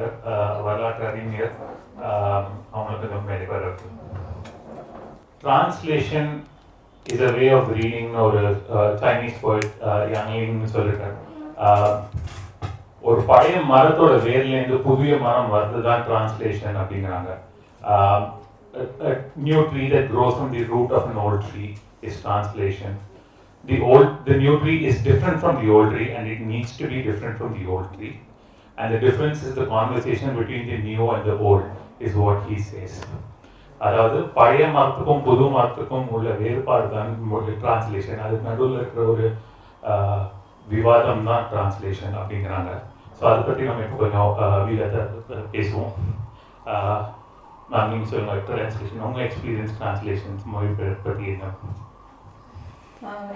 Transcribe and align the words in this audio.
மொழிபெயர்ப்பாளர் 0.00 0.14
ஆஹ் 0.32 0.60
வரலாற்று 0.66 1.04
அறிஞர் 1.08 1.52
ஆஹ் 2.06 2.46
அவங்களுக்கு 2.74 3.08
நம்ம 3.12 3.28
மேலே 3.30 3.46
வர 3.52 3.64
translation 5.42 6.30
is 7.06 7.24
a 7.28 7.32
way 7.38 7.46
of 7.58 7.70
reading 7.80 8.12
ஒரு 8.26 8.40
சைனீஸ் 9.02 9.38
போய்ட் 9.44 9.70
யங்லிங்னு 10.14 10.70
சொல்லிட்டார் 10.76 11.16
ஆஹ் 11.66 11.98
ஒரு 13.02 13.20
பழைய 13.28 13.58
மரத்தோட 13.72 14.14
வேர்லேருந்து 14.26 14.78
புதிய 14.88 15.12
மரம் 15.18 15.52
வருது 15.54 15.82
தான் 15.88 16.02
டிரான்ஸ்லேஷன் 16.08 16.78
அப்படிங்கிறாங்க 16.80 17.30
new 19.46 19.60
tree 19.70 19.84
that 19.94 20.10
grows 20.14 20.36
from 20.36 20.52
the 20.56 20.64
root 20.74 20.92
of 20.98 21.06
an 21.12 21.16
old 21.18 21.40
tree 21.46 21.70
is 22.02 22.16
translation. 22.22 22.92
The 23.64 23.78
old 23.84 24.10
the 24.24 24.36
new 24.36 24.52
tree 24.60 24.76
is 24.88 24.96
different 25.02 25.38
from 25.42 25.54
the 25.62 25.70
old 25.70 25.88
tree 25.94 26.10
and 26.12 26.24
it 26.34 26.40
needs 26.52 26.70
to 26.78 26.84
be 26.92 26.98
different 27.02 27.34
from 27.40 27.50
the 27.56 27.64
old 27.68 27.88
tree. 27.94 28.12
And 28.80 28.88
the 28.94 29.00
difference 29.04 29.40
is 29.46 29.52
the 29.60 29.66
conversation 29.74 30.30
between 30.40 30.62
the 30.70 30.78
new 30.88 31.06
and 31.14 31.22
the 31.30 31.36
old 31.48 31.64
is 32.06 32.14
what 32.24 32.38
he 32.48 32.56
says. 32.70 32.94
அதாவது 33.80 34.18
பழைய 34.38 34.64
மரத்துக்கும் 34.76 35.22
புது 35.28 35.44
மரத்துக்கும் 35.56 36.08
உள்ள 36.16 36.28
வேறுபாடு 36.40 36.88
தான் 36.94 37.12
translation 37.62 38.24
அதுக்கு 38.24 38.48
நடுவில் 38.48 38.80
இருக்கிற 38.80 39.04
ஒரு 39.12 39.26
விவாதம் 40.72 41.26
தான் 41.28 41.46
டிரான்ஸ்லேஷன் 41.52 42.16
அப்படிங்கிறாங்க. 42.20 42.70
ஸோ 43.18 43.22
அதை 43.30 43.40
பற்றி 43.46 43.62
நம்ம 43.68 43.84
இப்போ 43.86 43.98
கொஞ்சம் 44.02 44.66
வீரத்தை 44.68 45.00
பேசுவோம். 45.54 45.94
மேம் 47.72 47.90
நீங்கள் 47.90 48.10
சொல்லுங்கள் 48.12 48.44
டிரான்ஸ்லேஷன் 48.50 49.04
உங்கள் 49.08 49.24
எக்ஸ்பீரியன்ஸ் 49.28 49.74
டிரான்ஸ்லேஷன்ஸ் 49.78 50.44
மொழிபெயர்ப்பு 50.54 51.08
பற்றி 51.08 51.26
என்ன 51.34 51.44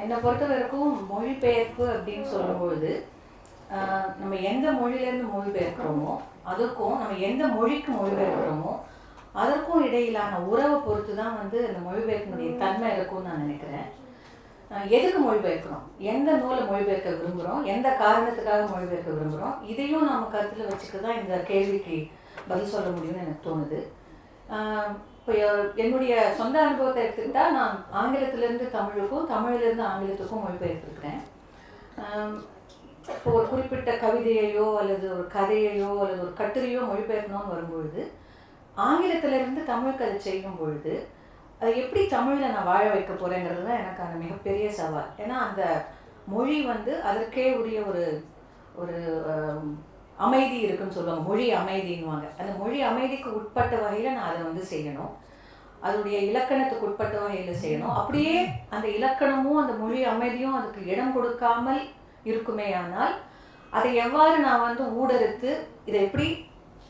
என்னை 0.05 0.17
பொறுத்த 0.25 0.45
வரைக்கும் 0.53 0.95
மொழிபெயர்ப்பு 1.13 1.85
அப்படின்னு 1.97 2.27
சொல்லும்பொழுது 2.33 2.91
நம்ம 4.21 4.35
எந்த 4.51 4.67
மொழியிலேருந்து 4.81 5.29
மொழிபெயர்க்கிறோமோ 5.35 6.13
அதுக்கும் 6.51 6.97
நம்ம 7.03 7.19
எந்த 7.29 7.45
மொழிக்கு 7.57 7.91
மொழிபெயர்க்கிறோமோ 8.01 8.73
அதற்கும் 9.43 9.85
இடையிலான 9.87 10.41
உறவை 10.51 10.77
பொறுத்து 10.87 11.13
தான் 11.21 11.39
வந்து 11.41 11.59
அந்த 11.69 11.81
மொழிபெயர்ப்பினுடைய 11.87 12.51
தன்மை 12.63 12.91
இருக்கும்னு 12.97 13.29
நான் 13.29 13.45
நினைக்கிறேன். 13.45 13.87
எதுக்கு 14.97 15.19
மொழிபெயர்க்கிறோம்? 15.25 15.83
எந்த 16.13 16.31
நூலை 16.43 16.63
மொழிபெயர்க்க 16.71 17.17
விரும்புகிறோம் 17.19 17.65
எந்த 17.73 17.89
காரணத்துக்காக 18.03 18.63
மொழிபெயர்க்க 18.73 19.17
விரும்புகிறோம் 19.17 19.57
இதையும் 19.73 20.09
நம்ம 20.11 20.31
கருத்தில் 20.35 20.71
வச்சுக்க 20.71 21.01
தான் 21.01 21.21
இந்த 21.23 21.35
கேள்விக்கு 21.51 21.99
பதில் 22.49 22.73
சொல்ல 22.75 22.89
முடியும்னு 22.95 23.25
எனக்கு 23.25 23.47
தோணுது. 23.49 23.81
இப்போ 25.19 25.35
என்னுடைய 25.83 26.15
சொந்த 26.41 26.57
அனுபவத்தை 26.65 27.03
எடுத்துக்கிட்டால் 27.05 27.55
நான் 27.59 27.77
ஆங்கிலத்திலேருந்து 28.01 28.67
தமிழுக்கும் 28.79 29.31
தமிழிலேருந்து 29.35 29.87
ஆங்கிலத்துக்கும் 29.91 30.45
மொழிபெயர்த்திருக்கிறேன். 30.47 31.23
இப்போ 33.13 33.31
ஒரு 33.39 33.47
குறிப்பிட்ட 33.53 33.91
கவிதையையோ 34.03 34.67
அல்லது 34.81 35.07
ஒரு 35.15 35.25
கதையையோ 35.35 35.91
அல்லது 36.03 36.21
ஒரு 36.27 36.33
கட்டுரையோ 36.41 36.83
மொழிபெயர்க்கணும்னு 36.91 37.53
வரும்பொழுது 37.55 38.03
ஆங்கிலத்திலிருந்து 38.87 39.63
தமிழுக்கு 39.71 40.07
அதை 40.07 40.19
செய்யும் 40.27 40.59
பொழுது 40.61 40.93
அதை 41.61 41.73
எப்படி 41.83 42.03
தமிழில் 42.15 42.55
நான் 42.55 42.71
வாழ 42.71 42.85
வைக்க 42.93 43.13
போகிறேங்கிறது 43.13 43.67
தான் 43.67 43.81
எனக்கான 43.83 44.17
மிகப்பெரிய 44.23 44.67
சவால். 44.79 45.11
ஏன்னா 45.23 45.37
அந்த 45.47 45.63
மொழி 46.35 46.57
வந்து 46.71 46.93
அதற்கே 47.09 47.45
உரிய 47.59 47.79
ஒரு 47.91 48.05
ஒரு 48.83 48.97
அமைதி 50.27 50.57
இருக்குன்னு 50.65 50.97
சொல்லுவாங்க. 50.97 51.25
மொழி 51.29 51.47
அமைதின்வாங்க 51.61 52.27
அந்த 52.41 52.53
மொழி 52.63 52.79
அமைதிக்கு 52.91 53.29
உட்பட்ட 53.39 53.75
வகையில் 53.85 54.17
நான் 54.17 54.31
அதை 54.31 54.41
வந்து 54.49 54.65
செய்யணும். 54.73 55.13
அதனுடைய 55.87 56.19
இலக்கணத்துக்கு 56.31 56.87
உட்பட்ட 56.89 57.17
வகையில் 57.25 57.61
செய்யணும். 57.63 57.95
அப்படியே 58.01 58.37
அந்த 58.75 58.87
இலக்கணமும் 58.99 59.61
அந்த 59.63 59.75
மொழி 59.83 60.01
அமைதியும் 60.15 60.57
அதுக்கு 60.61 60.83
இடம் 60.93 61.15
கொடுக்காமல் 61.17 61.83
இருக்குமே 62.31 62.69
ஆனால் 62.83 63.15
அதை 63.77 63.89
எவ்வாறு 64.05 64.37
நான் 64.47 64.67
வந்து 64.67 64.83
ஊடறுத்து 65.01 65.51
இதை 65.89 65.99
எப்படி 66.07 66.27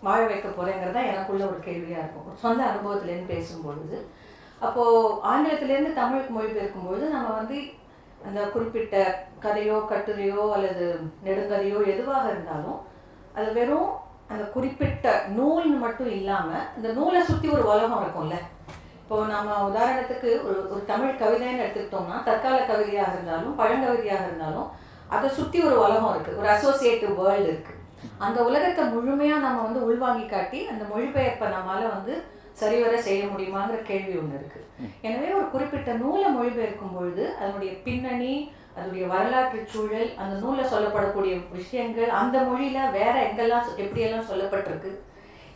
வாழ 0.06 0.21
வைக்க 0.31 0.49
போகிறேங்கிறது 0.49 0.97
தான் 0.97 1.11
எனக்குள்ள 1.11 1.45
ஒரு 1.53 1.61
கேள்வியாக 1.67 2.03
இருக்கும். 2.03 2.39
சொந்த 2.43 2.61
அனுபவத்துலேருந்து 2.71 3.33
பேசும்பொழுது. 3.34 3.97
அப்போது 4.67 5.15
ஆங்கிலத்திலேருந்து 5.31 5.93
தமிழுக்கு 6.00 6.33
மொழிபெயர்க்கும்பொழுது 6.37 7.06
நம்ம 7.15 7.31
வந்து 7.39 7.59
அந்த 8.28 8.41
குறிப்பிட்ட 8.53 8.97
கதையோ 9.45 9.78
கட்டுரையோ 9.91 10.43
அல்லது 10.56 10.84
நெடுங்கதையோ 11.27 11.78
எதுவாக 11.95 12.25
இருந்தாலும் 12.33 12.78
அது 13.39 13.49
வெறும் 13.59 13.91
அந்த 14.33 14.45
குறிப்பிட்ட 14.55 15.09
நூல்னு 15.39 15.78
மட்டும் 15.87 16.12
இல்லாமல் 16.19 16.66
அந்த 16.77 16.89
நூலை 16.99 17.21
சுற்றி 17.31 17.49
ஒரு 17.56 17.65
உலகம் 17.72 18.03
இருக்கும்ல. 18.05 18.37
இப்போ 19.03 19.16
நம்ம 19.33 19.56
உதாரணத்துக்கு 19.71 20.31
ஒரு 20.47 20.59
ஒரு 20.72 20.83
தமிழ் 20.93 21.19
கவிதைன்னு 21.22 21.62
எடுத்துக்கிட்டோம்னா 21.65 22.19
தற்கால 22.28 22.59
கவிதையாக 22.71 23.12
இருந்தாலும் 23.15 23.59
பழங்கவிதையாக 23.61 24.27
இருந்தாலும் 24.28 24.71
அதை 25.14 25.28
சுற்றி 25.38 25.58
ஒரு 25.69 25.76
உலகம் 25.84 26.12
இருக்குது 26.12 26.38
ஒரு 26.42 26.50
அசோசியேட்டிவ் 26.54 27.14
வேர்ல்டு 27.20 27.50
இருக்குது 27.52 27.80
அந்த 28.25 28.38
உலகத்தை 28.48 28.82
முழுமையாக 28.94 29.44
நம்ம 29.44 29.62
வந்து 29.66 29.80
உள்வாங்கி 29.88 30.26
காட்டி 30.26 30.58
அந்த 30.72 30.82
மொழிபெயர்ப்பை 30.91 31.47
நம்மளால 31.54 31.84
வந்து 31.94 32.14
சரிவர 32.60 32.98
செய்ய 33.06 33.22
முடியுமாங்கிற 33.30 33.78
கேள்வி 33.88 34.12
ஒன்று 34.19 34.36
இருக்குது 34.41 34.66
எனவே 35.06 35.30
ஒரு 35.38 35.47
குறிப்பிட்ட 35.54 35.92
நூலை 36.03 36.28
மொழிபெயர்க்கும் 36.36 36.94
பொழுது 36.97 37.24
அதனுடைய 37.38 37.72
பின்னணி 37.86 38.34
அதனுடைய 38.76 39.04
வரலாற்று 39.12 39.58
சூழல் 39.72 40.10
அந்த 40.22 40.34
நூலில் 40.42 40.70
சொல்லப்படக்கூடிய 40.72 41.34
விஷயங்கள் 41.56 42.12
அந்த 42.20 42.36
மொழியில் 42.48 42.94
வேற 42.97 43.14
எங்கெல்லாம் 43.26 43.66
எப்படியெல்லாம் 43.82 44.30
சொல்லப்பட்டிருக்கு 44.30 44.92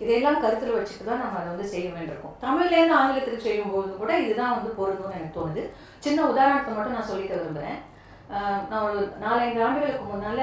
இதையெல்லாம் 0.02 0.41
கருத்தில் 0.42 0.74
வச்சுட்டு 0.74 1.04
தான் 1.04 1.22
நம்ம 1.22 1.38
அதை 1.38 1.48
வந்து 1.52 1.70
செய்ய 1.72 1.86
வேண்டியிருக்கும். 1.94 2.34
தமிழ்லேருந்து 2.42 2.97
ஆங்கிலத்துக்கு 2.98 3.47
செய்யும்போது 3.47 3.88
கூட 4.00 4.10
இதுதான் 4.24 4.54
வந்து 4.56 4.70
பொருந்தும்னு 4.76 5.16
எனக்கு 5.18 5.38
தோணுது. 5.38 5.62
சின்ன 6.04 6.18
உதாரணத்தை 6.32 6.72
மட்டும் 6.74 6.97
நான் 6.97 7.10
சொல்லிக்க 7.10 7.32
விரும்புகிறேன் 7.38 7.80
நான் 8.71 8.87
ஒரு 8.89 9.00
நாலஞ்சு 9.22 9.61
ஆண்டுகளுக்கு 9.66 10.05
முன்னால் 10.09 10.43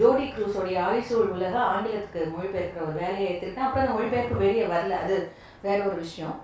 ஜோடி 0.00 0.24
க்ரூஸோடைய 0.28 0.78
ஆயுசூழ் 0.86 1.34
உலக 1.34 1.54
ஆங்கிலத்துக்கு 1.72 2.22
மொழிபெயர்க்கிற 2.36 2.82
ஒரு 2.86 2.96
வேலையை 3.02 3.26
எடுத்துக்கிட்டேன் 3.28 3.66
அப்புறம் 3.66 3.84
அந்த 3.84 3.96
மொழிபெயர்ப்பு 3.98 4.42
வெளியே 4.44 4.64
வரல. 4.72 4.96
அது 5.04 5.16
வேற 5.66 5.78
ஒரு 5.90 5.98
விஷயம். 6.06 6.36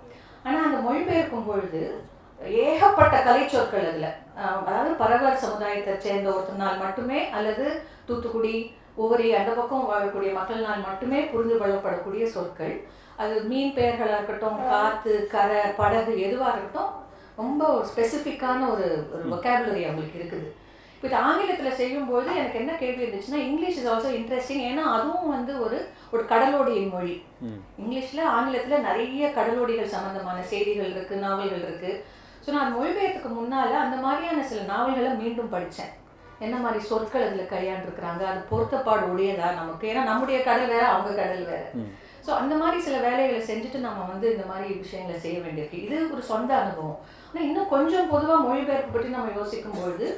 ஆனால் 0.45 0.67
அந்த 0.69 0.81
மொழிபெயர்க்கும் 0.89 1.49
பொழுது 1.49 1.81
ஏகப்பட்ட 2.67 3.17
கலைச்சொற்கள் 3.29 3.89
அதில். 3.91 4.13
அதாவது 4.69 4.91
பரவர் 5.03 5.43
சமுதாயத்தை 5.47 5.95
சேர்ந்த 6.05 6.29
ஒருத்தனால் 6.35 6.83
மட்டுமே 6.85 7.21
அல்லது 7.39 7.67
தூத்துக்குடி 8.11 8.55
உவரி 9.05 9.27
அந்த 9.41 9.51
பக்கம் 9.59 9.91
வாழக்கூடிய 9.91 10.31
மக்களினால் 10.39 10.87
மட்டுமே 10.87 11.19
புரிந்து 11.33 11.59
கொள்ளப்படக்கூடிய 11.59 12.25
சொற்கள். 12.37 12.77
அது 13.23 13.35
மீன் 13.51 13.77
பெயர்களாக 13.77 14.17
இருக்கட்டும் 14.19 14.63
காற்று 14.71 15.15
கரை 15.35 15.61
படகு 15.83 16.13
எதுவாக 16.29 16.55
இருக்கட்டும் 16.55 16.95
ரொம்ப 17.43 17.63
ஒரு 17.75 17.85
ஸ்பெசிஃபிக்கான 17.91 18.61
ஒரு 18.75 18.87
ஒரு 19.15 19.25
vocabulary 19.33 19.83
அவங்களுக்கு 19.87 20.19
இருக்குது. 20.21 20.49
இப்போ 20.99 21.09
இது 21.09 21.17
ஆங்கிலத்தில் 21.27 21.77
செய்யும்போது 21.81 22.29
எனக்கு 22.39 22.57
என்ன 22.61 22.73
கேள்வி 22.79 23.03
இருந்துச்சுன்னா 23.03 23.41
இங்கிலீஷ் 23.49 23.77
இஸ் 23.81 23.89
ஆல்சோ 23.91 24.09
இன்ட்ரெஸ்டிங் 24.17 24.63
ஏன்னா 24.69 24.85
அதுவும் 24.95 25.35
வந்து 25.35 25.53
ஒரு 25.65 25.77
ஒரு 26.15 26.23
கடலோடியின் 26.31 26.91
மொழி. 26.95 27.13
இங்கிலீஷில் 27.83 28.23
ஆங்கிலத்தில் 28.37 28.85
நிறைய 28.87 29.29
கடலோடிகள் 29.37 29.93
சம்மந்தமான 29.93 30.39
செய்திகள் 30.53 30.91
இருக்குது 30.95 31.23
நாவல்கள் 31.27 31.63
இருக்குது 31.67 31.93
ஸோ 32.45 32.49
நான் 32.57 32.75
மொழிபெயர்த்துக்கு 32.77 33.31
முன்னால் 33.37 33.75
அந்த 33.83 33.97
மாதிரியான 34.07 34.45
சில 34.51 34.63
நாவல்களை 34.73 35.11
மீண்டும் 35.21 35.53
படித்தேன் 35.55 35.93
என்ன 36.47 36.57
மாதிரி 36.65 36.81
சொற்கள் 36.89 37.27
அதில் 37.27 37.53
கையாண்டிருக்கிறாங்க 37.53 38.25
அது 38.31 38.41
பொருத்தப்பாடு 38.51 39.05
உடையதா 39.13 39.51
நமக்கு? 39.61 39.85
ஏன்னா 39.91 40.03
நம்முடைய 40.11 40.41
கடல் 40.49 40.73
வேற 40.75 40.85
அவங்க 40.95 41.13
கடல் 41.21 41.45
வேற. 41.53 41.63
ஸோ 42.27 42.33
அந்த 42.41 42.55
மாதிரி 42.63 42.79
சில 42.87 42.97
வேலைகளை 43.07 43.41
செஞ்சுட்டு 43.51 43.81
நம்ம 43.87 44.07
வந்து 44.13 44.27
இந்த 44.35 44.47
மாதிரி 44.51 44.69
விஷயங்களை 44.83 45.19
செய்ய 45.27 45.39
வேண்டியிருக்கு. 45.45 45.85
இது 45.87 45.97
ஒரு 46.17 46.25
சொந்த 46.33 46.51
அனுபவம். 46.63 46.99
ஆனால் 47.29 47.47
இன்னும் 47.49 47.73
கொஞ்சம் 47.75 48.11
பொதுவாக 48.15 48.47
மொழிபெயர்ப்பு 48.49 48.95
பற்றி 48.97 49.11
நம்ம 49.17 49.33
யோசிக்கும் 49.39 49.79
பொழுது 49.81 50.09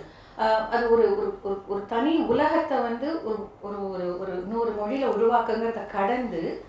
அது 0.49 0.91
ஒரு 0.91 1.19
ஒரு 1.19 1.39
ஒரு- 1.45 1.63
ஒரு 1.67 1.87
தனி 1.87 2.19
உலகத்தை 2.19 2.79
வந்து 2.79 3.25
ஒரு 3.25 3.49
ஒரு 3.61 3.91
ஒரு 3.91 4.21
ஒரு 4.21 4.33
இன்னொரு 4.33 4.71
மொழியில் 4.71 5.09
உருவாக்குங்கிறத 5.09 5.87
கடந்து 5.87 6.65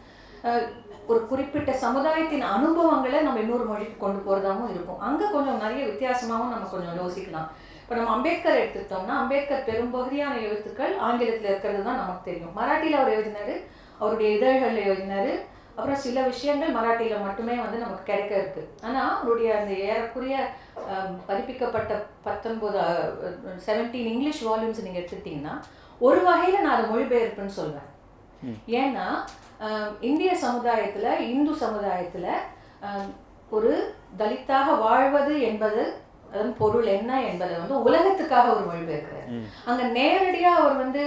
ஒரு 1.07 1.25
குறிப்பிட்ட 1.25 1.73
சமுதாயத்தின் 1.73 2.41
அனுபவங்களை 2.41 3.21
நம்ம 3.21 3.39
இன்னொரு 3.39 3.63
மொழிக்கு 3.63 3.97
கொண்டு 3.97 4.19
போகிறதாகவும் 4.19 4.69
இருக்கும். 4.69 4.99
அங்கே 4.99 5.23
கொஞ்சம் 5.31 5.57
நிறைய 5.57 5.85
வித்தியாசமாகவும் 5.85 6.53
நம்ம 6.53 6.67
கொஞ்சம் 6.71 6.97
யோசிக்கலாம். 6.97 7.47
இப்போ 7.81 7.95
நம்ம 7.95 8.09
அம்பேத்கர் 8.09 8.57
எடுத்துக்கிட்டோம்னா 8.57 9.07
அம்பேத்கர் 9.07 9.63
பெரும்பகுதியான 9.63 10.37
எழுத்துக்கள் 10.37 10.97
ஆங்கிலத்தில் 10.97 11.43
இருக்கிறது 11.43 11.83
தான் 11.83 11.95
நமக்கு 11.95 12.31
தெரியும். 12.31 12.57
மராட்டியில் 12.57 13.01
அவர் 13.01 13.13
எழுதினார் 13.13 13.59
அவருடைய 13.99 14.35
இதழ்களில் 14.35 14.85
எழுதினார் 14.85 15.49
அப்புறம் 15.75 16.01
சில 16.05 16.21
விஷயங்கள் 16.31 16.75
மராட்டியில் 16.77 17.25
மட்டுமே 17.27 17.55
வந்து 17.63 17.77
நமக்கு 17.83 18.09
கிடைக்க 18.09 18.33
இருக்கு. 18.39 18.63
ஆனால் 18.87 19.11
அவருடைய 19.13 19.49
அந்த 19.59 19.71
ஏறக்குறைய 19.89 20.35
பதிப்பிக்கப்பட்ட 21.29 21.91
பத்தொன்பது 22.27 22.79
செவன்டீன் 23.67 24.11
இங்கிலீஷ் 24.13 24.43
வால்யூம்ஸ் 24.47 24.83
நீங்கள் 24.85 25.01
எடுத்துக்கிட்டிங்கன்னா 25.01 25.55
ஒரு 26.07 26.21
வகையில் 26.29 26.63
நான் 26.63 26.75
அதை 26.75 26.85
மொழிபெயர்ப்புன்னு 26.91 27.57
சொல்வேன். 27.61 27.89
ஏன்னா 28.81 29.07
இந்திய 30.09 30.31
சமுதாயத்தில் 30.45 31.25
இந்து 31.33 31.55
சமுதாயத்தில் 31.63 32.31
ஒரு 33.57 33.73
தலித்தாக 34.19 34.77
வாழ்வது 34.85 35.33
என்பது 35.49 35.81
அதன் 36.33 36.53
பொருள் 36.59 36.87
என்ன 36.97 37.11
என்பதை 37.29 37.55
வந்து 37.61 37.77
உலகத்துக்காக 37.87 38.51
ஒரு 38.55 38.63
மொழிபெயர்க்கிறார். 38.67 39.31
அங்க 39.69 39.81
நேரடியா 39.97 40.51
அவர் 40.59 40.75
வந்து 40.83 41.01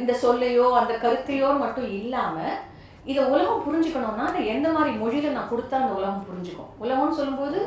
இந்த 0.00 0.12
சொல்லையோ 0.24 0.66
அந்த 0.80 0.92
கருத்தையோ 1.04 1.50
மட்டும் 1.64 1.88
இல்லாம 1.98 2.36
இதை 3.10 3.22
உலகம் 3.32 3.64
புரிஞ்சுக்கணும்னா 3.66 4.24
நான் 4.34 4.50
எந்த 4.54 4.68
மாதிரி 4.76 4.92
மொழியில 5.02 5.32
நான் 5.36 5.50
கொடுத்தா 5.52 5.76
அந்த 5.80 5.92
உலகம் 5.98 6.26
புரிஞ்சுக்கும்? 6.28 6.70
உலகம்னு 6.84 7.18
சொல்லும்போது 7.18 7.58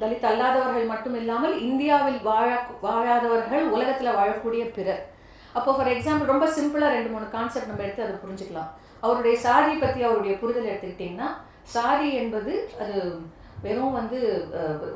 தலித் 0.00 0.26
அல்லாதவர்கள் 0.30 0.90
மட்டும் 0.92 1.16
இல்லாமல் 1.20 1.54
இந்தியாவில் 1.68 2.18
வாழ 2.30 2.48
வாழாதவர்கள் 2.86 3.64
உலகத்தில் 3.76 4.16
வாழக்கூடிய 4.18 4.64
பிறர். 4.76 5.02
அப்போ 5.58 5.70
ஃபார் 5.76 5.92
எக்ஸாம்பிள் 5.94 6.32
ரொம்ப 6.32 6.46
சிம்பிளாக 6.56 6.94
ரெண்டு 6.96 7.12
மூணு 7.14 7.26
கான்செப்ட் 7.36 7.70
நம்ம 7.70 7.84
எடுத்து 7.86 8.04
அதை 8.06 8.16
புரிஞ்சுக்கலாம். 8.24 8.70
அவருடைய 9.04 9.36
சாதி 9.46 9.72
பற்றி 9.84 10.00
அவருடைய 10.08 10.34
புரிதல் 10.42 10.70
எடுத்துக்கிட்டிங்கன்னா 10.70 11.28
சாரி 11.74 12.08
என்பது 12.22 12.52
அது 12.82 12.96
வெறும் 13.64 13.96
வந்து 14.00 14.18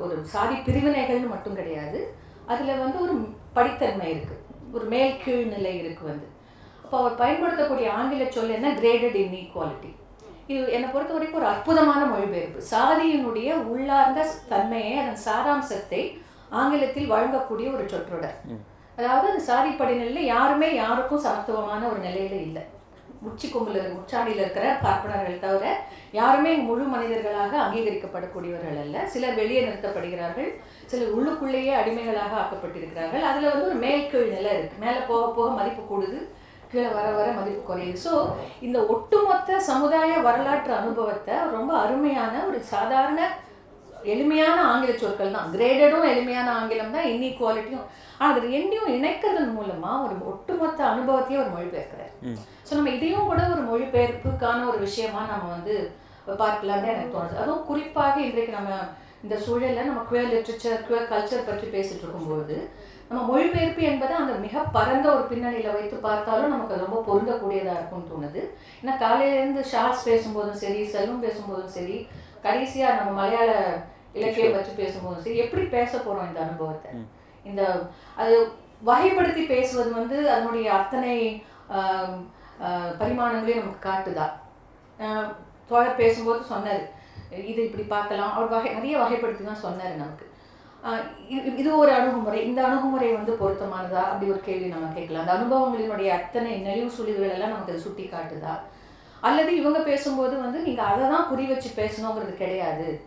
ஒரு 0.03 0.15
சாதி 0.33 0.55
பிரிவினைகள்னு 0.67 1.33
மட்டும் 1.33 1.57
கிடையாது. 1.61 1.99
அதில் 2.51 2.81
வந்து 2.83 2.97
ஒரு 3.05 3.15
படித்தன்மை 3.57 4.07
இருக்குது 4.13 4.39
ஒரு 4.75 4.85
மேல் 4.93 5.19
கீழ் 5.23 5.51
நிலை 5.55 5.73
இருக்குது 5.81 6.09
வந்து. 6.11 6.27
அப்போ 6.91 7.03
அவர் 7.03 7.19
பயன்படுத்தக்கூடிய 7.19 7.87
ஆங்கில 7.97 8.23
சொல் 8.35 8.53
என்ன? 8.55 8.69
கிரேடட் 8.79 9.13
இன்இக்வாலிட்டி 9.19 9.89
இது 10.51 10.63
என்னை 10.75 10.87
பொறுத்த 10.93 11.11
வரைக்கும் 11.15 11.39
ஒரு 11.41 11.47
அற்புதமான 11.51 12.01
மொழிபெயர்ப்பு. 12.09 12.59
சாதியினுடைய 12.71 13.49
உள்ளார்ந்த 13.73 14.25
தன்மையை 14.49 14.95
அதன் 15.01 15.21
சாராம்சத்தை 15.27 16.01
ஆங்கிலத்தில் 16.61 17.11
வழங்கக்கூடிய 17.13 17.67
ஒரு 17.75 17.83
சொற்றொடர். 17.93 18.35
அதாவது 18.97 19.29
அந்த 19.31 19.43
சாதி 19.49 19.71
படிநிலையில் 19.81 20.29
யாருமே 20.31 20.69
யாருக்கும் 20.81 21.23
சமத்துவமான 21.27 21.81
ஒரு 21.91 22.01
நிலையில 22.07 22.35
இல்லை. 22.47 22.63
உச்சி 23.29 23.47
கொம்புல 23.53 23.85
உச்சாடியில் 23.99 24.43
இருக்கிற 24.43 24.65
பார்ப்பனர்கள் 24.83 25.41
தவிர 25.45 25.65
யாருமே 26.19 26.53
முழு 26.67 26.85
மனிதர்களாக 26.95 27.57
அங்கீகரிக்கப்படக்கூடியவர்கள் 27.63 28.81
அல்ல. 28.83 29.05
சிலர் 29.15 29.39
வெளியே 29.41 29.63
நிறுத்தப்படுகிறார்கள் 29.69 30.51
சிலர் 30.91 31.15
உள்ளுக்குள்ளேயே 31.17 31.73
அடிமைகளாக 31.79 32.39
ஆக்கப்பட்டிருக்கிறார்கள். 32.43 33.25
அதுல 33.31 33.49
வந்து 33.55 33.67
ஒரு 33.71 33.79
மேல் 33.87 34.07
கீழ் 34.11 34.35
நிலை 34.37 34.53
இருக்கு. 34.59 34.83
மேலே 34.85 35.01
போக 35.13 35.25
போக 35.39 35.49
மதிப்பு 35.61 35.83
கூடுது. 35.93 36.21
கீழே 36.71 36.89
வர 36.97 37.07
வர 37.19 37.27
மதிப்பு 37.37 37.61
குறையுது. 37.69 38.01
ஸோ 38.05 38.13
இந்த 38.65 38.79
ஒட்டுமொத்த 38.95 39.59
சமுதாய 39.69 40.11
வரலாற்று 40.27 40.73
அனுபவத்தை 40.81 41.37
ரொம்ப 41.55 41.71
அருமையான 41.85 42.33
ஒரு 42.49 42.59
சாதாரண 42.73 43.21
எளிமையான 44.11 44.57
ஆங்கில 44.69 44.91
சொற்கள் 45.01 45.35
தான். 45.35 45.49
கிரேடடும் 45.55 46.05
எளிமையான 46.11 46.47
ஆங்கிலம் 46.59 46.95
தான் 46.95 47.09
இன்இக்வாலிட்டியும் 47.13 47.87
ஆனால் 48.19 48.31
அது 48.31 48.47
ரெண்டையும் 48.53 48.93
இணைக்கிறதன் 48.97 49.53
மூலமா 49.57 49.91
ஒரு 50.05 50.15
ஒட்டுமொத்த 50.31 50.79
அனுபவத்தையே 50.91 51.41
ஒரு 51.43 51.51
மொழிபெயர்க்கிறார். 51.55 52.13
ஸோ 52.67 52.71
நம்ம 52.77 52.93
இதையும் 52.97 53.29
கூட 53.31 53.41
ஒரு 53.55 53.63
மொழிபெயர்ப்புக்கான 53.69 54.65
ஒரு 54.71 54.79
விஷயமா 54.87 55.21
நம்ம 55.33 55.49
வந்து 55.55 55.75
பார்க்கலான்னு 56.41 56.91
எனக்கு 56.93 57.13
தோணுது. 57.15 57.41
அதுவும் 57.43 57.67
குறிப்பாக 57.69 58.15
இன்றைக்கு 58.29 58.53
நம்ம 58.57 58.73
இந்த 59.25 59.35
சூழல்ல 59.45 59.83
நம்ம 59.87 60.03
குயர் 60.09 60.31
லிட்ரேச்சர் 60.33 60.85
குயர் 60.87 61.09
கல்ச்சர் 61.11 61.47
பற்றி 61.49 61.67
பேசிட்டு 61.75 62.03
இருக்கும்போது 62.05 62.55
நம்ம 63.11 63.21
மொழிபெயர்ப்பு 63.29 63.81
என்பதை 63.87 64.13
அந்த 64.19 64.33
மிக 64.43 64.61
பரந்த 64.75 65.05
ஒரு 65.13 65.23
பின்னணியில 65.29 65.71
வைத்து 65.73 65.95
பார்த்தாலும் 66.05 66.53
நமக்கு 66.53 66.73
அது 66.75 66.85
ரொம்ப 66.85 66.99
பொருந்தக்கூடியதா 67.07 67.73
இருக்கும்னு 67.77 68.11
தோணுது. 68.11 68.41
ஏன்னா 68.81 68.93
காலையில 69.01 69.39
இருந்து 69.39 69.61
ஷார்ட்ஸ் 69.71 70.05
பேசும்போதும் 70.09 70.61
சரி 70.61 70.81
செல்லும் 70.93 71.23
பேசும்போதும் 71.25 71.73
சரி 71.77 71.97
கடைசியா 72.45 72.87
நம்ம 72.99 73.11
மலையாள 73.17 73.49
இலக்கியம் 74.19 74.55
பற்றி 74.55 74.71
பேசும்போதும் 74.79 75.25
சரி 75.25 75.41
எப்படி 75.43 75.63
பேச 75.75 75.91
போறோம் 76.05 76.29
இந்த 76.29 76.39
அனுபவத்தை? 76.45 76.91
இந்த 77.49 77.61
அது 78.21 78.37
வகைப்படுத்தி 78.91 79.43
பேசுவது 79.53 79.91
வந்து 79.99 80.17
அதனுடைய 80.35 80.69
அத்தனை 80.79 81.13
பரிமாணங்களையும் 83.01 83.61
நமக்கு 83.63 83.87
காட்டுதா? 83.89 84.25
தோழர் 85.69 86.01
பேசும்போது 86.01 86.41
சொன்னார் 86.53 86.83
இது 87.51 87.59
இப்படி 87.67 87.85
பார்க்கலாம். 87.95 88.33
அவர் 88.35 88.53
வகை 88.55 88.71
நிறைய 88.79 88.95
வகைப்படுத்தி 89.03 89.43
தான் 89.51 89.65
சொன்னார் 89.67 90.01
நமக்கு. 90.03 90.25
இது- 91.29 91.75
ஒரு 91.75 91.91
அணுகுமுறை. 91.91 92.45
இந்த 92.45 92.63
அணுகுமுறை 92.63 93.11
வந்து 93.11 93.37
பொருத்தமானதா? 93.41 94.03
அப்படி 94.03 94.31
ஒரு 94.31 94.39
கேள்வி 94.39 94.65
நம்ம 94.65 94.93
கேட்கலாம். 94.93 95.27
அந்த 95.27 95.33
அனுபவங்களினுடைய 95.33 96.09
அத்தனை 96.09 96.61
நெளிவு 96.65 96.91
சுழிவுகள் 96.99 97.31
எல்லாம் 97.31 97.49
நமக்கு 97.49 97.71
அது 97.71 97.81
சுட்டி 97.81 98.03
காட்டுதா? 98.03 98.59
அல்லது 99.21 99.55
இவங்க 99.55 99.79
பேசும்போது 99.79 100.39
வந்து 100.39 100.59
நீங்க 100.59 100.81
அதை 100.81 101.09
தான் 101.09 101.29
குறி 101.29 101.45
வச்சு 101.45 101.69
பேசணுங்கிறது 101.69 102.33
கிடையாது. 102.33 103.01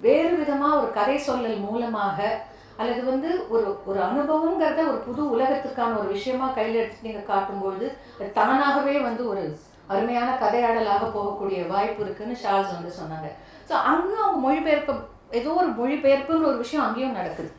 வேறு 0.00 0.36
விதமா 0.36 0.76
ஒரு 0.78 0.92
கதை 0.92 1.20
சொல்லல் 1.28 1.60
மூலமாக 1.60 2.40
அல்லது 2.76 3.04
வந்து 3.04 3.50
ஒரு 3.50 3.78
ஒரு 3.86 4.00
அனுபவங்கிறத 4.00 4.78
ஒரு 4.78 5.02
புது 5.06 5.38
உலகத்துக்கான 5.38 5.98
ஒரு 5.98 6.08
விஷயமா 6.08 6.48
கையில 6.48 6.74
எடுத்து 6.74 6.96
நீங்க 7.02 7.18
காட்டும்பொழுது 7.18 7.92
அது 8.20 8.32
தானாகவே 8.34 8.98
வந்து 8.98 9.28
ஒரு 9.28 9.58
அருமையான 9.86 10.38
கதையாடலாக 10.40 11.04
போகக்கூடிய 11.04 11.66
வாய்ப்பு 11.68 12.04
இருக்குன்னு 12.04 12.36
ஷார்ல்ஸ் 12.44 12.74
வந்து 12.74 12.88
சொன்னாங்க. 12.88 13.28
ஸோ 13.68 13.72
அங்கே 13.72 14.16
அவங்க 14.16 14.36
மொழிபெயர்ப்பு 14.36 14.94
ஏதோ 15.38 15.50
ஒரு 15.62 15.70
மொழிபெயர்ப்புங்கிற 15.80 16.48
ஒரு 16.52 16.58
விஷயம் 16.64 16.84
அங்கேயும் 16.86 17.18
நடக்குது. 17.18 17.50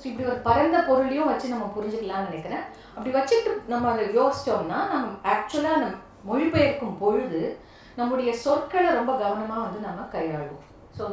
ஸோ 0.00 0.04
இப்படி 0.10 0.26
ஒரு 0.32 0.40
பரந்த 0.48 0.78
பொருளையும் 0.88 1.30
வச்சு 1.30 1.54
நம்ம 1.54 1.68
புரிஞ்சுக்கலாம்னு 1.76 2.28
நினைக்கிறேன். 2.30 2.64
அப்படி 2.94 3.12
வச்சுட்டு 3.16 3.52
நம்ம 3.72 3.88
அதை 3.94 4.04
யோசிச்சோம்னா 4.18 4.78
நம்ம 4.92 5.08
ஆக்சுவலாக 5.32 5.82
நம்ம 5.84 5.96
மொழிபெயர்க்கும் 6.30 7.00
பொழுது 7.02 7.40
நம்முடைய 8.00 8.30
சொற்களை 8.44 8.88
ரொம்ப 8.98 9.12
கவனமாக 9.22 9.64
வந்து 9.66 9.80
நம்ம 9.88 10.06
கையாளுவோம். 10.14 10.64
ஸோ 10.96 11.04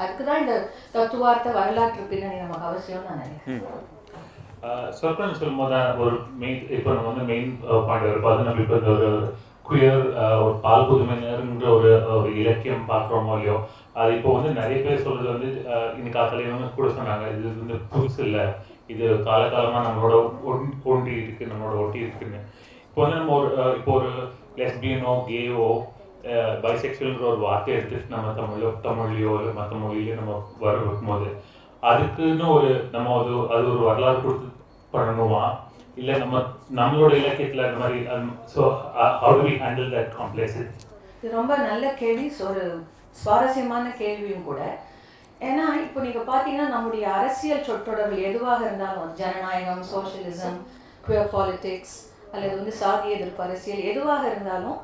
அதுக்கு 0.00 0.22
தான் 0.28 0.42
இந்த 0.42 0.54
தத்துவார்த்த 0.94 1.48
வரலாற்று 1.60 2.04
பின்னணி 2.12 2.38
நமக்கு 2.44 2.68
அவசியம்னு 2.70 3.08
நான் 3.10 3.24
நினைக்கிறேன். 3.24 3.64
சொற்கள் 4.98 5.38
சொல்லும்போது 5.38 5.78
ஒரு 6.02 6.16
மெயின் 6.40 6.60
இப்போ 6.76 6.90
நம்ம 6.96 7.08
வந்து 7.12 7.24
மெயின் 7.30 7.48
பாயிண்ட் 7.86 8.10
ஒரு 8.10 8.20
பார்த்து 8.26 8.48
நம்ம 8.48 8.62
இப்போ 8.64 8.76
இந்த 8.80 8.90
ஒரு 8.96 9.08
குயர் 9.68 10.04
ஒரு 10.44 10.54
பால் 10.64 10.86
புதுமையினருங்கிற 10.88 11.68
ஒரு 11.78 11.90
ஒரு 12.16 12.28
இலக்கியம் 12.42 12.88
பார்க்குறோமோ 12.92 13.34
இல்லையோ 13.38 13.56
அது 13.94 14.10
இப்போ 14.16 14.30
வந்து 14.34 14.50
நிறைய 14.58 14.78
பேர் 14.80 15.02
சொல்றது 15.02 15.28
வந்து 15.32 15.48
அஹ், 15.70 15.90
இன்னைக்கு 15.90 16.18
காலையில 16.18 16.50
கூட 16.72 16.88
சொன்னாங்க 16.92 17.24
இது 17.32 17.46
வந்து 17.54 17.76
புதுசு 17.90 18.20
இல்லை. 18.26 18.44
இது 18.88 19.04
காலகாலமாக 19.26 19.86
நம்மளோட 19.86 20.14
ஒன்- 20.50 20.76
ஒன்றி 20.84 21.14
இருக்கு 21.18 21.50
நம்மளோட 21.50 21.76
ஒட்டி 21.82 21.98
இருக்குன்னு. 22.00 22.40
இப்போ 22.86 23.00
வந்து 23.02 23.18
நம்ம 23.18 23.34
ஒரு 23.36 23.48
இப்போ 23.76 23.92
ஒரு 23.92 24.10
லெஸ்பியனோ 24.58 25.12
கேவோ 25.26 25.68
பைசெக்சுவல்ங்கிற 26.62 27.26
ஒரு 27.28 27.40
வார்த்தையை 27.40 27.76
எடுத்துட்டு 27.78 28.14
நம்ம 28.14 28.32
தமிழோ 28.36 28.68
தமிழ்லையோ 28.84 29.32
இல்லை 29.38 29.52
மற்ற 29.54 29.74
மொழியிலையோ 29.76 30.16
நம்ம 30.18 30.34
வர 30.60 30.74
வைக்கும்போது 30.80 31.28
அதுக்குன்னு 31.82 32.46
ஒரு 32.52 32.68
நம்ம 32.92 33.14
அது 33.18 33.32
அது 33.54 33.64
ஒரு 33.72 33.82
வரலாறு 33.84 34.18
கொடுத்து 34.20 34.48
பண்ணணுமா? 34.92 35.44
இல்லை 35.96 36.14
நம்ம 36.18 36.36
நம்மளோட 36.74 37.12
இலக்கியத்தில் 37.18 37.64
அந்த 37.64 37.78
மாதிரி 37.80 37.98
so 38.52 38.60
how 39.20 39.34
do 39.34 39.46
we 39.46 39.54
handle 39.62 39.90
that 39.94 40.12
complex 40.16 40.58
இது 40.58 41.32
ரொம்ப 41.34 41.56
நல்ல 41.64 41.86
கேள்வி 41.98 42.28
ஒரு 42.46 42.62
சுவாரஸ்யமான 43.20 43.84
கேள்வியும் 44.02 44.46
கூட. 44.48 44.60
ஏன்னா 45.48 45.66
இப்போ 45.86 45.98
நீங்கள் 46.06 46.28
பார்த்தீங்கன்னா 46.30 46.68
நம்முடைய 46.74 47.04
அரசியல் 47.18 47.66
சொற்றொடர்கள் 47.68 48.26
எதுவாக 48.28 48.60
இருந்தாலும் 48.66 49.12
ஜனநாயகம் 49.20 49.84
சோஷியலிசம் 49.92 50.58
குயர் 51.06 51.32
பாலிட்டிக்ஸ் 51.34 51.96
அல்லது 52.32 52.52
வந்து 52.58 52.74
சாதி 52.82 53.08
எதிர்ப்பு 53.16 53.42
அரசியல் 53.46 53.88
எதுவாக 53.92 54.22
இருந்தாலும் 54.32 54.80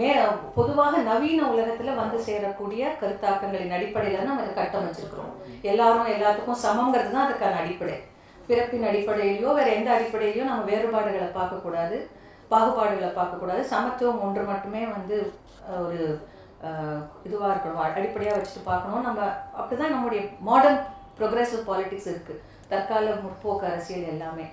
மே 0.00 0.10
பொதுவாக 0.58 1.00
நவீன 1.08 1.40
உலகத்தில் 1.54 1.98
வந்து 2.00 2.18
சேரக்கூடிய 2.26 2.82
கருத்தாக்கங்களின் 3.00 3.74
அடிப்படையில் 3.76 4.28
நம்ம 4.28 4.44
அதை 4.44 4.52
கட்டமைச்சிருக்கிறோம். 4.58 5.32
எல்லாரும் 5.70 6.12
எல்லாத்துக்கும் 6.14 6.62
சமங்கிறது 6.66 7.10
தான் 7.14 7.26
அதுக்கான 7.26 7.58
அடிப்படை. 7.62 7.96
பிறப்பின் 8.48 8.86
அடிப்படையிலையோ 8.90 9.50
வேறு 9.58 9.70
எந்த 9.78 9.90
அடிப்படையிலையோ 9.96 10.44
நம்ம 10.50 10.64
வேறுபாடுகளை 10.70 11.28
பார்க்கக்கூடாது 11.38 11.96
பாகுபாடுகளை 12.52 13.10
பார்க்கக்கூடாது. 13.18 13.62
சமத்துவம் 13.74 14.22
ஒன்று 14.26 14.42
மட்டுமே 14.52 14.82
வந்து 14.96 15.16
ஒரு 15.84 16.00
இதுவாக 17.26 17.52
இருக்கணும். 17.52 17.82
அடிப்படையாக 17.84 18.36
வச்சுட்டு 18.38 18.62
பார்க்கணும். 18.70 19.06
நம்ம 19.08 19.20
அப்படிதான் 19.58 19.94
நம்முடைய 19.94 20.22
மாடர்ன் 20.48 20.80
ப்ரொக்ரெசிவ் 21.18 21.62
பாலிட்டிக்ஸ் 21.68 22.10
இருக்குது 22.12 22.42
தற்கால 22.70 23.14
முற்போக்கு 23.24 23.64
அரசியல் 23.72 24.10
எல்லாமே. 24.14 24.46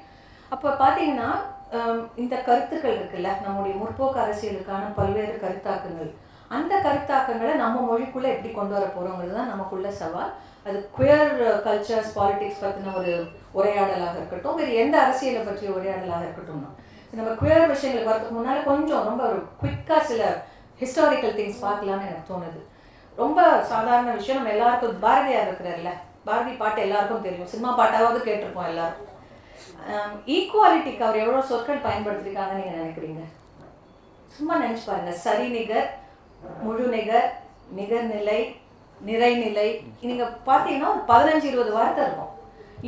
அப்போ 0.54 0.70
பார்த்தீங்கன்னா 0.84 1.30
இந்த 2.24 2.36
கருத்துக்கள் 2.48 2.98
இருக்குல்ல? 2.98 3.30
நம்முடைய 3.46 3.74
முற்போக்கு 3.82 4.20
அரசியலுக்கான 4.24 4.92
பல்வேறு 5.00 5.36
கருத்தாக்கங்கள். 5.44 6.12
அந்த 6.56 6.74
கருத்தாக்கங்களை 6.86 7.54
நம்ம 7.62 7.78
மொழிக்குள்ளே 7.90 8.32
எப்படி 8.34 8.50
கொண்டு 8.58 8.74
வர 8.76 8.86
போகிறோங்கிறது 8.96 9.38
தான் 9.38 9.52
நமக்குள்ள 9.54 9.92
சவால். 10.02 10.32
அது 10.68 10.78
குயர் 10.98 11.34
கல்ச்சர்ஸ் 11.66 12.12
பாலிடிக்ஸ் 12.18 12.62
பற்றின 12.64 12.94
ஒரு 13.00 13.14
உரையாடலாக 13.58 14.16
இருக்கட்டும் 14.20 14.58
வேறு 14.60 14.74
எந்த 14.84 14.96
அரசியலை 15.06 15.42
பற்றிய 15.48 15.72
உரையாடலாக 15.78 16.26
இருக்கட்டும். 16.28 16.64
நம்ம 17.18 17.32
குயர் 17.42 17.72
விஷயங்களுக்கு 17.74 18.12
வரதுக்கு 18.12 18.38
முன்னால் 18.38 18.68
கொஞ்சம் 18.70 19.08
ரொம்ப 19.10 19.24
ஒரு 19.32 19.40
குயிக்காக 19.62 20.04
சில 20.12 20.22
ஹிஸ்டாரிக்கல் 20.84 21.38
திங்ஸ் 21.40 21.64
பார்க்கலாம்னு 21.68 22.10
எனக்கு 22.10 22.32
தோணுது. 22.34 22.62
ரொம்ப 23.22 23.40
சாதாரண 23.72 24.12
விஷயம். 24.20 24.40
நம்ம 24.40 24.54
எல்லாருக்கும் 24.56 25.04
பாரதியார் 25.06 25.50
இருக்கிறார்ல 25.50 25.92
பாரதி 26.28 26.54
பாட்டு 26.62 26.80
எல்லாருக்கும் 26.88 27.26
தெரியும். 27.26 27.50
சினிமா 27.52 27.72
பாட்டாவது 27.80 28.20
கேட்டிருப்போம் 28.28 28.70
எல்லாரும் 28.74 29.02
ஈக்குவாலிட்டிக்கு 30.36 31.04
அவர் 31.06 31.22
எவ்வளோ 31.24 31.40
சொற்கள் 31.50 31.86
பயன்படுத்திருக்காங்கன்னு 31.86 32.62
நீங்கள் 32.62 32.80
நினைக்கிறீங்க? 32.82 33.24
சும்மா 34.36 34.54
நினைச்சு 34.62 34.86
பாருங்க. 34.90 35.14
சரி 35.26 35.46
நிகர் 35.56 35.90
முழு 36.66 36.86
நிகர் 36.96 37.28
நிகர்நிலை 37.80 38.40
நிறைநிலை 39.10 39.68
நீங்க 40.10 40.26
பார்த்தீங்கன்னா 40.48 40.92
ஒரு 40.94 41.04
பதினஞ்சு 41.12 41.48
இருபது 41.52 41.72
வார்த்தை 41.78 42.02
இருக்கும். 42.06 42.32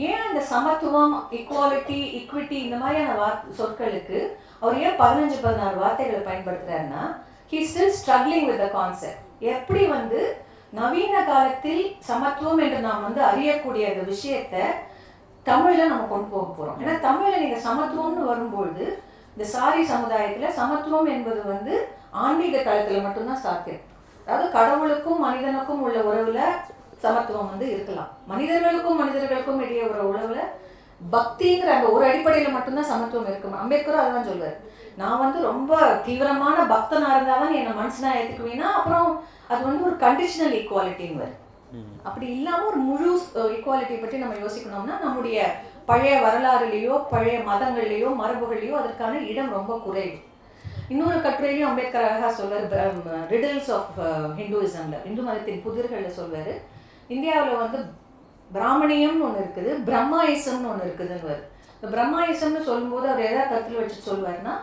ஏன் 0.07 0.25
இந்த 0.29 0.41
சமத்துவம் 0.53 1.13
ஈக்குவாலிட்டி 1.37 1.99
ஈக்விட்டி 2.19 2.57
இந்த 2.65 2.77
மாதிரியான 2.81 3.17
வார்த்தை 3.21 3.53
சொற்களுக்கு 3.59 4.19
அவர் 4.61 4.81
ஏன் 4.85 4.99
பதினஞ்சு 5.03 5.37
பதினாறு 5.45 5.77
வார்த்தைகளை 5.83 6.21
பயன்படுத்துறாருன்னா 6.29 7.03
he 7.51 7.57
still 7.69 7.95
struggling 7.97 8.47
with 8.49 8.61
the 8.63 8.67
concept 8.75 9.21
எப்படி 9.53 9.81
வந்து 9.95 10.19
நவீன 10.73 11.15
காலத்தில் 11.29 11.83
சமத்துவம் 12.07 12.61
என்று 12.65 12.79
நாம் 12.85 13.03
வந்து 13.07 13.21
அறியக்கூடிய 13.31 13.83
அந்த 13.91 14.03
விஷயத்த 14.13 14.63
தமிழில் 15.45 15.91
நம்ம 15.91 16.07
கொண்டு 16.13 16.27
போக 16.31 16.45
போகிறோம் 16.47 16.79
ஏன்னா 16.81 16.93
தமிழில் 17.07 17.43
நீங்கள் 17.43 17.65
சமத்துவம்னு 17.67 18.29
வரும்பொழுது 18.31 18.85
இந்த 19.33 19.45
சாரி 19.55 19.81
சமுதாயத்தில் 19.93 20.55
சமத்துவம் 20.59 21.09
என்பது 21.15 21.41
வந்து 21.53 21.73
ஆன்மீக 22.23 22.55
தளத்தில் 22.67 23.05
மட்டும்தான் 23.05 23.43
சாத்தியம் 23.45 23.83
அதாவது 24.27 24.47
கடவுளுக்கும் 24.57 25.23
மனிதனுக்கும் 25.27 25.83
உள்ள 25.85 25.97
உறவில் 26.09 26.43
சமத்துவம் 27.03 27.49
வந்து 27.51 27.65
இருக்கலாம். 27.73 28.11
மனிதர்களுக்கும் 28.31 29.01
மனிதர்களுக்கும் 29.01 29.61
இடையே 29.65 29.83
ஒரு 29.89 30.03
உறவில் 30.11 30.45
பக்திங்கிற 31.15 31.69
அந்த 31.77 31.87
ஒரு 31.95 32.03
அடிப்படையில் 32.09 32.55
மட்டும்தான் 32.55 32.91
சமத்துவம் 32.91 33.29
இருக்கும்? 33.31 33.57
அம்பேத்கரும் 33.61 34.03
அதுதான் 34.03 34.29
சொல்வார். 34.29 34.55
நான் 34.97 35.17
வந்து 35.17 35.39
ரொம்ப 35.41 35.71
தீவிரமான 36.05 36.57
பக்தனா 36.65 37.07
இருந்தாதான் 37.15 37.51
நீ 37.51 37.57
என்னை 37.57 37.73
மனுஷனா 37.73 38.11
ஏத்துக்குவீங்கன்னா 38.15 38.69
அப்புறம் 38.71 39.09
அது 39.47 39.61
வந்து 39.63 39.85
ஒரு 39.85 39.95
கண்டிஷனல் 39.95 40.55
ஈக்குவாலிட்டின்னு 40.61 41.27
அப்படி 42.03 42.25
இல்லாம 42.27 42.65
ஒரு 42.65 42.79
முழு 42.81 43.09
ஈக்குவாலிட்டி 43.51 43.95
பற்றி 43.97 44.17
நம்ம 44.17 44.35
யோசிக்கணும்னா 44.35 44.95
நம்முடைய 45.01 45.39
பழைய 45.85 46.13
வரலாறுலேயோ 46.21 46.95
பழைய 47.09 47.37
மதங்கள்லேயோ 47.47 48.09
மரபுகள்லையோ 48.21 48.75
அதற்கான 48.77 49.19
இடம் 49.21 49.51
ரொம்ப 49.51 49.73
குறைவு. 49.77 50.15
இன்னொரு 50.89 51.19
கட்டுரையிலையும் 51.19 51.69
அம்பேத்கர் 51.69 52.07
அழகா 52.07 52.29
சொல்வார் 52.31 52.65
ரிடல்ஸ் 53.29 53.69
ஆஃப் 53.71 53.93
ஹிந்துவிசம்ல 54.39 54.97
இந்து 55.05 55.21
மதத்தின் 55.21 55.63
புதிர்கள்ல 55.65 56.11
சொல்வாரு 56.17 56.53
இந்தியாவில் 57.07 57.55
வந்து 57.55 57.79
பிராமணியம்னு 58.51 59.25
ஒன்று 59.25 59.43
இருக்குது 59.43 59.71
பிரம்மாயிசம்னு 59.85 60.71
ஒன்று 60.71 60.87
இருக்குதுன்னு 60.87 61.35
இந்த 61.75 61.87
பிரம்மாயிசம்னு 61.95 62.61
சொல்லும்போது 62.63 63.05
அவர் 63.09 63.27
எதாவது 63.27 63.49
கருத்தில் 63.49 63.81
வச்சு 63.81 64.09
சொல்வாருன்னா 64.11 64.55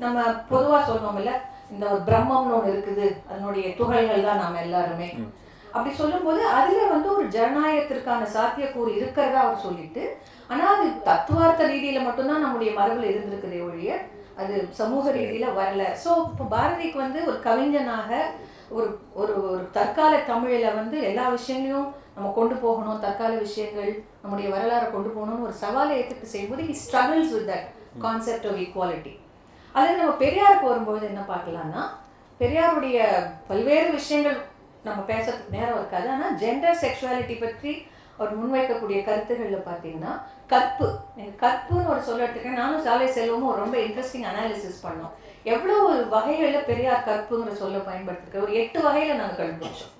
நம்ம 0.00 0.18
பொதுவாக 0.48 0.82
சொல்லுவோம்ல 0.88 1.32
இந்த 1.70 1.84
ஒரு 1.88 2.00
பிரம்மம்னு 2.00 2.54
ஒன்று 2.56 2.72
இருக்குது 2.72 3.06
அதனுடைய 3.30 3.66
துகள்கள் 3.76 4.26
தான் 4.28 4.42
நம்ம 4.42 4.60
எல்லாருமே. 4.60 5.08
அப்படி 5.74 5.90
சொல்லும்போது 5.94 6.42
அதுல 6.58 6.84
வந்து 6.86 7.08
ஒரு 7.14 7.24
ஜனநாயகத்திற்கான 7.28 8.28
சாத்தியக்கூறு 8.36 8.90
இருக்கிறதா 8.96 9.40
அவர் 9.40 9.64
சொல்லிட்டு 9.64 10.04
ஆனா 10.50 10.64
அது 10.74 10.86
தத்துவார்த்த 11.04 11.66
ரீதியில 11.66 12.04
மட்டும்தான் 12.04 12.40
நம்முடைய 12.40 12.70
மரபுல 12.78 13.10
இருந்திருக்குதே 13.10 13.60
ஒழிய 13.60 13.90
அது 14.36 14.54
சமூக 14.70 15.04
ரீதியில 15.10 15.46
வரல. 15.54 15.84
ஸோ 16.04 16.10
இப்போ 16.30 16.44
பாரதிக்கு 16.50 16.98
வந்து 16.98 17.20
ஒரு 17.26 17.38
கவிஞனாக 17.44 18.10
ஒரு 18.70 18.88
ஒரு 19.14 19.32
ஒரு 19.44 19.62
தற்கால 19.72 20.14
தமிழில் 20.24 20.76
வந்து 20.76 20.96
எல்லா 21.02 21.24
விஷயங்களையும் 21.28 21.88
நம்ம 22.16 22.32
கொண்டு 22.32 22.54
போகணும் 22.56 23.00
தற்கால 23.00 23.32
விஷயங்கள் 23.38 23.90
நம்முடைய 24.22 24.48
வரலாறை 24.54 24.88
கொண்டு 24.90 25.10
போகணும்னு 25.10 25.46
ஒரு 25.46 25.56
சவாலை 25.62 25.94
ஏற்றுட்டு 25.98 26.32
செய்யும்போது 26.32 26.62
he 26.62 26.76
struggles 26.82 27.32
with 27.36 27.48
that 27.50 27.66
concept 27.98 28.46
of 28.46 28.60
equality 28.64 29.14
அல்லது 29.78 30.00
நம்ம 30.00 30.14
பெரியாருக்கு 30.24 30.70
வரும்போது 30.70 31.04
என்ன 31.10 31.24
பார்க்கலாம்னா 31.32 31.82
பெரியாருடைய 32.40 32.98
பல்வேறு 33.50 33.88
விஷயங்கள் 33.98 34.38
நம்ம 34.88 35.00
பேசுறதுக்கு 35.12 35.56
நேரம் 35.58 35.78
இருக்காது. 35.78 36.06
ஆனால் 36.14 36.36
ஜெண்டர் 36.42 36.82
செக்ஷுவாலிட்டி 36.82 37.36
பற்றி 37.38 37.72
அவர் 38.18 38.38
முன்வைக்கக்கூடிய 38.38 38.98
கருத்துக்களில் 39.08 39.66
பார்த்தீங்கன்னா 39.68 40.12
கற்பு. 40.52 40.86
நீங்கள் 41.16 41.38
கற்புன்னு 41.42 41.90
ஒரு 41.92 42.00
சொல்ல 42.06 42.24
எடுத்துக்கேன் 42.24 42.60
நானும் 42.60 42.84
சாலை 42.86 43.08
செல்வமும் 43.16 43.50
ஒரு 43.50 43.62
ரொம்ப 43.64 43.76
இன்ட்ரெஸ்டிங் 43.86 44.26
அனாலிசிஸ் 44.30 44.84
பண்ணோம். 44.86 45.12
எவ்வளோ 45.52 45.76
ஒரு 45.90 46.00
வகைகளில் 46.14 46.66
பெரியார் 46.70 47.06
கற்புங்கிற 47.08 47.52
சொல்ல 47.62 47.78
பயன்படுத்திருக்க 47.88 48.46
ஒரு 48.46 48.54
எட்டு 48.62 48.78
வகையில் 48.86 49.20
நாங்கள் 49.20 49.40
கண்டுபிடிச்சோம். 49.40 49.94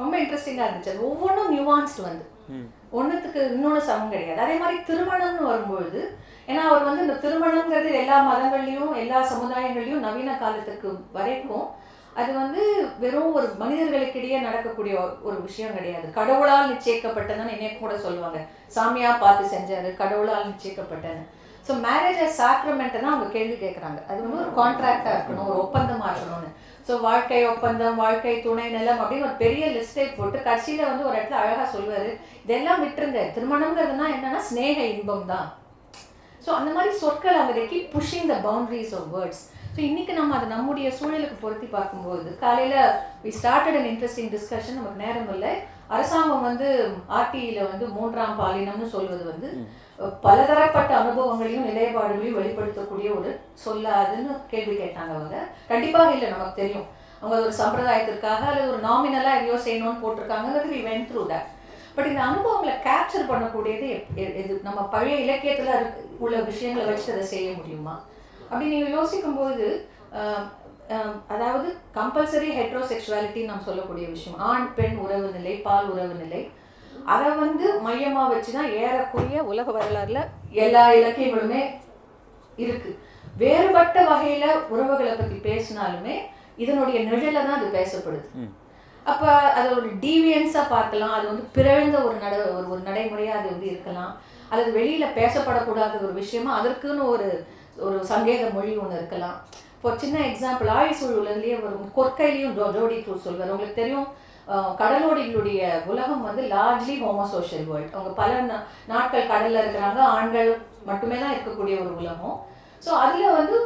ரொம்ப 0.00 0.14
இன்ட்ரெஸ்டிங்காக 0.22 0.66
இருந்துச்சு. 0.66 0.92
அது 0.94 1.08
ஒவ்வொன்றும் 1.10 1.52
நியூவான்ஸ்டு 1.54 2.06
வந்து. 2.08 2.26
ஒன்றுத்துக்கு 2.98 3.40
இன்னொன்று 3.54 3.80
சமம் 3.88 4.12
கிடையாது. 4.12 4.40
அதே 4.44 4.54
மாதிரி 4.60 4.78
திருமணம்னு 4.90 5.50
வரும்பொழுது 5.50 6.02
ஏன்னா 6.50 6.62
அவர் 6.68 6.86
வந்து 6.88 7.04
இந்த 7.06 7.16
திருமணங்கிறது 7.24 7.90
எல்லா 8.02 8.18
மதங்கள்லையும் 8.28 8.92
எல்லா 9.02 9.18
சமுதாயங்கள்லையும் 9.32 10.06
நவீன 10.06 10.36
காலத்துக்கு 10.42 10.90
வரைக்கும் 11.16 11.66
அது 12.20 12.30
வந்து 12.42 12.62
வெறும் 13.02 13.34
ஒரு 13.38 13.48
மனிதர்களுக்கிடையே 13.62 14.38
நடக்கக்கூடிய 14.46 14.94
ஒரு 15.26 15.36
விஷயம் 15.48 15.76
கிடையாது. 15.78 16.06
கடவுளால் 16.16 16.70
நிச்சயிக்கப்பட்டதுன்னு 16.70 17.54
என்னைய 17.56 17.72
கூட 17.74 17.92
சொல்லுவாங்க. 18.06 18.38
சாமியா 18.76 19.10
பார்த்து 19.24 19.52
செஞ்சாரு 19.52 19.90
கடவுளால் 20.00 20.48
நிச்சயிக்கப்பட்டது 20.48 21.22
ஸோ 21.66 21.74
மேரேஜ் 21.84 22.20
சாக்ரமெண்ட்டை 22.40 22.98
தான் 23.00 23.14
அவங்க 23.14 23.28
கேள்வி 23.36 23.56
கேட்குறாங்க 23.62 23.98
அது 24.10 24.18
வந்து 24.24 24.42
ஒரு 24.44 24.52
கான்ட்ராக்டாக 24.58 25.14
இருக்கணும் 25.16 25.48
ஒரு 25.50 25.58
ஒப்பந்தமாக 25.64 26.12
இருக்கணும்னு. 26.12 26.50
ஸோ 26.86 26.92
வாழ்க்கை 27.06 27.40
ஒப்பந்தம் 27.52 28.00
வாழ்க்கை 28.02 28.34
துணை 28.46 28.66
நிலம் 28.76 29.00
அப்படின்னு 29.02 29.28
ஒரு 29.28 29.36
பெரிய 29.44 29.64
லிஸ்ட்டை 29.74 30.06
போட்டு 30.18 30.38
கட்சியில் 30.48 30.88
வந்து 30.90 31.08
ஒரு 31.08 31.16
இடத்துல 31.18 31.40
அழகாக 31.42 31.68
சொல்லுவார். 31.74 32.10
இதெல்லாம் 32.44 32.82
விட்டுருங்க. 32.84 33.22
திருமணங்கிறதுனா 33.36 34.06
என்னன்னா 34.16 34.42
ஸ்னேக 34.50 34.78
இன்பம் 34.94 35.30
தான். 35.32 35.48
ஸோ 36.48 36.52
அந்த 36.58 36.70
மாதிரி 36.76 36.92
சொற்கள் 37.00 37.38
அவங்க 37.38 37.62
keep 37.70 37.94
pushing 37.94 38.28
the 38.30 38.36
boundaries 38.44 38.92
of 38.98 39.08
words 39.14 39.40
so 39.72 39.80
இன்னைக்கு 39.88 40.12
நம்ம 40.18 40.36
அதை 40.36 40.46
நம்முடைய 40.52 40.88
சூழலுக்கு 40.98 41.36
பொருத்தி 41.42 41.66
பார்க்கும்போது 41.74 42.28
காலையில் 42.42 42.78
we 43.24 43.30
started 43.38 43.76
an 43.80 43.88
interesting 43.90 44.30
discussion 44.34 44.78
நமக்கு 44.78 45.02
நேரம் 45.02 45.28
இல்லை. 45.34 45.50
அரசாங்கம் 45.94 46.46
வந்து 46.48 46.68
ஆர்டியில் 47.18 47.60
வந்து 47.72 47.84
மூன்றாம் 47.96 48.38
பாலினம்னு 48.40 48.88
சொல்வது 48.94 49.22
வந்து 49.32 49.50
பலதரப்பட்ட 50.24 50.94
அனுபவங்களையும் 51.02 51.68
நிலைப்பாடுகளையும் 51.68 52.38
வெளிப்படுத்தக்கூடிய 52.38 53.10
ஒரு 53.18 53.30
சொல்லாதுன்னு 53.64 54.40
கேள்வி 54.54 54.74
கேட்டாங்க 54.76 55.12
அவங்க. 55.18 55.36
கண்டிப்பாக 55.70 56.16
இல்லை 56.16 56.28
நமக்கு 56.34 56.60
தெரியும். 56.62 56.88
அவங்க 57.20 57.36
ஒரு 57.46 57.54
சம்பிரதாயத்திற்காக 57.62 58.42
அல்லது 58.50 58.72
ஒரு 58.74 58.82
நாமினலாக 58.88 59.38
எதையோ 59.38 59.58
செய்யணும்னு 59.68 60.02
போட்டிருக்காங்கிறது 60.04 60.74
we 60.74 60.82
went 60.88 61.08
through 61.10 61.22
that 61.32 61.48
but 61.94 62.10
இந்த 62.10 62.22
அனுபவங்களை 62.26 62.74
கேப்சர் 62.84 63.30
பண்ணக்கூடியது 63.30 63.86
எது? 64.40 64.52
நம்ம 64.66 64.80
பழைய 64.92 65.16
இலக்கியத்தில் 65.24 65.72
உள்ள 66.24 66.36
விஷயங்களை 66.50 66.84
வச்சு 66.90 67.08
அதை 67.14 67.24
செய்ய 67.34 67.48
முடியுமா? 67.58 67.94
அப்படி 68.48 68.70
நீங்கள் 68.72 68.96
யோசிக்கும்போது 68.98 69.66
அதாவது 71.34 71.68
கம்பல்சரி 71.96 72.50
ஹெட்ரோசெக்சுவாலிட்டின்னு 72.58 73.50
நம்ம 73.50 73.66
சொல்லக்கூடிய 73.66 74.06
விஷயம். 74.12 74.38
ஆண் 74.50 74.68
பெண் 74.76 74.96
உறவு 75.04 75.26
நிலை 75.34 75.54
பால் 75.66 75.90
உறவு 75.94 76.14
நிலை. 76.22 76.40
அதை 77.14 77.28
வந்து 77.42 77.66
மையமாக 77.86 78.32
வச்சு 78.32 78.50
தான் 78.56 78.70
ஏறக்குறைய 78.84 79.42
உலக 79.50 79.68
வரலாறுல 79.78 80.20
எல்லா 80.64 80.84
இலக்கியங்களுமே 81.00 81.60
இருக்கு. 82.64 82.90
வேறுபட்ட 83.42 83.98
வகையில 84.12 84.46
உறவுகளை 84.74 85.12
பத்தி 85.18 85.36
பேசினாலுமே 85.48 86.16
இதனுடைய 86.64 86.98
நிழல 87.10 87.44
தான் 87.46 87.58
அது 87.58 87.68
பேசப்படுது. 87.76 88.28
அப்ப 89.10 89.26
அதை 89.58 89.68
ஒரு 89.76 89.90
டீவியன்ஸா 90.04 90.62
பார்க்கலாம். 90.76 91.14
அது 91.18 91.26
வந்து 91.30 91.44
பிறழ்ந்த 91.58 91.96
ஒரு 92.06 92.16
நட 92.24 92.34
ஒரு 92.56 92.66
ஒரு 92.74 92.82
நடைமுறையா 92.88 93.34
அது 93.38 93.46
வந்து 93.52 93.68
இருக்கலாம். 93.72 94.12
அல்லது 94.50 94.70
வெளியில் 94.78 95.16
பேசப்படக்கூடாத 95.20 95.94
ஒரு 96.04 96.14
விஷயமா 96.22 96.52
அதற்குன்னு 96.60 97.04
ஒரு 97.14 97.28
ஒரு 97.86 97.98
சங்கேத 98.12 98.44
மொழி 98.54 98.72
ஒன்று 98.82 98.98
இருக்கலாம். 99.00 99.36
இப்போ 99.74 99.90
சின்ன 100.02 100.16
எக்ஸாம்பிள் 100.30 100.70
ஆயுள் 100.76 101.18
உலகிலேயே 101.22 101.58
வரும் 101.64 101.92
கொற்கையிலையும் 101.98 102.56
ஜோடி 102.76 102.96
க்ரூஸ் 103.04 103.26
சொல்வார். 103.26 103.52
உங்களுக்கு 103.54 103.80
தெரியும் 103.82 104.08
கடலோடிகளுடைய 104.80 105.62
உலகம் 105.92 106.26
வந்து 106.26 106.42
லார்ஜ்லி 106.52 106.94
ஹோமோசோஷியல் 107.04 107.66
வேர்ல்ட் 107.70 107.96
அவங்க 107.96 108.12
பல 108.20 108.30
நாட்கள் 108.92 109.30
கடலில் 109.32 109.60
இருக்கிறாங்க 109.62 110.00
ஆண்கள் 110.16 110.50
மட்டுமே 110.90 111.16
தான் 111.22 111.34
இருக்கக்கூடிய 111.34 111.74
ஒரு 111.84 111.92
உலகம். 112.02 112.36
ஸோ 112.84 112.90
அதில் 113.04 113.36
வந்து 113.38 113.56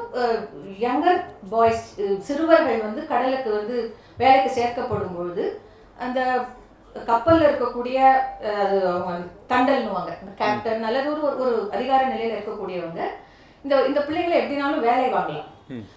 யங்கர் 0.86 1.20
பாய்ஸ் 1.52 1.86
சிறுவர்கள் 2.26 2.80
வந்து 2.86 3.02
கடலுக்கு 3.12 3.50
வந்து 3.58 3.76
வேலைக்கு 4.22 4.50
சேர்க்கப்படும் 4.58 5.16
பொழுது 5.18 5.44
அந்த 6.04 6.20
கப்பலில் 7.10 7.48
இருக்கக்கூடிய 7.48 7.98
தண்டல்னுவாங்க 9.52 10.12
கேப்டன் 10.40 10.88
அல்லது 10.88 11.08
ஒரு 11.14 11.22
ஒரு 11.44 11.54
அதிகார 11.76 12.00
நிலையில் 12.12 12.36
இருக்கக்கூடியவங்க. 12.36 13.02
இந்த 13.64 13.74
இந்த 13.90 14.00
பிள்ளைங்களை 14.06 14.36
எப்படினாலும் 14.40 14.86
வேலை 14.88 15.06
வாங்கலாம். 15.16 15.48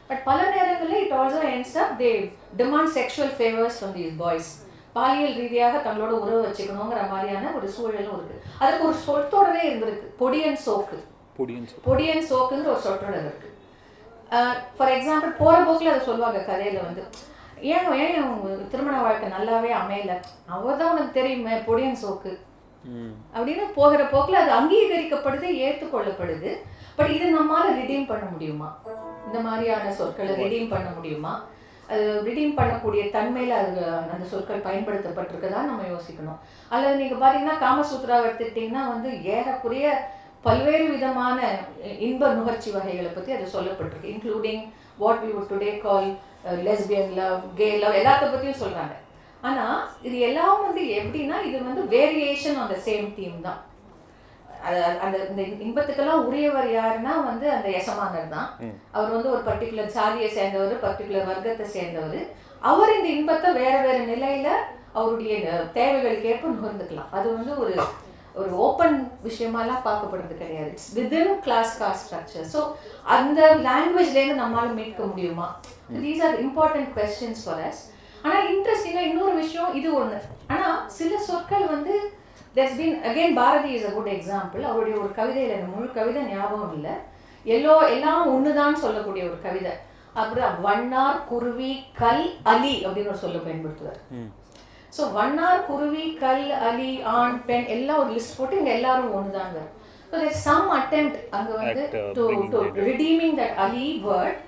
பட் 0.10 0.22
பல 0.28 0.40
நேரங்களில் 0.56 1.02
it 1.04 1.16
also 1.20 1.40
ends 1.56 1.78
up 1.84 1.96
they 2.02 2.12
demand 2.60 2.92
sexual 2.98 3.34
favours 3.40 3.78
from 3.80 3.96
these 3.98 4.16
boys 4.24 4.52
பாலியல் 4.98 5.34
ரீதியாக 5.40 5.80
தங்களோட 5.86 6.14
உறவு 6.24 6.42
வச்சுக்கணுங்கிற 6.44 7.02
மாதிரியான 7.14 7.50
ஒரு 7.58 7.68
சூழலும் 7.76 8.14
இருக்கு. 8.18 8.36
அதுக்கு 8.64 8.88
ஒரு 8.90 8.98
சொற்றொடரே 9.08 9.64
இருந்திருக்கு. 9.70 10.08
பொடியன் 10.22 10.60
சோக்கு 10.66 11.00
பொடியன் 11.88 12.28
சோக்குங்கிற 12.32 12.70
ஒரு 12.76 12.84
சொற்றொடர் 12.88 13.26
இருக்கு. 13.28 13.50
ஃபார் 14.78 14.94
எக்ஸாம்பிள் 14.98 15.34
போற 15.42 15.56
போக்கில் 15.66 15.92
அதை 15.94 16.04
சொல்லுவாங்க 16.10 16.40
கதையில 16.52 16.86
வந்து. 16.86 17.04
ஏன் 17.74 17.92
ஏன் 18.04 18.16
திருமண 18.72 18.96
வாழ்க்கை 19.06 19.28
நல்லாவே 19.36 19.72
அமையல? 19.82 20.14
அவர் 20.56 20.80
தான் 20.80 20.94
உனக்கு 20.94 21.18
தெரியுமே 21.20 21.58
பொடியன் 21.68 22.02
சோக்கு 22.04 22.32
அப்படின்னு 23.36 23.66
போகிற 23.80 24.02
போக்கில் 24.14 24.42
அது 24.44 24.52
அங்கீகரிக்கப்படுது 24.60 25.48
ஏற்றுக்கொள்ளப்படுது. 25.66 26.52
பட் 26.98 27.12
இது 27.18 27.28
நம்மால் 27.38 27.76
ரிடீம் 27.80 28.10
பண்ண 28.12 28.26
முடியுமா? 28.34 28.70
இந்த 29.28 29.40
மாதிரியான 29.48 29.94
சொற்களை 30.00 30.34
ரிடீம் 30.44 30.74
பண்ண 30.74 30.90
முடியுமா? 30.98 31.34
அது 31.94 32.06
ரிடீம் 32.28 32.54
பண்ணக்கூடிய 32.60 33.02
தன்மையில் 33.16 33.56
அது 33.62 33.82
அந்த 34.14 34.26
சொற்கள் 34.30 34.66
பயன்படுத்தப்பட்டிருக்கதா 34.68 35.60
நம்ம 35.70 35.82
யோசிக்கணும். 35.94 36.40
அல்லது 36.74 37.00
நீங்கள் 37.02 37.22
பார்த்தீங்கன்னா 37.24 37.58
காமசூத்ரா 37.66 38.18
எடுத்துக்கிட்டிங்கன்னா 38.26 38.84
வந்து 38.94 39.10
ஏறக்குறைய 39.36 39.88
பல்வேறு 40.48 40.86
விதமான 40.94 41.38
இன்ப 42.08 42.32
நுகர்ச்சி 42.38 42.70
வகைகளை 42.78 43.12
பற்றி 43.12 43.32
அது 43.38 43.46
சொல்லப்பட்டிருக்கு. 43.56 44.12
Including 44.14 44.64
what 45.04 45.24
we 45.26 45.32
would 45.36 45.52
today 45.54 45.72
call 45.86 46.10
lesbian 46.68 47.14
love 47.20 47.40
gay 47.60 47.70
love 47.84 48.00
எல்லாத்த 48.02 48.26
பற்றியும் 48.34 48.62
சொல்கிறாங்க 48.64 48.96
ஆனால் 49.48 49.80
இது 50.08 50.18
எல்லாம் 50.28 50.64
வந்து 50.66 50.82
எப்படின்னா 51.00 51.38
இது 51.48 51.58
வந்து 51.70 51.82
variation 51.96 52.60
on 52.62 52.72
the 52.74 52.78
same 52.88 53.08
theme 53.18 53.40
தான். 53.48 53.60
அந்த 55.04 55.16
இந்த 55.32 55.42
இன்பத்துக்கெல்லாம் 55.66 56.24
உரியவர் 56.28 56.70
யாருன்னா 56.78 57.14
வந்து 57.28 57.46
அந்த 57.56 57.68
எசமானர் 57.80 58.32
தான். 58.38 58.50
அவர் 58.96 59.14
வந்து 59.16 59.30
ஒரு 59.34 59.44
பர்டிகுலர் 59.50 59.96
சாதியை 59.98 60.30
சேர்ந்தவர் 60.38 60.84
பர்டிகுலர் 60.86 61.30
வர்க்கத்தை 61.32 61.68
சேர்ந்தவர். 61.76 62.24
அவர் 62.72 62.96
இந்த 62.98 63.10
இன்பத்தை 63.18 63.50
வேற 63.62 63.76
வேற 63.88 63.98
நிலையில 64.14 64.50
அவருடைய 65.00 65.36
தேவைகளுக்கு 65.78 66.32
ஏற்ப 66.34 66.52
நுகர்ந்துக்கலாம். 66.56 67.14
அது 67.18 67.28
வந்து 67.38 67.54
ஒரு 67.64 67.76
ஒரு 68.42 68.54
ஓப்பன் 68.66 68.96
விஷயமாலாம் 69.26 69.84
பார்க்கப்படுறது 69.86 70.36
கிடையாது. 70.40 70.70
It's 70.72 70.90
within 70.96 71.30
class 71.46 71.74
caste 71.82 72.06
structure 72.06 72.48
so 72.54 72.62
அந்த 73.16 73.42
லாங்குவேஜ்லேருந்து 73.68 74.42
நம்மளால 74.42 74.74
மீட்க 74.80 75.02
முடியுமா? 75.12 75.48
These 76.06 76.24
are 76.28 76.36
important 76.46 76.90
questions 76.98 77.44
for 77.46 77.62
us 77.68 77.84
ஆனால் 78.26 78.46
இன்ட்ரெஸ்டிங்காக 78.54 79.10
இன்னொரு 79.10 79.34
விஷயம் 79.44 79.74
இது 79.80 79.90
ஒன்று 80.02 80.20
ஆனால் 80.54 80.78
சில 81.00 81.18
சொற்கள் 81.30 81.66
வந்து 81.74 81.96
there's 82.56 82.76
been 82.80 82.94
again 83.10 83.32
Bharati 83.40 83.72
is 83.78 83.88
a 83.90 83.92
good 83.96 84.14
example 84.14 84.62
அவருடைய 84.70 84.96
ஒரு 85.02 85.10
கவிதையில் 85.18 85.54
எனக்கு 85.56 85.74
முழு 85.76 85.88
கவிதை 85.98 86.22
ஞாபகம் 86.34 86.74
இல்லை. 86.78 86.94
எல்லோ 87.46 87.74
எல்லாம் 87.96 88.24
ஒண்ணுதான் 88.34 88.82
சொல்லக்கூடிய 88.84 89.24
ஒரு 89.30 89.38
கவிதை. 89.48 89.74
அப்புறம் 90.22 90.54
வண்ணார் 90.66 91.20
குருவி 91.32 91.72
கல் 92.02 92.26
அலி 92.52 92.74
அப்படின்னு 92.86 93.12
ஒரு 93.14 93.24
சொல்ல 93.24 93.40
பயன்படுத்துவார். 93.46 94.00
ஸோ 94.98 95.04
வண்ணார் 95.18 95.66
குருவி 95.70 96.06
கல் 96.24 96.48
அலி 96.70 96.92
ஆண் 97.16 97.38
பெண் 97.50 97.68
எல்லாம் 97.76 98.02
ஒரு 98.04 98.12
லிஸ்ட் 98.18 98.38
போட்டு 98.38 98.60
இங்க 98.62 98.74
எல்லாரும் 98.80 99.12
ஸோ 100.10 100.16
தேர் 100.22 100.40
சம் 100.48 100.70
அட்டெம்ட் 100.80 101.18
அங்க 101.38 101.52
வந்து 101.62 101.84
டு 102.18 102.26
டு. 102.54 102.60
ரிடீமிங் 102.90 103.38
தட் 103.42 103.58
அலி 103.66 103.88
வேர்ட் 104.08 104.40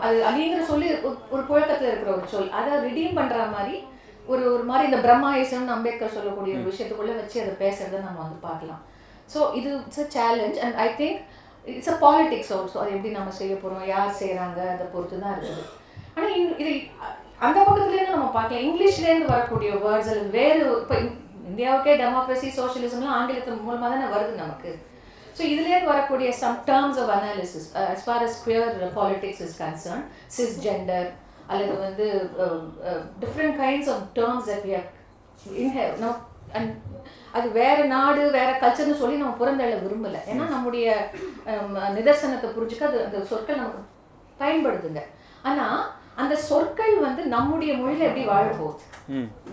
அது 0.00 0.24
அலிங்கிற 0.30 0.64
சொல்லி 0.64 0.92
ஒரு- 0.92 1.46
புழக்கத்துல 1.48 1.88
இருக்கிற 1.88 2.16
ஒரு 2.16 2.26
சொல். 2.26 2.50
அதை 2.50 2.78
ரிடீம் 2.80 3.14
பண்ற 3.14 3.44
மாதிரி 3.44 3.84
ஒரு 4.26 4.52
ஒரு 4.52 4.62
மாதிரி 4.62 4.90
இந்த 4.90 5.08
பிரம்மாயிசம்னு 5.08 5.66
அம்பேத்கர் 5.66 6.12
சொல்லக்கூடிய 6.12 6.58
ஒரு 6.58 6.72
விஷயத்துக்குள்ள 6.72 7.16
வச்சு 7.16 7.40
அதை 7.40 7.68
பேசுறதை 7.68 8.04
நம்ம 8.04 8.20
வந்து 8.20 8.38
பார்க்கலாம். 8.40 8.84
ஸோ 9.34 9.54
இது 9.54 9.82
it's 9.86 9.98
a 9.98 10.04
challenge 10.08 10.58
and 10.58 10.74
I 10.74 10.88
think 10.88 11.20
it's 11.64 11.88
a 11.88 11.96
politics 12.00 12.52
also 12.52 12.76
அது 12.76 12.90
எப்படி 12.90 13.08
நம்ம 13.08 13.30
செய்ய 13.30 13.54
போறோம் 13.54 13.86
யார் 13.86 14.14
செய்றாங்க 14.20 14.68
அதை 14.74 14.86
பொறுத்து 14.92 15.20
தான் 15.20 15.32
இருக்குது. 15.32 15.64
ஆனா 16.14 16.26
இன்- 16.26 16.58
இது 16.60 16.82
அந்த 17.38 17.60
பக்கத்துலேருந்து 17.60 18.10
நம்ம 18.10 18.26
பார்க்கலாம். 18.26 18.64
இங்கிலீஷ்லேருந்து 18.64 19.26
வரக்கூடிய 19.26 19.70
வேர்ட்ஸ் 19.74 20.10
அல்லது 20.12 20.30
வேறு 20.30 20.80
இப்போ 20.80 20.94
இந்தியாவுக்கே 21.50 21.96
டெமோக்ரஸி 22.02 22.48
சோஷியலிசம்லாம் 22.56 23.16
ஆங்கிலத்தின் 23.18 23.60
மூலமாக 23.60 23.94
தானே 23.94 24.14
வருது 24.14 24.34
நமக்கு. 24.34 24.78
ஸோ 25.36 25.42
இதுலேருந்து 25.52 25.92
வரக்கூடிய 25.92 26.28
some 26.42 26.58
terms 26.68 26.98
of 27.02 27.12
analysis 27.16 27.66
as 27.86 28.02
far 28.04 28.18
as 28.26 28.34
queer 28.44 28.64
politics 28.94 29.40
is 29.46 29.54
concerned 29.62 30.04
cisgender 30.36 31.04
அல்லது 31.50 31.74
வந்து 31.82 32.06
different 33.22 33.58
kinds 33.60 33.90
of 33.92 34.06
terms 34.16 34.48
that 34.50 34.64
we 34.66 34.72
have 34.76 34.88
இன்ஹெவ் 35.64 36.00
and 36.56 36.72
அது 37.36 37.46
வேற 37.58 37.76
நாடு 37.92 38.22
வேற 38.36 38.50
கல்ச்சர்னு 38.62 39.00
சொல்லி 39.00 39.16
நம்ம 39.20 39.34
புறந்தள்ள 39.40 39.76
விரும்பல. 39.82 40.18
ஏன்னா 40.32 40.44
நம்முடைய 40.54 40.86
ஹம், 41.48 41.76
நிதர்சனத்தை 41.96 42.48
புரிஞ்சுக்க 42.56 42.84
அது 42.88 42.98
அந்த 43.06 43.18
சொற்கள் 43.30 43.60
நமக்கு 43.60 43.82
பயன்படுதுங்க. 44.40 45.02
ஆனா 45.48 45.66
அந்த 46.22 46.34
சொற்கள் 46.48 46.94
வந்து 47.06 47.22
நம்முடைய 47.34 47.72
மொழியில 47.80 48.06
எப்படி 48.08 48.24
வாழ 48.30 48.46
போகுது 48.60 48.84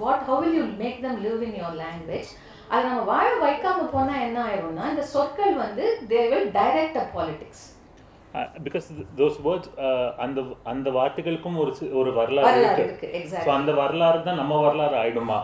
what 0.03 0.23
how 0.29 0.39
will 0.43 0.57
you 0.59 0.65
make 0.81 1.01
them 1.05 1.19
live 1.25 1.41
in 1.47 1.57
your 1.61 1.75
language 1.81 2.29
அதை 2.71 2.81
நம்ம 2.87 3.03
வாழ 3.13 3.27
வைக்காம 3.45 3.85
போனா 3.93 4.15
என்ன 4.27 4.37
ஆயிரும்னா 4.49 4.85
இந்த 4.93 5.05
சொற்கள் 5.13 5.55
வந்து 5.65 5.85
they 6.11 6.21
will 6.33 6.49
direct 6.59 6.99
a 7.03 7.05
politics 7.15 7.63
because 8.65 8.85
those 9.17 9.35
words 9.45 9.71
அந்த 10.23 10.39
அந்த 10.71 10.87
வார்த்தைகளுக்கும் 10.95 11.57
ஒரு 11.63 11.73
ஒரு 11.99 12.11
வரலாறு 12.19 12.61
இருக்கு. 12.85 13.09
ஸோ 13.45 13.49
அந்த 13.57 13.71
வரலாறு 13.81 14.19
தான் 14.27 14.39
நம்ம 14.41 14.61
வரலாறு 14.63 14.95
ஆயிடுமா? 15.01 15.37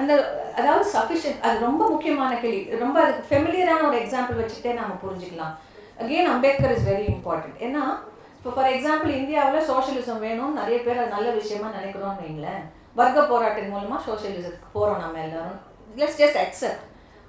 அந்த 0.00 0.12
அதாவது 0.60 0.84
சஃபிஷியன்ட் 0.94 1.44
அது 1.46 1.56
ரொம்ப 1.66 1.82
முக்கியமான 1.94 2.32
கேள்வி. 2.44 2.62
ரொம்ப 2.84 2.96
அதுக்கு 3.02 3.28
ஃபெமிலியரான 3.30 3.84
ஒரு 3.90 3.98
எக்ஸாம்பிள் 4.04 4.40
வச்சுக்கிட்டே 4.40 4.72
நம்ம 4.80 4.96
புரிஞ்சுக்கலாம். 5.02 5.54
Again 6.02 6.30
Ambedkar 6.34 6.74
is 6.76 6.88
very 6.90 7.04
important 7.14 7.60
ஏன்னா 7.66 7.82
இப்போ 8.38 8.52
ஃபார் 8.54 8.70
எக்ஸாம்பிள் 8.76 9.12
இந்தியாவில் 9.20 9.68
சோஷியலிசம் 9.72 10.24
வேணும். 10.26 10.56
நிறைய 10.60 10.78
பேர் 10.86 11.02
அது 11.02 11.14
நல்ல 11.16 11.28
விஷயமா 11.40 11.68
நினைக்கிறோம்னு 11.76 12.24
வைங்களேன். 12.24 12.64
வர்க்க 13.02 13.28
போராட்டம் 13.30 13.70
மூலமா 13.74 13.98
சோஷியலிசத்துக்கு 14.08 14.74
போறோம் 14.78 15.04
நம்ம 15.04 15.22
எல்லாரும். 15.26 15.60
Let's 16.00 16.18
just 16.22 16.38
accept 16.44 16.82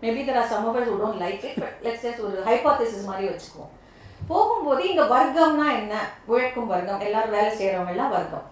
maybe 0.04 0.23
there 0.28 0.39
are 0.41 0.49
some 0.54 0.65
of 0.69 0.78
who 0.89 0.95
don't 1.04 1.19
like 1.25 1.43
it 1.49 1.60
but 1.63 1.78
let's 1.86 2.04
just 2.06 2.23
ஒரு 2.28 2.38
ஹைபாத்திசிஸ் 2.49 3.08
மாதிரி 3.12 3.25
வச்சுக்குவோம். 3.32 3.71
போகும்போது 4.32 4.82
இங்கே 4.89 5.06
வர்க்கம்னா 5.15 5.67
என்ன? 5.80 5.95
உழைக்கும் 6.32 6.69
வர்க்கம். 6.73 7.01
எல்லாரும் 7.08 7.36
வேலை 7.38 7.49
செய்கிறவங்க 7.58 7.95
எல்லாம் 7.95 8.13
வர்க்கம். 8.17 8.45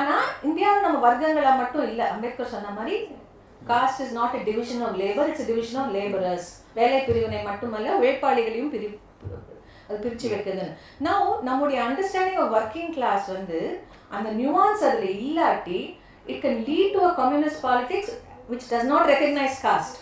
ஆனால் 0.00 0.26
இந்தியாவில் 0.48 0.86
நம்ம 0.86 0.98
வர்க்கங்களா 1.06 1.52
மட்டும் 1.62 1.86
இல்லை. 1.90 2.04
அம்பேத்கர் 2.14 2.54
சொன்ன 2.54 2.72
மாதிரி 2.78 2.96
caste 3.70 4.00
is 4.04 4.14
not 4.18 4.36
a 4.38 4.40
division 4.48 4.82
of 4.86 4.96
labour 5.02 5.28
it's 5.30 5.48
division 5.50 5.80
of 5.82 5.92
labourers 5.96 6.48
வேலை 6.78 6.98
பிரிவினை 7.06 7.40
மட்டுமல்ல 7.48 7.94
உழைப்பாளிகளையும் 8.00 8.72
பிரி 8.74 8.88
அது 9.88 9.98
பிரித்து 10.04 10.26
வைக்கிறதுன்னு. 10.32 10.76
நான் 11.06 11.26
நம்முடைய 11.48 11.78
அண்டர்ஸ்டாண்டிங் 11.86 12.40
ஆஃப் 12.42 12.54
ஒர்க்கிங் 12.58 12.92
கிளாஸ் 12.96 13.26
வந்து 13.36 13.60
அந்த 14.16 14.28
நியூவான்ஸ் 14.40 14.84
அதில் 14.88 15.16
இல்லாட்டி 15.26 15.80
it 16.32 16.42
can 16.44 16.62
lead 16.68 16.94
to 16.96 17.02
a 17.08 17.12
communist 17.20 17.62
politics 17.66 18.12
which 18.50 18.68
does 18.72 18.90
not 18.92 19.08
recognise 19.12 19.58
caste 19.66 19.96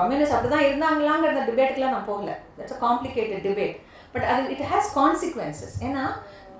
communist 0.00 0.34
அப்படிதான் 0.34 0.66
இருந்தாங்களாங்கிற 0.66 1.30
டிபேட்டுக்குலாம் 1.48 1.94
நான் 1.96 2.10
போகல. 2.10 2.32
That's 2.58 2.74
a 2.76 2.80
complicated 2.84 3.44
debate 3.46 3.76
but 4.12 4.26
அது 4.32 4.42
இட் 4.54 4.64
ஹேஸ் 4.72 4.90
கான்சிக்வன்சஸ் 4.98 5.76
ஏன்னா 5.86 6.04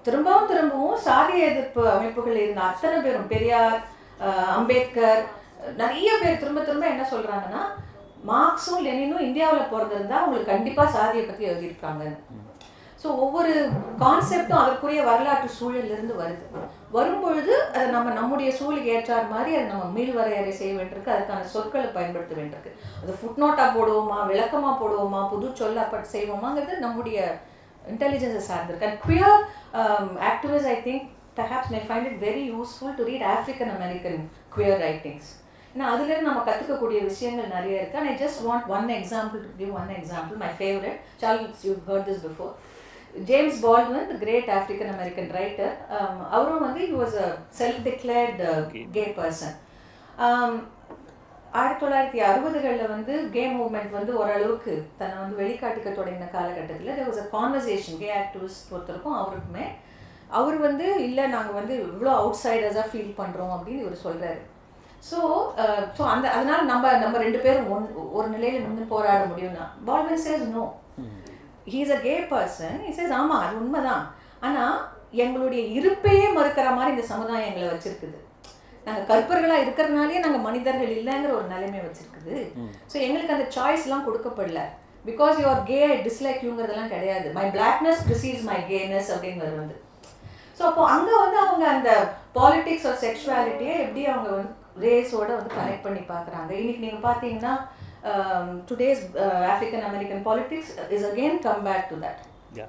திரும்பவும் 0.07 0.49
திரும்பவும் 0.51 0.99
சாதிய 1.07 1.42
எதிர்ப்பு 1.51 1.83
அமைப்புகள் 1.97 2.42
இருந்த 2.42 2.62
அத்தனை 2.71 2.97
பேரும் 3.07 3.31
பெரியார் 3.35 3.79
அம்பேத்கர் 4.59 5.23
நிறைய 5.83 6.11
பேர் 6.23 6.40
திரும்ப 6.42 6.61
திரும்ப 6.68 6.87
என்ன 6.92 7.05
சொல்றாங்கன்னா 7.12 7.62
மார்க்ஸும் 8.31 8.85
லெனினும் 8.87 9.27
இந்தியாவில் 9.29 9.71
பிறந்திருந்தா 9.73 10.18
அவங்களுக்கு 10.21 10.53
கண்டிப்பா 10.53 10.85
சாதியை 10.97 11.25
பத்தி 11.27 11.45
எழுதியிருக்காங்கன்னு. 11.51 12.41
ஸோ 13.03 13.09
ஒவ்வொரு 13.25 13.53
கான்செப்டும் 14.03 14.61
அதற்குரிய 14.62 15.01
வரலாற்று 15.11 15.49
சூழல்ல 15.59 15.95
இருந்து 15.97 16.15
வருது. 16.23 16.45
வரும்பொழுது 16.97 17.55
அதை 17.75 17.87
நம்ம 17.95 18.12
நம்முடைய 18.19 18.51
சூழலுக்கு 18.59 18.93
ஏற்றார் 18.97 19.33
மாதிரி 19.35 19.51
அதை 19.57 19.67
நம்ம 19.73 19.87
மீள் 19.97 20.12
வரையறை 20.19 20.53
செய்ய 20.61 20.73
வேண்டியிருக்கு. 20.79 21.15
அதுக்கான 21.15 21.49
சொற்களை 21.55 21.88
பயன்படுத்த 21.97 22.35
வேண்டியிருக்கு. 22.41 22.77
அது 23.03 23.19
ஃபுட்நோட்டாக 23.21 23.71
போடுவோமா 23.79 24.19
விளக்கமாக 24.33 24.75
போடுவோமா 24.83 25.23
புது 25.33 25.49
சொல்ல 25.62 26.05
செய்வோமாங்கிறது 26.15 26.85
நம்முடைய 26.87 27.19
இன்டெலிஜென்ஸை 27.95 28.45
சார்ந்திருக்கு. 28.51 28.88
And 28.91 29.03
queer 29.09 29.43
activist 30.31 30.71
I 30.77 30.79
think 30.88 31.09
perhaps 31.37 31.67
may 31.73 31.79
find 31.91 32.07
it 32.09 32.17
very 32.25 32.43
useful 32.57 32.91
to 32.97 33.03
read 33.09 33.23
African 33.37 33.69
American 33.77 34.17
queer 34.55 34.75
writings. 34.83 35.27
ஏன்னா 35.75 35.85
அதுலேருந்து 35.93 36.29
நம்ம 36.29 36.41
கற்றுக்கக்கூடிய 36.47 36.99
விஷயங்கள் 37.11 37.55
நிறைய 37.55 37.79
இருக்குது 37.79 38.01
and 38.01 38.11
I 38.11 38.17
just 38.23 38.41
want 38.47 38.67
one 38.77 38.91
example 38.97 39.41
to 39.45 39.51
give 39.61 39.71
one 39.81 39.93
example 39.99 40.37
my 40.43 40.51
favourite 40.59 40.99
Charles 41.23 41.62
you 41.69 41.73
heard 41.88 42.07
this 42.09 42.21
before 42.27 42.53
James 43.14 43.59
Baldwin 43.64 44.07
the 44.09 44.18
great 44.18 44.46
African 44.48 44.88
American 44.94 45.27
writer 45.29 45.70
um, 45.96 46.16
அவரும் 46.31 46.64
வந்து 46.66 46.85
self 47.53 47.77
declared 47.85 48.38
uh, 48.42 48.55
Okay. 48.62 48.85
gay 48.92 49.09
person. 49.12 49.53
Um, 50.18 50.53
ஆயிரத்தி 51.53 51.83
தொள்ளாயிரத்தி 51.83 52.20
அறுபதுகளில் 52.29 52.92
வந்து 52.92 53.14
K 53.31 53.42
movement 53.57 53.90
வந்து 53.90 54.12
ஓரளவுக்கு 54.20 54.75
தன்னை 54.98 55.16
வந்து 55.16 55.40
வெளிக்காட்டிக்க 55.40 55.90
தொடங்கின 55.90 56.29
காலகட்டத்தில் 56.31 56.94
there 56.94 57.09
was 57.11 57.18
a 57.25 57.29
conversation 57.35 57.94
gay 57.98 58.09
activist 58.20 58.70
பொறுத்தவரைக்கும் 58.70 59.18
அவருக்குமே. 59.18 59.66
அவர் 60.31 60.57
வந்து 60.59 60.87
இல்லை 61.07 61.25
நாங்கள் 61.27 61.59
வந்து 61.61 61.75
இவ்வளோ 61.87 62.12
அவுட் 62.20 62.40
சைடர்ஸாக 62.44 62.87
ஃபீல் 62.90 63.12
பண்ணுறோம் 63.18 63.53
அப்படின்னு 63.57 63.85
இவர் 63.85 64.05
சொல்கிறாரு 64.07 64.40
ஸோ 65.11 65.18
ஸோ 65.96 66.03
அந்த 66.14 66.27
அதனால 66.37 66.61
நம்ம 66.62 66.92
நம்ம 66.98 67.18
ரெண்டு 67.18 67.38
பேரும் 67.38 67.70
ஒன் 67.75 67.87
ஒரு 68.18 68.29
நிலையில் 68.29 68.64
நின்று 68.64 68.85
போராட 68.94 69.22
முடியும்னா 69.31 69.64
Baldwin 69.88 70.25
says 70.27 70.44
no 70.57 70.64
he's 71.70 71.94
a 71.96 72.01
gay 72.07 72.14
person 72.33 72.77
he 72.87 72.92
says 72.98 73.12
ஆமா 73.20 73.37
அது 73.44 73.55
உண்மைதான். 73.62 74.05
ஆனா 74.46 74.64
எங்களுடைய 75.22 75.62
இருப்பையே 75.79 76.27
மறுக்கிற 76.37 76.68
மாதிரி 76.77 76.94
இந்த 76.94 77.07
சமுதாயம் 77.12 77.48
எங்களை 77.48 77.66
வச்சிருக்குது. 77.72 78.18
நாங்க 78.87 79.03
கற்பர்களா 79.11 79.57
இருக்கிறதுனாலே 79.64 80.22
நாங்க 80.25 80.38
மனிதர்கள் 80.46 80.94
இல்லைங்கிற 80.98 81.33
ஒரு 81.40 81.46
நிலைமை 81.55 81.81
வச்சிருக்குது. 81.83 82.37
ஸோ 82.92 82.96
எங்களுக்கு 83.07 83.35
அந்த 83.37 83.46
சாய்ஸ்லாம் 83.57 84.07
கொடுக்கப்படல. 84.07 84.62
Because 85.11 85.38
you 85.42 85.46
are 85.53 85.62
gay 85.70 85.79
I 85.92 85.98
dislike 86.09 86.42
யூங்கிறதெல்லாம் 86.46 86.92
கிடையாது. 86.94 87.29
My 87.38 87.46
blackness 87.57 88.03
receives 88.12 88.48
my 88.51 88.59
gayness 88.72 89.12
அப்படிங்கிறது 89.14 89.57
வந்து. 89.62 89.77
ஸோ 90.59 90.64
அப்போ 90.70 90.83
அங்கே 90.94 91.14
வந்து 91.25 91.38
அவங்க 91.44 91.64
அந்த 91.77 91.90
பாலிடிக்ஸ் 92.38 92.88
ஆர் 92.90 93.01
செக்ஷுவாலிட்டியை 93.05 93.77
எப்படி 93.85 94.03
அவங்க 94.14 94.31
வந்து 94.38 94.53
ரேஸோட 94.85 95.31
வந்து 95.38 95.57
கனெக்ட் 95.57 95.87
பண்ணி 95.87 96.03
பார்க்குறாங்க? 96.12 96.51
இன்னைக்கு 96.61 96.85
நீங்கள் 96.85 97.07
பார்த்தீங்கன்னா 97.09 97.55
today's 98.69 99.03
African 99.49 99.85
American 99.88 100.23
politics 100.27 100.73
is 100.95 101.07
again 101.09 101.38
come 101.45 101.62
back 101.67 101.87
to 101.91 101.99
that 102.03 102.23
yeah 102.59 102.67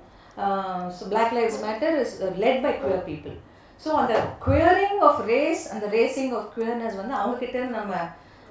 so 0.95 1.05
black 1.11 1.33
lives 1.37 1.59
matter 1.65 1.95
is 2.01 2.13
led 2.43 2.61
by 2.63 2.73
queer 2.79 3.05
people 3.07 3.35
so 3.81 3.91
அந்த 3.99 4.15
குயரிங் 4.43 4.99
ஆஃப் 5.07 5.21
ரேஸ் 5.29 5.63
அந்த 5.73 5.85
ரேசிங் 5.93 6.33
ஆஃப் 6.35 6.49
குயர்னஸ் 6.53 6.99
வந்து 6.99 7.15
அவங்க 7.19 7.37
கிட்ட 7.39 7.55
இருந்து 7.57 7.79
நம்ம 7.79 7.95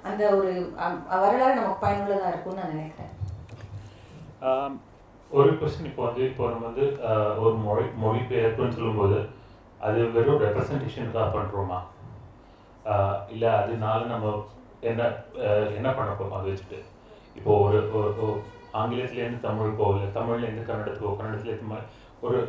அந்த 0.03 0.23
ஒரு 0.37 0.51
வரலாறு 1.21 1.59
நமக்கு 1.59 1.83
பயனுள்ளதாக 1.83 2.31
இருக்கும்னு 2.31 2.61
நான் 2.61 2.73
நினைக்கிறேன். 2.73 3.11
ஆம், 4.43 4.75
ஒரு 5.31 5.49
கொஸ்டின் 5.59 5.89
இப்போ 5.89 6.03
வந்து 6.07 6.23
இப்போ 6.29 6.43
நம்ம 6.49 6.65
வந்து 6.69 6.85
ஒரு 7.43 7.55
மொழி 7.63 7.85
மொழிபெயர்ப்புன்னு 8.01 8.77
சொல்லும்போது 8.77 9.19
அது 9.81 9.99
வெறும் 10.11 10.41
ரெப்ரசன்டேஷனுக்காக 10.43 11.29
பண்ணுறோமா 11.33 11.79
இல்லை 13.33 13.49
அதனால 13.59 13.99
நம்ம 14.05 14.27
என்ன 14.83 15.01
என்ன 15.75 15.89
பண்ண 15.93 16.11
போகிறோம் 16.11 16.37
அதை 16.37 16.51
வச்சுட்டு 16.51 16.79
இப்போ 17.35 17.51
ஒரு 17.65 17.77
ஒரு- 17.93 18.39
ஆங்கிலத்துலேருந்து 18.73 19.45
தமிழுக்கோ 19.45 19.87
இல்லை 19.89 20.07
தமிழ்லேருந்து 20.13 20.69
கன்னடத்துக்கோ 20.69 21.17
கன்னடத்துலேருந்து 21.17 21.69
ம- 21.69 21.87
ஒரு 22.21 22.39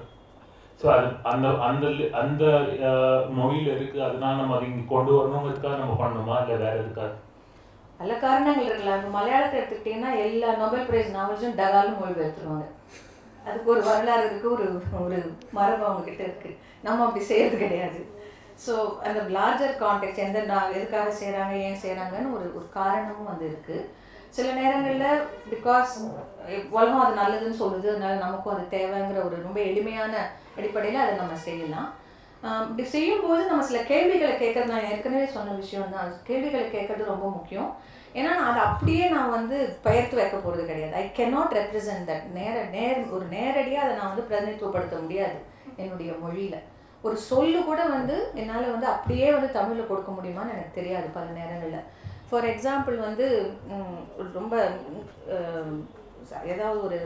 ஸோ 0.80 0.86
அது 0.90 1.08
அந்த 1.24 1.48
அந்த 1.64 1.86
அந்த 2.14 2.44
மொழியில் 2.80 2.86
மொழியில 3.36 3.74
இருக்கு 3.74 3.98
அதனால 4.02 4.36
நம்ம 4.36 4.56
அதை 4.56 4.66
இங்கே 4.66 4.86
கொண்டு 4.88 5.12
வரணுங்கிறதுக்காக 5.12 5.76
நம்ம 5.76 5.94
பண்ணணுமா 6.00 6.36
இல்லை 6.40 6.56
வேற 6.56 6.72
எதுக்காக? 6.74 7.10
பல 8.00 8.14
காரணங்கள் 8.16 8.66
இருக்கலாம் 8.66 8.98
இப்போ 8.98 9.10
மலையாளத்தை 9.10 9.58
எடுத்துக்கிட்டிங்கன்னா 9.60 10.12
எல்லா 10.24 10.54
நோபல் 10.54 10.86
பிரைஸ் 10.86 11.14
நாவல்ஸும் 11.16 11.58
மொழி 11.58 12.00
மொழிபெயர்த்துருவாங்க 12.00 12.66
அதுக்கு 13.44 13.70
ஒரு 13.70 13.82
வரலாறு 13.82 14.24
இருக்கு 14.24 14.48
ஒரு 14.52 14.66
ஒரு 15.00 15.18
மரபு 15.52 15.84
அவங்க 15.84 16.04
கிட்ட 16.04 16.22
இருக்கு. 16.22 16.50
நம்ம 16.82 17.04
அப்படி 17.04 17.24
செய்யறது 17.24 17.56
கிடையாது. 17.58 18.00
ஸோ 18.64 18.74
அந்த 19.08 19.20
லார்ஜர் 19.36 19.74
கான்டெக்ட் 19.82 20.24
எந்த 20.26 20.40
நான் 20.52 20.74
எதுக்காக 20.76 21.10
செய்கிறாங்க 21.20 21.54
ஏன் 21.66 21.82
செய்கிறாங்கன்னு 21.84 22.34
ஒரு 22.36 22.46
ஒரு 22.58 22.66
காரணமும் 22.78 23.30
வந்து 23.30 23.46
இருக்குது 23.50 23.82
சில 24.36 24.52
நேரங்களில் 24.60 25.24
பிகாஸ் 25.52 25.90
உலகம் 26.76 27.02
அது 27.02 27.20
நல்லதுன்னு 27.20 27.60
சொல்லுது 27.60 27.86
அதனால 27.92 28.14
நமக்கும் 28.22 28.54
அது 28.54 28.64
தேவைங்கிற 28.76 29.18
ஒரு 29.26 29.36
ரொம்ப 29.46 29.58
எளிமையான 29.70 30.14
அடிப்படையில் 30.58 31.02
அதை 31.02 31.12
நம்ம 31.20 31.36
செய்யலாம். 31.48 31.90
இப்படி 32.64 32.84
செய்யும்போது 32.94 33.42
நம்ம 33.50 33.66
சில 33.68 33.78
கேள்விகளை 33.90 34.32
கேட்கறது 34.40 34.72
நான் 34.72 34.88
ஏற்கனவே 34.92 35.26
சொன்ன 35.36 35.54
விஷயம் 35.60 35.92
தான். 35.92 36.02
அது 36.06 36.16
கேள்விகளை 36.30 36.64
கேட்கறது 36.74 37.12
ரொம்ப 37.12 37.26
முக்கியம். 37.36 37.70
ஏன்னா 38.18 38.32
நான் 38.38 38.50
அதை 38.50 38.62
அப்படியே 38.70 39.06
நான் 39.14 39.34
வந்து 39.36 39.56
பெயர்த்து 39.86 40.18
வைக்க 40.18 40.36
போகிறது 40.36 40.64
கிடையாது. 40.70 40.94
ஐ 41.02 41.06
cannot 41.18 41.50
ரெப்ரசன்ட் 41.60 42.08
தட் 42.10 42.26
நேர 42.38 42.56
நேர் 42.76 43.00
ஒரு 43.16 43.24
நேரடியாக 43.36 43.86
அதை 43.86 43.94
நான் 44.00 44.12
வந்து 44.12 44.28
பிரதிநிதித்துவப்படுத்த 44.30 44.98
முடியாது 45.04 45.38
என்னுடைய 45.82 46.12
மொழியில். 46.24 46.60
ஒரு 47.06 47.16
சொல்லு 47.30 47.58
கூட 47.68 47.80
வந்து 47.96 48.16
என்னால் 48.40 48.72
வந்து 48.74 48.88
அப்படியே 48.94 49.26
வந்து 49.36 49.48
தமிழில் 49.56 49.90
கொடுக்க 49.90 50.10
முடியுமான்னு 50.16 50.54
எனக்கு 50.56 50.78
தெரியாது 50.78 51.08
பல 51.16 51.26
நேரங்களில். 51.38 51.86
ஃபார் 52.28 52.46
எக்ஸாம்பிள் 52.52 52.96
வந்து 53.06 53.26
ரொம்ப 54.38 54.54
ஏதாவது 56.52 56.78
ஒரு 56.86 56.98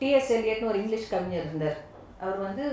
டிஎஸ் 0.00 0.32
எலியட்னு 0.38 0.70
ஒரு 0.72 0.80
இங்கிலீஷ் 0.82 1.12
கவிஞர் 1.12 1.46
இருந்தார். 1.46 1.78
அவர் 2.22 2.38
வந்து 2.46 2.64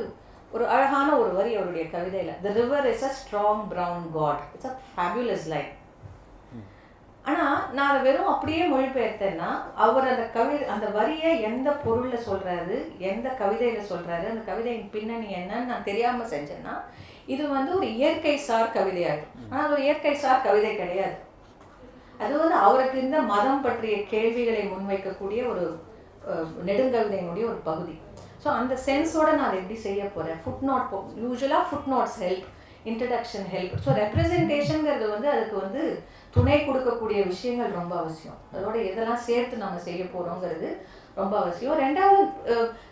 ஒரு 0.56 0.66
அழகான 0.74 1.10
ஒரு 1.22 1.32
வரி 1.38 1.52
அவருடைய 1.58 1.86
கவிதையில் 1.96 2.40
the 2.46 2.52
river 2.60 2.88
is 2.92 3.06
a 3.10 3.12
strong 3.20 3.64
brown 3.74 4.06
god 4.18 4.44
it's 4.54 4.70
a 4.72 4.76
fabulous 4.92 5.48
life 5.54 5.72
ஆனால் 7.30 7.58
நான் 7.76 7.90
அதை 7.92 8.00
வெறும் 8.06 8.32
அப்படியே 8.34 8.63
மொழிபெயர்த்தேன்னா 8.74 9.50
அவர் 9.86 10.06
அந்த 10.12 10.26
கவி 10.36 10.58
அந்த 10.74 10.88
வரியை 10.98 11.32
எந்த 11.50 11.70
பொருளில் 11.86 12.26
சொல்கிறாரு 12.28 12.78
எந்த 13.10 13.28
கவிதையில் 13.42 13.90
சொல்கிறாரு 13.92 14.26
அந்த 14.32 14.44
கவிதையின் 14.50 14.92
பின்னணி 14.96 15.30
என்னன்னு 15.40 15.72
நான் 15.72 15.88
தெரியாமல் 15.90 16.32
செஞ்சேன்னா 16.34 16.76
இது 17.34 17.44
வந்து 17.56 17.72
ஒரு 17.78 17.88
இயற்கை 17.98 18.36
சார் 18.50 18.76
கவிதையாகும் 18.78 19.34
ஆனால் 19.50 19.63
அது 19.63 19.76
ஒரு 19.78 19.86
இயற்கை 19.88 20.13
சார் 20.24 20.46
கவிதை 20.48 20.72
கிடையாது. 20.76 21.18
அது 22.20 22.34
வந்து 22.42 22.58
அவருக்கு 22.68 22.98
இந்த 23.06 23.18
மதம் 23.32 23.63
பற்றிய 23.66 23.96
கேள்விகளை 24.13 24.63
முன்வைக்கக்கூடிய 24.74 25.42
ஒரு 25.52 25.66
நெடுங்கவிதையினுடைய 26.68 27.46
ஒரு 27.52 27.60
பகுதி. 27.70 27.96
ஸோ 28.44 28.48
அந்த 28.60 28.74
சென்ஸோட 28.86 29.28
நான் 29.36 29.50
அதை 29.50 29.60
எப்படி 29.62 29.80
செய்ய 29.88 30.04
போகிறேன் 30.16 30.40
ஃபுட் 30.44 30.63
நோட் 30.70 30.94
யூஸ்வலாக 31.24 31.63
footnotes 31.94 32.18
help 32.24 32.48
introduction 32.92 33.48
help 33.54 33.76
so 33.86 33.92
ரெப்ரசன்டேஷனுங்கிறது 34.02 35.08
வந்து 35.13 35.30
அதுக்கு 35.34 35.56
வந்து 35.63 35.84
துணை 36.38 36.58
கொடுக்கக்கூடிய 36.67 37.19
விஷயங்கள் 37.32 37.78
ரொம்ப 37.80 37.93
அவசியம். 38.02 38.38
அதோட 38.56 38.76
எதெல்லாம் 38.89 39.26
சேர்த்து 39.28 39.63
நம்ம 39.63 39.80
செய்ய 39.88 40.04
போகிறோங்கிறது 40.13 40.69
ரொம்ப 41.19 41.34
அவசியம். 41.41 41.78
ரெண்டாவது 41.84 42.23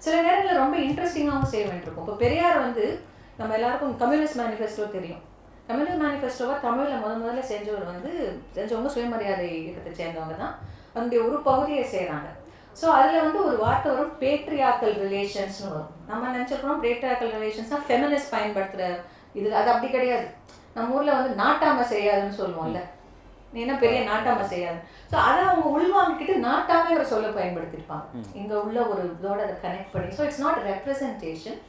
சில 0.06 0.16
நேரங்களில் 0.28 0.62
ரொம்ப 0.64 0.76
இன்ட்ரெஸ்டிங்காகவும் 0.88 1.52
செய்ய 1.54 1.66
வேண்டியிருக்கும். 1.70 2.06
இப்போ 2.06 2.18
பெரியார் 2.24 2.64
வந்து 2.66 2.86
நம்ம 3.40 3.54
எல்லாருக்கும் 3.58 3.98
கம்யூனிஸ்ட் 4.04 4.40
மேனிஃபெஸ்டோ 4.42 4.88
தெரியும். 4.98 5.22
கம்யூனிஸ்ட் 5.70 6.02
மேனிஃபெஸ்டோவை 6.06 6.56
தமிழில் 6.66 7.04
முத 7.04 7.14
முதல்ல 7.22 7.44
செஞ்சவர் 7.52 7.92
வந்து 7.92 8.12
செஞ்சவங்க 8.56 8.90
சுயமரியாதை 8.96 9.48
இயக்கத்தை 9.60 9.94
சேர்ந்தவங்க 10.00 10.36
தான். 10.44 10.56
அதனுடைய 10.94 11.20
ஒரு 11.28 11.38
பகுதியை 11.50 11.86
செய்கிறாங்க 11.94 12.30
ஸோ 12.80 12.86
அதில் 12.98 13.24
வந்து 13.26 13.40
ஒரு 13.48 13.58
வார்த்தை 13.64 13.90
வரும் 13.92 14.16
பேட்ரியாக்கல் 14.22 14.96
ரிலேஷன்ஸ்னு 15.04 15.70
வரும். 15.74 15.92
நம்ம 16.10 16.32
நினச்சிருக்கோம் 16.36 16.82
பேட்ரியாக்கல் 16.86 17.32
ரிலேஷன்ஸ்னால் 17.38 17.86
ஃபெமினிஸ்ட் 17.88 18.34
பயன்படுத்துகிற 18.34 18.88
இது 19.40 19.48
அது 19.60 19.70
அப்படி 19.74 19.90
கிடையாது. 19.94 20.28
நம்ம 20.76 20.96
ஊரில் 20.96 21.18
வந்து 21.18 21.32
நாட்டாமல் 21.42 21.90
செய்யாதுன்னு 21.94 22.40
சொல்லுவோம்ல. 22.42 22.80
நீ 23.56 23.62
என்ன 23.66 23.76
பெரிய 23.78 24.00
நாட்டாம 24.10 24.46
செய்யாது. 24.54 24.80
ஸோ 25.12 25.16
அதை 25.16 25.44
அவங்க 25.44 25.68
உள்வாங்கிக்கிட்டு 25.76 26.36
நாட்டாமைங்கிற 26.48 27.06
சொல்ல 27.14 27.28
பயன்படுத்தியிருப்பாங்க. 27.30 28.06
இங்கே 28.34 28.54
உள்ள 28.54 28.82
ஒரு 28.86 29.04
இதோட 29.16 29.40
அதை 29.46 29.56
கனெக்ட் 29.66 29.94
பண்ணி. 29.94 30.16
ஸோ 30.16 30.22
இட்ஸ் 30.22 30.42
நாட் 30.42 30.62
ரெப்ரசன்டேஷன் 30.72 31.60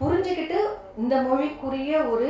புரிஞ்சுக்கிட்டு 0.00 0.58
இந்த 0.98 1.16
மொழிக்குரிய 1.16 2.10
ஒரு 2.10 2.28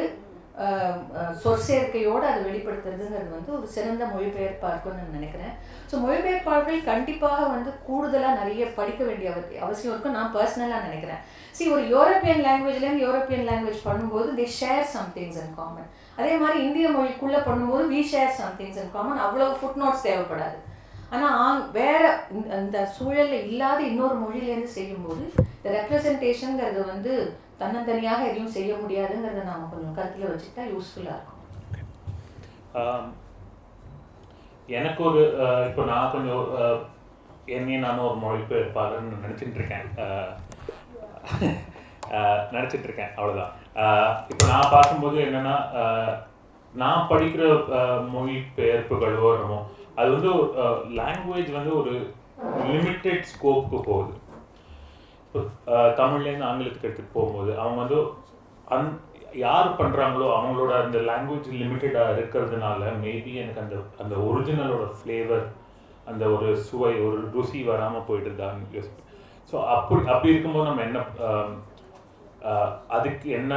சொற்சேர்க்கையோடு 1.45 2.27
அதை 2.27 2.39
வெளிப்படுத்துறதுங்கிறது 2.43 3.31
வந்து 3.31 3.57
ஒரு 3.59 3.67
சிறந்த 3.67 4.05
மொழிபெயர்ப்பாக 4.05 4.71
இருக்கும்னு 4.71 5.01
நான் 5.01 5.17
நினைக்கிறேன். 5.19 5.53
ஸோ 5.91 5.95
மொழிபெயர்ப்பாளர்கள் 6.05 6.85
கண்டிப்பாக 6.85 7.47
வந்து 7.47 7.71
கூடுதலாக 7.87 8.39
நிறைய 8.39 8.67
படிக்க 8.67 9.05
வேண்டிய 9.05 9.33
அவ- 9.33 9.59
அவசியம் 9.61 9.93
இருக்கும். 9.93 10.13
நான் 10.13 10.35
பர்சனலாக 10.35 10.87
நினைக்கிறேன். 10.89 11.23
See 11.59 11.67
ஒரு 11.73 11.83
யூரோப்பியன் 11.83 12.43
லாங்குவேஜ்லேருந்து 12.47 13.05
யூரோப்பியன் 13.07 13.47
லாங்குவேஜ் 13.51 13.85
பண்ணும்போது 13.85 14.31
they 14.39 14.47
share 14.61 14.89
some 14.95 15.13
things 15.15 15.41
in 15.43 15.55
common 15.57 15.91
அதே 16.17 16.37
மாதிரி 16.37 16.65
இந்திய 16.65 16.91
மொழிக்குள்ளே 16.91 17.39
பண்ணும்போது 17.39 17.87
we 17.93 18.01
share 18.13 18.29
some 18.29 18.55
things 18.59 18.77
in 18.77 18.91
common 18.93 19.19
அவ்வளோ 19.19 19.45
ஃபுட் 19.45 19.83
நோட்ஸ் 19.83 20.07
தேவைப்படாது. 20.07 20.57
ஆனால் 21.11 21.71
வேற 21.71 22.25
இந்த- 22.31 22.57
இந்த 22.57 22.93
சூழல்ல 22.99 23.33
இல்லாத 23.33 23.83
இன்னொரு 23.83 24.21
மொழியிலேருந்து 24.21 24.65
செய்யும்போது 24.65 25.33
இந்த 25.63 25.71
ரெப்ரசன்டேஷனுங்கிறது 25.71 26.87
வந்து 26.87 27.37
தன்னந்தனியாக 27.61 28.27
எதுவும் 28.27 28.49
செய்ய 28.49 28.75
முடியாதுங்கிறத 28.75 29.45
நாம் 29.45 29.71
கொஞ்சம் 29.71 29.95
கருத்தில் 29.95 30.29
வச்சுக்கிட்டா 30.29 30.69
யூஸ்ஃபுல்லாக 30.69 31.17
இருக்கும். 31.17 33.15
எனக்கு 34.67 35.05
ஒரு 35.05 35.21
இப்போ 35.69 35.85
நான் 35.85 36.11
கொஞ்சம் 36.11 36.49
என்னையும் 36.55 36.95
என்னையே 37.45 37.79
நானும் 37.79 38.23
ஒரு 38.23 38.39
மொழிபெயர்ப்பாளர்னு 38.39 39.27
நினச்சிட்டு 39.27 39.55
இருக்கேன். 39.55 39.87
நினச்சிட்டு 42.51 42.83
இருக்கேன். 42.83 43.09
அவ்வளோதான் 43.17 43.53
இப்போ 44.31 44.45
நான் 44.49 44.73
பார்க்கும்போது 44.73 45.17
என்னன்னா 45.21 45.55
அஹ், 45.81 46.15
நான் 46.75 47.09
படிக்கிற 47.09 47.43
மொழி 47.47 48.07
மொழிபெயர்ப்புகளோ 48.13 49.29
என்னமோ 49.35 49.59
அது 49.97 50.09
வந்து 50.13 50.31
லாங்குவேஜ் 50.97 51.51
வந்து 51.53 51.73
ஒரு 51.77 51.93
லிமிட்டெட் 52.67 53.29
ஸ்கோப்புக்கு 53.31 53.79
போகுது. 53.85 54.15
தமிழ்லேருந்து 55.97 56.49
ஆங்கிலத்துக்கு 56.49 56.89
எடுத்துகிட்டு 56.89 57.15
போகும்போது 57.15 57.53
அவங்க 57.59 57.79
வந்து 57.81 57.99
அந் 58.69 58.89
யார் 59.39 59.69
பண்ணுறாங்களோ 59.79 60.27
அவங்களோட 60.37 60.73
அந்த 60.83 60.99
லாங்குவேஜ் 61.09 61.49
லிமிட்டடாக 61.61 62.15
இருக்கிறதுனால 62.15 62.93
மேபி 63.01 63.33
எனக்கு 63.35 63.61
அந்த 63.61 63.77
அந்த 63.99 64.15
ஒரிஜினலோட 64.27 64.87
ஃப்ளேவர் 64.95 65.47
அந்த 66.07 66.25
ஒரு 66.31 66.49
சுவை 66.65 66.93
ஒரு 67.07 67.19
ருசி 67.33 67.61
வராமல் 67.65 68.07
போயிட்டுதான்னு 68.09 68.75
யோசிப்பேன் 68.75 69.03
ஸோ 69.53 69.57
அப்படி 69.75 70.01
அப்படி 70.09 70.33
இருக்கும்போது 70.33 70.69
நம்ம 70.69 70.83
என்ன 70.83 71.01
அதுக்கு 72.91 73.29
என்ன 73.37 73.53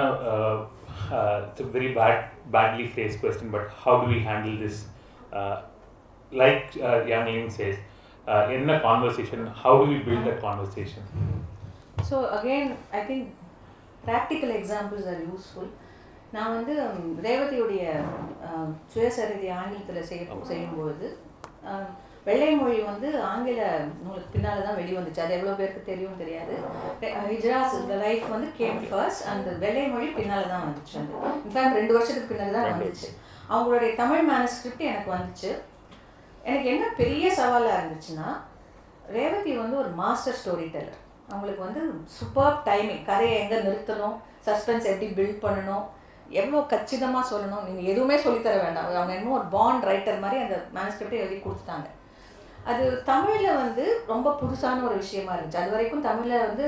it's 1.49 1.73
very 1.73 1.89
bad 1.95 2.21
badly 2.53 2.85
face 2.91 3.17
question 3.21 3.51
but 3.51 3.67
how 3.81 3.99
do 4.01 4.09
we 4.11 4.19
handle 4.27 4.57
this 4.63 4.79
like 6.31 6.63
young 7.09 7.27
ling 7.29 7.51
says 7.57 7.79
என்ன 8.53 8.71
conversation 8.81 9.43
how 9.61 9.77
do 9.81 9.91
we 9.91 9.99
build 10.05 10.25
that 10.27 10.41
conversation 10.43 11.05
so 12.09 12.17
again 12.35 12.71
I 12.93 13.03
think 13.07 13.29
practical 14.03 14.53
examples 14.57 15.07
are 15.07 15.23
useful 15.25 15.71
நான் 16.31 16.53
வந்து 16.55 16.73
ரேவதியுடைய 17.23 17.83
அஹ், 18.47 18.69
சுயசரிதை 18.91 19.49
ஆங்கிலத்தில் 19.55 20.07
செய்ய 20.09 20.21
செய்யும்பொழுது 20.49 21.07
அஹ், 21.65 21.89
வெள்ளை 22.27 22.49
மொழி 22.59 22.77
வந்து 22.89 23.07
ஆங்கில 23.29 23.61
நூலுக்கு 24.03 24.33
பின்னால் 24.35 24.65
தான் 24.67 24.79
வெளிவந்துச்சு. 24.79 25.23
அது 25.25 25.35
எவ்வளோ 25.37 25.53
பேருக்கு 25.59 25.81
தெரியும் 25.89 26.19
தெரியாது. 26.21 26.53
ஹிஜ்ராஸ் 27.31 27.75
இந்த 27.81 27.95
லைஃப் 28.05 28.25
வந்து 28.35 28.47
கேம் 28.59 28.79
ஃபர்ஸ்ட் 28.87 29.25
அந்த 29.33 29.49
வெள்ளை 29.63 29.85
மொழி 29.93 30.07
பின்னால் 30.19 30.51
தான் 30.53 30.65
வந்துச்சு 30.67 30.95
அது. 31.01 31.13
இன்ஃபேக்ட் 31.45 31.77
ரெண்டு 31.79 31.95
வருஷத்துக்கு 31.97 32.31
பின்னாடி 32.31 32.55
தான் 32.57 32.69
வந்துச்சு. 32.71 33.09
அவங்களுடைய 33.53 33.91
தமிழ் 34.01 34.25
மேனஸ்கிரிப்ட் 34.31 34.89
எனக்கு 34.91 35.11
வந்துச்சு. 35.17 35.51
எனக்கு 36.49 36.67
என்ன 36.73 36.85
பெரிய 37.01 37.27
சவாலாக 37.39 37.77
இருந்துச்சுன்னா 37.79 38.27
ரேவதி 39.15 39.53
வந்து 39.61 39.75
ஒரு 39.83 39.91
மாஸ்டர் 40.01 40.37
ஸ்டோரி 40.39 40.67
டெல்லர் 40.73 40.99
அவங்களுக்கு 41.31 41.61
வந்து 41.67 41.81
சூப்பர் 42.17 42.59
டைமிங் 42.67 43.05
கதையை 43.09 43.33
எங்கே 43.43 43.57
நிறுத்தணும்? 43.65 44.17
சஸ்பென்ஸ் 44.47 44.89
எப்படி 44.91 45.07
பில்ட் 45.17 45.43
பண்ணணும்? 45.45 45.85
எவ்வளோ 46.41 46.59
கச்சிதமாக 46.73 47.29
சொல்லணும்? 47.31 47.65
நீங்கள் 47.67 47.89
எதுவுமே 47.91 48.17
சொல்லித்தர 48.25 48.57
வேண்டாம். 48.65 48.89
அவங்க 48.99 49.15
இன்னும் 49.17 49.37
ஒரு 49.39 49.47
பாண்ட் 49.55 49.87
ரைட்டர் 49.91 50.23
மாதிரி 50.23 50.43
அந்த 50.45 50.57
மேனஸ்கிரிப்டை 50.77 51.19
எழுதி 51.23 51.37
கொடுத்துட்டாங்க. 51.45 51.87
அது 52.69 52.85
தமிழில் 53.11 53.59
வந்து 53.63 53.85
ரொம்ப 54.11 54.29
புதுசான 54.41 54.83
ஒரு 54.87 54.95
விஷயமா 55.03 55.31
இருந்துச்சு. 55.35 55.61
அது 55.61 55.73
வரைக்கும் 55.75 56.07
தமிழில் 56.07 56.45
வந்து 56.47 56.65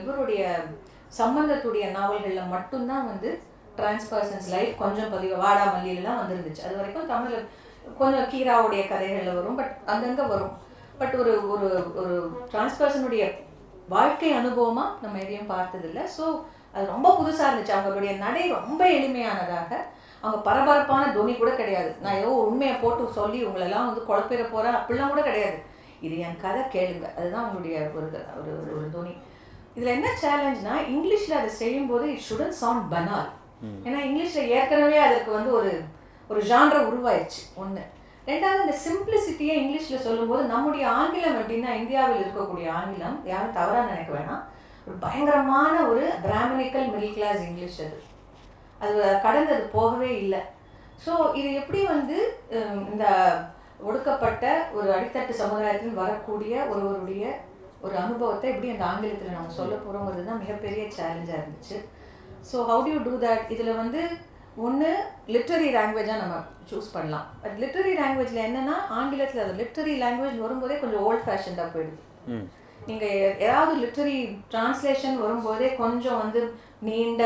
இவருடைய 0.00 0.42
சம்பந்தத்துடைய 1.20 1.84
நாவல்களில் 1.96 2.52
மட்டும்தான் 2.54 3.08
வந்து 3.12 3.30
டிரான்ஸ்பர்சன்ஸ் 3.78 4.48
லைஃப் 4.54 4.72
கொஞ்சம் 4.82 5.12
பதிவு 5.14 5.36
வாடா 5.42 5.64
மல்லியிலலாம் 5.74 6.20
வந்துருந்துச்சு. 6.20 6.64
அது 6.66 6.74
வரைக்கும் 6.80 7.10
தமிழில் 7.12 7.48
கொஞ்சம் 8.00 8.28
கீராவுடைய 8.32 8.82
கதைகளில் 8.92 9.38
வரும் 9.38 9.58
பட் 9.60 9.72
அங்கங்கே 9.92 10.26
வரும். 10.34 10.54
பட் 11.00 11.14
ஒரு 11.22 11.32
ஒரு 11.54 11.68
ஒரு 12.00 12.16
டிரான்ஸ்பர்சனுடைய 12.52 13.24
வாழ்க்கை 13.94 14.32
அனுபவமாக 14.40 14.98
நம்ம 15.04 15.18
எதையும் 15.24 15.52
பார்த்ததில்ல. 15.54 16.00
ஸோ 16.16 16.24
அது 16.74 16.84
ரொம்ப 16.94 17.08
புதுசாக 17.20 17.48
இருந்துச்சு. 17.48 17.76
அவங்களுடைய 17.76 18.12
நடை 18.24 18.44
ரொம்ப 18.58 18.82
எளிமையானதாக 18.98 19.80
அவங்க 20.22 20.42
பரபரப்பான 20.42 21.12
துணி 21.12 21.34
கூட 21.34 21.50
கிடையாது. 21.50 21.94
நான் 22.02 22.14
ஏதோ 22.14 22.28
உண்மையை 22.28 22.76
போட்டு 22.76 23.08
சொல்லி 23.12 23.46
உங்களெல்லாம் 23.46 23.86
வந்து 23.86 24.04
குழப்பிட 24.04 24.42
போகிறேன் 24.42 24.74
அப்படிலாம் 24.74 25.08
கூட 25.08 25.22
கிடையாது. 25.22 25.58
இது 26.00 26.18
என் 26.18 26.40
கதை 26.40 26.60
கேளுங்க. 26.60 27.14
அதுதான் 27.16 27.44
உங்களுடைய 27.44 27.90
ஒரு 27.94 28.26
ஒரு 28.40 28.86
ஒரு- 28.86 28.92
துணி. 28.92 29.10
இதில் 29.74 29.88
என்ன 29.88 30.08
சேலஞ்ச்னா 30.22 30.90
இங்கிலீஷில் 30.90 31.30
அதை 31.30 31.48
செய்யும்போது 31.48 32.10
இட் 32.10 32.20
ஷுடன் 32.30 32.48
சவுண்ட் 32.48 32.90
பனால் 32.90 33.28
ஏன்னா 33.84 33.96
இங்கிலீஷில் 33.96 34.46
ஏற்கனவே 34.46 34.96
அதற்கு 34.96 35.32
வந்து 35.32 35.52
ஒரு 35.52 35.82
ஒரு 36.28 36.40
ஜான்ரை 36.40 36.80
உருவாயிருச்சு. 36.84 37.54
ஒன்று 37.54 37.82
ரெண்டாவது 38.26 38.60
இந்த 38.60 38.76
சிம்பிளிசிட்டியை 38.88 39.66
இங்கிலீஷில் 39.66 40.00
சொல்லும்போது 40.00 40.44
நம்முடைய 40.44 40.90
ஆங்கிலம் 40.90 41.40
எப்படின்னா 41.40 41.74
இந்தியாவில் 41.74 42.22
இருக்கக்கூடிய 42.22 42.70
ஆங்கிலம் 42.70 43.20
யாரும் 43.24 43.52
தவறாக 43.52 43.86
நினைக்க 43.86 44.12
வேணாம். 44.12 44.42
ஒரு 44.86 44.96
பயங்கரமான 45.00 45.80
ஒரு 45.80 46.10
பிராமணிக்கல் 46.22 46.88
மிடில் 46.90 47.12
கிளாஸ் 47.12 47.48
இங்கிலீஷ் 47.48 47.80
அது. 47.80 48.02
அது 48.84 48.98
கடந்து 49.26 49.54
அது 49.56 49.64
போகவே 49.78 50.10
இல்லை. 50.24 50.40
ஸோ 51.04 51.12
இது 51.40 51.48
எப்படி 51.60 51.80
வந்து 51.94 52.18
இந்த 52.92 53.06
ஒடுக்கப்பட்ட 53.88 54.46
ஒரு 54.78 54.88
அடித்தட்டு 54.96 55.34
சமுதாயத்தில் 55.44 56.00
வரக்கூடிய 56.02 56.54
ஒருவருடைய 56.72 57.24
ஒரு 57.84 57.94
அனுபவத்தை 58.02 58.46
எப்படி 58.50 58.68
அந்த 58.72 58.84
ஆங்கிலத்தில் 58.90 59.36
நம்ம 59.36 59.54
சொல்ல 59.60 59.74
போகிறோங்கிறது 59.84 60.28
தான் 60.28 60.42
மிகப்பெரிய 60.42 60.82
சேலஞ்சாக 60.98 61.40
இருந்துச்சு. 61.40 61.78
So 62.50 62.56
how 62.68 62.84
to 62.88 63.00
do 63.06 63.14
that 63.24 63.50
இதில் 63.54 63.80
வந்து 63.82 64.02
ஒன்று 64.66 64.90
லிட்ரரி 65.34 65.68
லாங்குவேஜாக 65.76 66.22
நம்ம 66.22 66.38
சூஸ் 66.70 66.94
பண்ணலாம். 66.96 67.26
பட் 67.42 67.56
லிட்ரரி 67.62 67.92
லாங்குவேஜில் 68.00 68.46
என்னென்னா 68.48 68.76
ஆங்கிலத்தில் 69.00 69.44
அது 69.44 69.54
லிட்ரரி 69.60 69.94
லாங்குவேஜ் 70.02 70.42
வரும்போதே 70.44 70.76
கொஞ்சம் 70.82 71.04
ஓல்ட் 71.08 71.24
ஃபேஷன்டாக 71.26 71.68
போயிடுது. 71.74 72.00
நீங்கள் 72.88 73.16
ஏதாவது 73.46 73.72
லிட்ரரி 73.84 74.18
டிரான்ஸ்லேஷன் 74.52 75.18
வரும்போதே 75.24 75.68
கொஞ்சம் 75.82 76.20
வந்து 76.24 76.40
நீண்ட 76.88 77.22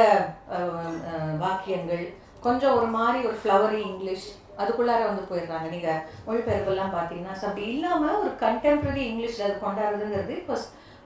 வாக்கியங்கள் 1.44 2.04
கொஞ்சம் 2.46 2.74
ஒரு 2.78 2.88
மாதிரி 2.96 3.20
ஒரு 3.28 3.36
ஃப்ளவரி 3.42 3.80
இங்கிலீஷ் 3.90 4.26
அதுக்குள்ளார 4.62 5.00
வந்து 5.08 5.24
போயிடுறாங்க. 5.30 5.68
நீங்கள் 5.74 6.02
மொழிபெயர்ப்பெல்லாம் 6.26 6.92
பார்த்தீங்கன்னா 6.96 7.34
ஸோ 7.40 7.44
அப்படி 7.48 7.64
இல்லாமல் 7.74 8.18
ஒரு 8.22 8.32
கண்டெம்பரரி 8.44 9.02
இங்கிலீஷில் 9.10 9.46
அது 9.46 9.56
கொண்டாடுறதுங்கிறது 9.64 10.34
இப்போ 10.42 10.56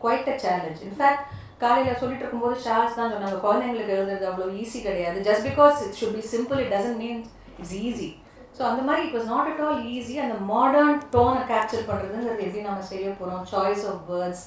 குவைட் 0.02 0.30
அ 0.32 0.36
சேலஞ்ச் 0.44 0.82
இன்ஃபேக்ட் 0.88 1.24
காலையில் 1.62 1.98
சொல்லிட்டு 2.02 2.24
இருக்கும்போது 2.24 2.56
ஷார்ஸ் 2.66 2.98
தான் 2.98 3.12
சொன்னாங்க 3.14 3.38
குழந்தைங்களுக்கு 3.46 3.96
எழுதுறது 3.96 4.28
அவ்வளோ 4.28 4.46
ஈஸி 4.62 4.78
கிடையாது. 4.86 5.18
Just 5.28 5.46
because 5.48 5.78
it 5.86 5.98
should 6.00 6.16
be 6.18 6.24
simple 6.34 6.60
it 6.62 6.72
doesn't 6.76 7.00
mean 7.04 7.20
it's 7.58 7.76
easy 7.86 8.08
so 8.56 8.62
அந்த 8.70 8.82
மாதிரி 8.86 9.02
it 9.06 9.16
was 9.16 9.28
not 9.34 9.50
at 9.50 9.60
all 9.66 9.82
easy 9.96 10.14
அந்த 10.24 10.36
மாடர்ன் 10.52 10.96
டோனை 11.14 11.42
கேப்சர் 11.52 11.88
பண்ணுறதுங்கிறது 11.90 12.46
எப்படி 12.46 12.64
நம்ம 12.68 12.86
செய்ய 12.92 13.10
போகிறோம் 13.20 13.44
சாய்ஸ் 13.52 13.84
ஆஃப் 13.90 14.02
வேர்ட்ஸ் 14.12 14.44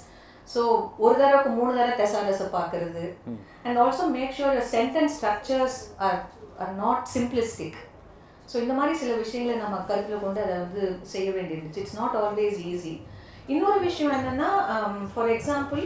ஸோ 0.53 0.62
ஒரு 1.03 1.15
தடவைக்கு 1.21 1.51
மூணு 1.58 1.71
தடவை 1.77 1.95
தெசாடஸை 2.01 2.47
பார்க்குறது. 2.58 3.03
And 3.65 3.79
also 3.84 4.06
make 4.17 4.36
sure 4.38 4.60
sentence 4.75 5.15
structures 5.17 5.79
are 6.08 6.19
are 6.62 6.73
not 6.84 7.03
simplistic 7.15 7.79
so 8.51 8.56
இந்த 8.63 8.73
மாதிரி 8.77 8.93
சில 9.01 9.12
விஷயங்களை 9.23 9.58
நம்ம 9.63 9.82
கருத்தில் 9.89 10.23
கொண்டு 10.23 10.41
அதை 10.45 10.56
வந்து 10.65 10.82
செய்ய 11.13 11.27
வேண்டியிருந்துச்சு. 11.36 11.84
இட்ஸ் 11.84 11.99
நாட் 12.01 12.17
ஆல்வேஸ் 12.23 12.58
ஈஸி 12.71 12.95
இன்னொரு 13.53 13.79
விஷயம் 13.89 14.15
என்னென்னா 14.17 14.49
for 15.13 15.32
example 15.36 15.84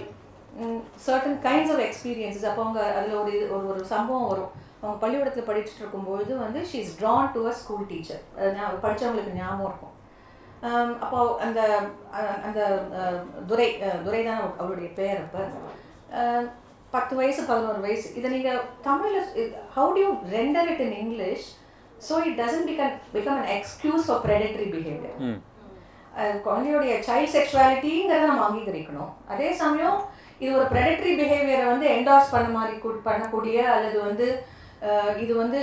certain 1.05 1.37
kinds 1.45 1.71
of 1.73 1.83
experiences 1.87 2.47
அப்போ 2.49 2.61
அவங்க 2.65 2.81
அதில் 2.99 3.19
ஒரு 3.21 3.31
இது 3.35 3.45
ஒரு 3.55 3.65
ஒரு 3.73 3.81
சம்பவம் 3.93 4.29
வரும். 4.31 4.51
அவங்க 4.79 4.97
பள்ளிக்கூடத்தில் 5.03 5.47
படிச்சுட்டு 5.49 5.81
இருக்கும்பொழுது 5.83 6.31
வந்து 6.43 6.59
she 6.69 6.77
is 6.85 6.95
drawn 7.01 7.31
to 7.35 7.41
a 7.51 7.53
school 7.61 7.87
teacher 7.91 8.23
படித்தவங்களுக்கு 8.83 9.37
ஞாபகம் 9.39 9.67
இருக்கும். 9.69 9.93
அப்போ 11.01 11.19
அந்த 11.39 11.59
அந்த 12.43 12.59
துரை 13.47 13.67
துரை 14.03 14.23
தான் 14.23 14.39
அவ- 14.39 14.55
அவளுடைய 14.57 14.89
பேர் 14.93 15.19
அப்போ. 15.19 15.41
பத்து 16.91 17.15
வயசு 17.15 17.43
பதினோரு 17.43 17.81
வயசு. 17.81 18.15
இதை 18.15 18.31
நீங்கள் 18.31 18.59
தமிழில் 18.81 19.29
how 19.75 19.89
do 19.93 20.01
you 20.01 20.09
render 20.31 20.69
it 20.69 20.79
in 20.79 20.97
English 20.97 21.45
so 22.07 22.25
it 22.25 22.39
doesn't 22.39 22.69
become 22.69 22.95
become 23.13 23.37
an 23.37 23.51
excuse 23.57 24.07
for 24.07 24.23
predatory 24.25 24.67
behaviour 24.71 25.17
குழந்தையுடைய 26.43 26.93
சைல்ட் 27.07 27.33
செக்ஷுவாலிட்டிங்கிறத 27.33 28.25
நம்ம 28.25 28.45
அங்கீகரிக்கணும். 28.47 29.11
அதே 29.27 29.53
சமயம் 29.53 29.97
இது 30.39 30.51
ஒரு 30.57 30.65
ப்ரெடட்டரி 30.65 31.11
பிஹேவியரை 31.19 31.65
வந்து 31.65 31.87
என்டார்ஸ் 31.89 32.31
பண்ண 32.31 32.47
மாதிரி 32.49 32.75
பண்ணக்கூடிய 33.05 33.57
அல்லது 33.67 34.01
வந்து 34.01 34.27
இது 35.19 35.33
வந்து 35.35 35.59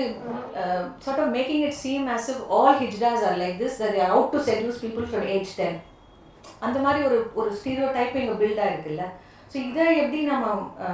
sort 1.04 1.22
of 1.24 1.34
making 1.34 1.64
it 1.66 1.78
seem 1.82 2.06
as 2.14 2.28
if 2.32 2.44
all 2.56 2.78
hijras 2.80 3.24
are 3.28 3.36
like 3.42 3.58
this 3.62 3.80
that 3.82 3.98
out 4.08 4.32
to 4.32 4.40
seduce 4.48 4.80
people 4.84 5.06
from 5.10 5.26
age 5.34 5.52
ten 5.58 5.78
அந்த 6.60 6.78
மாதிரி 6.78 7.00
ஒரு 7.08 7.18
ஒரு 7.34 7.50
ஸ்டீரியோ 7.58 7.86
டைப் 7.92 8.18
இங்கே 8.20 8.34
பில்டாக 8.40 8.72
இருக்குல்ல. 8.72 9.04
ஸோ 9.50 9.58
இதை 9.68 9.84
எப்படி 10.02 10.20
நம்ம 10.26 10.46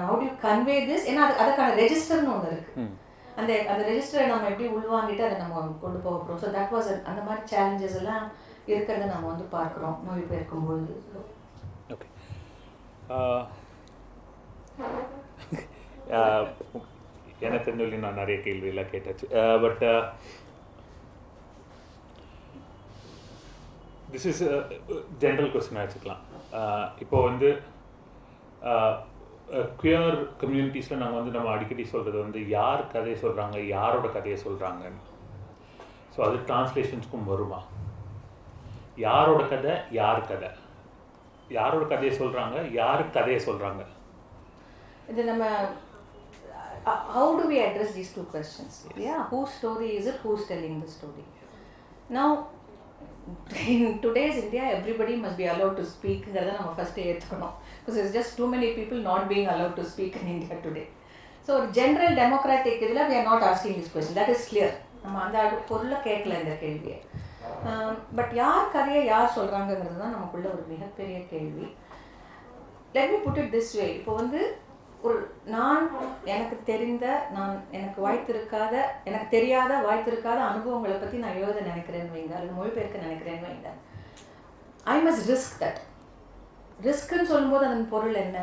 ஹவு 0.06 0.18
டு 0.22 0.28
கன்வே 0.42 0.76
திஸ் 0.88 1.06
ஏன்னா 1.10 1.22
அது 1.26 1.40
அதுக்கான 1.42 1.76
ரெஜிஸ்டர்னு 1.80 2.32
ஒன்று 2.34 2.50
இருக்குது 2.50 2.88
அந்த 3.36 3.52
அந்த 3.70 3.82
ரெஜிஸ்டரை 3.88 4.24
நம்ம 4.26 4.48
எப்படி 4.50 4.68
உள்வாங்கிட்டு 4.76 5.26
அதை 5.26 5.36
நம்ம 5.38 5.54
கொண்டு 5.82 5.98
போக 5.98 6.16
போகிறோம் 6.16 6.40
ஸோ 6.42 6.50
தட் 6.56 6.72
வாஸ் 6.74 6.90
அந்த 7.10 7.20
மாதிரி 7.26 7.42
சேலஞ்சஸ் 7.52 7.98
எல்லாம் 8.00 8.24
இருக்கிறத 8.68 9.04
நம்ம 9.12 9.26
வந்து 9.30 9.46
பார்க்குறோம். 9.54 9.96
மொழிபெயர்க்கும் 10.06 10.66
பொழுது 10.66 10.94
ஓகே 11.94 12.08
ஆஹ் 13.12 13.46
எனக்கு 17.46 17.66
தெரிஞ்ச 17.66 17.98
நான் 18.04 18.20
நிறைய 18.22 18.38
கேள்வியெல்லாம் 18.46 18.92
கேட்டாச்சு. 18.92 19.26
பட் 19.64 19.82
திஸ் 24.12 24.28
இஸ் 24.32 24.42
ஜென்ரல் 25.24 25.52
கொஸ்டினாக 25.54 25.84
வச்சுக்கலாம். 25.84 26.22
Uh, 26.60 26.84
இப்போ 27.02 27.18
வந்து 27.28 27.48
குயர் 29.80 30.16
கம்யூனிட்டிஸில் 30.40 31.00
நாங்கள் 31.00 31.18
வந்து 31.20 31.32
நம்ம 31.36 31.50
அடிக்கடி 31.52 31.84
சொல்கிறது 31.92 32.18
வந்து 32.24 32.40
யார் 32.48 32.82
கதையை 32.94 33.16
சொல்கிறாங்க 33.22 33.56
யாரோட 33.76 34.06
கதையை 34.16 34.36
சொல்கிறாங்கன்னு 34.44 35.00
ஸோ 36.14 36.18
அது 36.26 36.36
டிரான்ஸ்லேஷன்ஸ்க்கும் 36.48 37.28
வருமா? 37.30 37.60
யாரோட 39.06 39.42
கதை 39.52 39.74
யார் 40.00 40.20
கதை? 40.30 40.50
யாரோட 41.58 41.84
கதையை 41.92 42.12
சொல்கிறாங்க 42.20 42.56
யார் 42.80 43.02
கதையை 43.16 43.40
சொல்கிறாங்க 43.48 43.84
இது 45.12 45.24
நம்ம 45.30 45.44
how 47.14 47.32
do 47.40 47.44
we 47.48 47.58
address 47.64 47.94
these 47.98 48.12
two 48.14 48.22
questions 48.32 48.78
yeah 49.06 49.16
who 49.32 49.40
story 49.56 49.90
is 49.98 50.08
it 50.12 50.22
whose 50.26 50.46
telling 50.50 50.80
the 50.84 50.88
story 50.96 51.26
now 52.10 52.36
in 53.64 53.82
today's 54.00 54.36
India, 54.36 54.62
everybody 54.76 55.14
must 55.16 55.36
be 55.36 55.46
allowed 55.46 55.76
to 55.76 55.84
speak. 55.86 56.20
Because 56.26 57.98
it's 58.00 58.14
just 58.16 58.34
too 58.38 58.46
many 58.52 58.68
people 58.78 59.00
not 59.08 59.26
being 59.30 59.48
allowed 59.54 59.74
to 59.76 59.84
speak 59.92 60.14
in 60.20 60.26
India 60.34 60.56
today. 60.66 60.86
So 61.44 61.50
ஒரு 61.58 61.66
general 61.78 62.14
democratic 62.20 62.82
இதில் 62.86 63.02
we 63.10 63.16
are 63.20 63.26
not 63.30 63.42
asking 63.50 63.74
this 63.78 63.90
question. 63.94 64.14
That 64.20 64.30
is 64.34 64.42
clear. 64.50 64.70
நம்ம 65.04 65.20
அந்த 65.26 65.38
பொருளை 65.68 65.98
கேட்கல 66.08 66.40
இந்த 66.42 66.54
கேள்வியை 66.62 66.98
but 68.18 68.32
யார் 68.40 68.72
கதையை 68.74 69.02
யார் 69.06 69.34
சொல்கிறாங்கங்கிறது 69.36 70.02
தான் 70.02 70.14
நமக்குள்ள 70.16 70.46
ஒரு 70.54 70.64
மிகப்பெரிய 70.72 71.18
கேள்வி 71.30 71.66
let 72.96 73.12
me 73.12 73.18
put 73.26 73.40
it 73.42 73.54
this 73.56 73.72
way 73.78 73.86
இப்போ 73.98 74.12
வந்து 74.20 74.40
ஒரு 75.08 75.18
நான் 75.54 75.84
எனக்கு 76.32 76.56
தெரிந்த 76.70 77.06
நான் 77.34 77.54
எனக்கு 77.76 77.98
வாய்த்திருக்காத 78.06 78.74
எனக்கு 79.08 79.28
தெரியாத 79.34 79.72
வாய்த்திருக்காத 79.86 80.40
அனுபவங்களை 80.48 80.96
பற்றி 80.96 81.18
நான் 81.22 81.38
எழுத 81.42 81.60
நினைக்கிறேன் 81.68 82.10
வைங்க. 82.14 82.34
அல்லது 82.38 82.58
மொழிபெயர்க்க 82.58 83.04
நினைக்கிறேன்னு 83.06 83.46
வைங்க. 83.46 83.70
ஐ 84.94 84.96
மஸ்ட் 85.06 85.28
ரிஸ்க் 85.32 85.56
தட் 85.62 85.80
ரிஸ்க்குன்னு 86.86 87.30
சொல்லும்போது 87.32 87.66
அதன் 87.68 87.90
பொருள் 87.94 88.18
என்ன? 88.24 88.38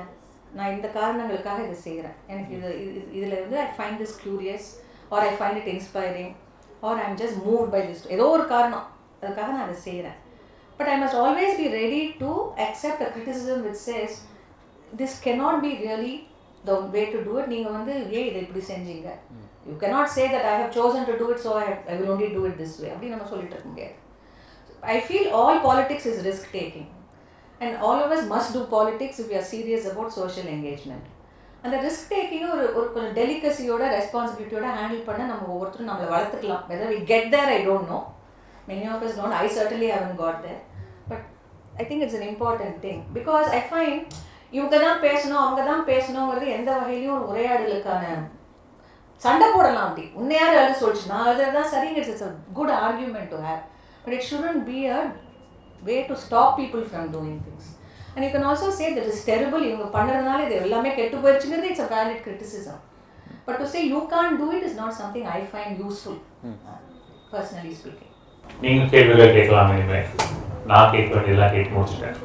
நான் 0.57 0.73
இந்த 0.75 0.87
காரணங்களுக்காக 0.97 1.63
இதை 1.67 1.77
செய்கிறேன். 1.87 2.17
எனக்கு 2.27 2.53
இது 2.57 2.69
இதில் 3.17 3.41
வந்து 3.43 3.57
I 3.63 3.67
find 3.77 3.99
this 4.03 4.17
curious 4.23 4.67
or 5.13 5.25
I 5.29 5.31
find 5.39 5.59
it 5.61 5.71
inspiring 5.75 6.31
or 6.87 6.99
I 7.01 7.05
am 7.09 7.19
just 7.21 7.39
move 7.47 7.65
by 7.75 7.81
this 7.89 8.05
ஏதோ 8.15 8.27
ஒரு 8.37 8.45
காரணம். 8.53 8.87
அதுக்காக 9.21 9.49
நான் 9.55 9.67
அதை 9.67 9.77
செய்கிறேன். 9.87 10.17
But 10.79 10.89
I 10.93 10.95
must 11.03 11.19
always 11.25 11.55
be 11.61 11.67
ready 11.81 12.01
to 12.23 12.31
accept 12.67 13.03
a 13.05 13.09
criticism 13.15 13.63
with 13.67 13.81
says 13.89 14.17
this 15.01 15.15
cannot 15.27 15.61
be 15.67 15.71
really 15.85 16.15
the 16.69 16.73
way 16.95 17.03
to 17.13 17.19
do 17.27 17.33
it 17.41 17.51
நீங்கள் 17.55 17.75
வந்து 17.77 17.93
ஏன் 18.17 18.27
இதை 18.29 18.39
இப்படி 18.45 18.63
செஞ்சீங்க. 18.71 19.09
You 19.67 19.73
cannot 19.83 20.07
say 20.17 20.25
that 20.33 20.49
I 20.51 20.55
have 20.61 20.73
chosen 20.79 21.01
to 21.09 21.15
do 21.21 21.29
it 21.33 21.43
so 21.47 21.53
I 21.61 21.65
I 21.91 21.95
will 21.99 22.11
only 22.15 22.29
do 22.35 22.43
it 22.49 22.59
this 22.63 22.77
way 22.83 22.89
அப்படி 22.93 23.13
நம்ம 23.15 23.29
சொல்லிட்டு 23.33 23.55
இருக்க 23.55 23.71
முடியாது. 23.73 23.95
I 24.95 24.99
feel 25.09 25.25
all 25.39 25.55
politics 25.67 26.03
is 26.11 26.17
risk 26.29 26.43
taking. 26.57 26.87
And 27.61 27.71
all 27.85 27.99
of 28.05 28.09
us 28.15 28.23
must 28.33 28.49
do 28.55 28.59
politics 28.73 29.15
if 29.21 29.27
we 29.31 29.35
are 29.39 29.47
serious 29.53 29.85
about 29.91 30.09
social 30.21 30.47
engagement. 30.55 31.05
அந்த 31.63 31.75
risk 31.85 32.11
டேக்கிங்கை 32.11 32.49
ஒரு 32.55 32.65
ஒரு 32.77 32.87
கொஞ்சம் 32.95 33.15
டெலிகசியோட 33.17 33.83
ரெஸ்பான்சிபிலிட்டியோட 33.95 34.67
ஹேண்டில் 34.77 35.01
பண்ண 35.07 35.21
நம்ம 35.31 35.47
ஒவ்வொருத்தரும் 35.53 35.89
நம்மளை 35.89 36.07
வளர்த்துக்கலாம். 36.11 36.63
Whether 36.71 36.91
we 36.93 36.99
get 37.11 37.27
there 37.33 37.49
I 37.55 37.57
don't 37.67 37.89
know 37.93 37.99
many 38.69 38.85
of 38.93 39.03
is 39.07 39.15
don't 39.19 39.37
I 39.41 39.47
certainly 39.57 39.89
haven't 39.95 40.15
got 40.21 40.39
there 40.45 40.59
but 41.09 41.25
I 41.81 41.85
think 41.89 42.03
it's 42.05 42.17
an 42.19 42.27
important 42.33 42.77
thing 42.85 43.01
because 43.17 43.47
I 43.59 43.61
find 43.69 44.05
இவங்க 44.53 44.75
தான் 44.83 44.99
பேசணும் 45.05 45.43
அவங்க 45.43 45.61
தான் 45.69 45.87
பேசணுங்கிறது 45.89 46.47
எந்த 46.57 46.69
வகையிலையும் 46.79 47.15
ஒரு 47.17 47.25
உரையாடலுக்கான 47.31 48.03
சண்டை 49.21 49.47
போடலாம் 49.53 49.85
அப்படி. 49.85 50.03
உன்னை 50.19 50.35
யார் 50.37 50.57
எழுத 50.57 50.73
சொல்லிச்சு? 50.81 51.09
நான் 51.11 51.27
எழுதுறது 51.29 51.57
தான் 51.57 51.71
சரிங்க 51.71 52.01
it's 52.01 52.25
a 52.25 52.29
good 52.57 52.73
argument 52.81 53.31
to 53.33 53.39
have 53.45 53.61
but 54.03 54.13
it 54.17 54.27
shouldn't 54.29 54.59
be 54.67 54.79
a 54.89 54.99
way 55.81 55.95
to 56.09 56.15
stop 56.25 56.53
people 56.59 56.83
from 56.89 57.07
doing 57.15 57.39
things 57.45 57.69
and 58.11 58.23
you 58.25 58.31
can 58.33 58.47
also 58.51 58.69
say 58.79 58.87
that 58.97 59.09
is 59.13 59.23
terrible 59.29 59.63
இவங்க 59.69 59.87
பண்ணுறதுனால 59.97 60.45
இது 60.47 60.55
எல்லாமே 60.65 60.91
கெட்டு 60.99 61.23
போயிடுச்சுங்கிறது 61.23 61.71
it's 61.71 61.85
a 61.85 61.91
valid 61.95 62.21
criticism 62.27 62.81
but 63.47 63.59
to 63.61 63.67
say 63.73 63.81
you 63.93 64.01
can't 64.13 64.37
do 64.41 64.49
it 64.57 64.67
is 64.69 64.77
not 64.81 64.97
something 65.01 65.27
I 65.35 65.41
find 65.51 65.81
useful 65.83 66.19
personally 67.33 67.73
speaking 67.79 68.13
நீங்கள் 68.63 68.91
கேள்விகள் 68.93 69.35
கேட்கலாம் 69.37 69.71
இனிமேல். 69.73 70.07
நான் 70.69 70.91
கேட்க 70.93 71.09
வேண்டியதெல்லாம் 71.15 71.53
கேட்டு 71.55 71.75
முடிச்சிட்டேன். 71.75 72.17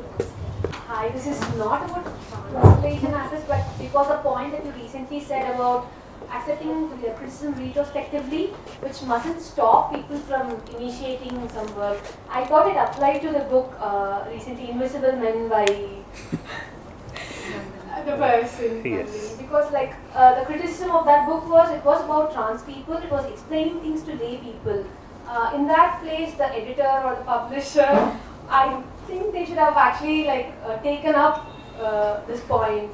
Hi, 0.92 1.08
this 1.08 1.26
is 1.26 1.40
not 1.56 1.88
about 1.88 2.04
translation 2.50 3.14
as 3.14 3.30
such, 3.30 3.48
but 3.48 3.64
it 3.80 3.90
was 3.94 4.10
a 4.10 4.18
point 4.18 4.52
that 4.52 4.62
you 4.62 4.72
recently 4.72 5.20
said 5.20 5.54
about 5.54 5.86
accepting 6.30 6.90
criticism 6.98 7.54
retrospectively, 7.54 8.48
which 8.84 9.00
mustn't 9.04 9.40
stop 9.40 9.94
people 9.94 10.18
from 10.18 10.50
initiating 10.76 11.48
some 11.48 11.74
work. 11.76 11.98
I 12.28 12.44
thought 12.44 12.68
it 12.68 12.76
applied 12.76 13.22
to 13.22 13.32
the 13.32 13.40
book 13.54 13.74
uh, 13.80 14.26
recently, 14.30 14.68
Invisible 14.68 15.12
Men 15.12 15.48
by 15.48 15.64
the 18.04 18.16
person. 18.24 18.82
Yes. 18.84 19.38
Because 19.38 19.72
like 19.72 19.94
uh, 20.14 20.40
the 20.40 20.44
criticism 20.44 20.90
of 20.90 21.06
that 21.06 21.26
book 21.26 21.48
was 21.48 21.70
it 21.70 21.82
was 21.86 22.04
about 22.04 22.34
trans 22.34 22.60
people. 22.64 22.98
It 22.98 23.10
was 23.10 23.24
explaining 23.32 23.80
things 23.80 24.02
to 24.02 24.12
lay 24.16 24.36
people. 24.36 24.84
Uh, 25.26 25.52
in 25.54 25.66
that 25.68 26.02
place, 26.02 26.34
the 26.34 26.54
editor 26.54 26.92
or 27.06 27.14
the 27.14 27.24
publisher, 27.24 28.12
I 28.50 28.82
think 29.07 29.31
they 29.31 29.45
should 29.45 29.57
have 29.59 29.77
actually 29.79 30.25
like 30.25 30.47
uh, 30.63 30.77
taken 30.79 31.15
up 31.17 31.35
uh, 31.81 32.25
this 32.27 32.41
point. 32.45 32.89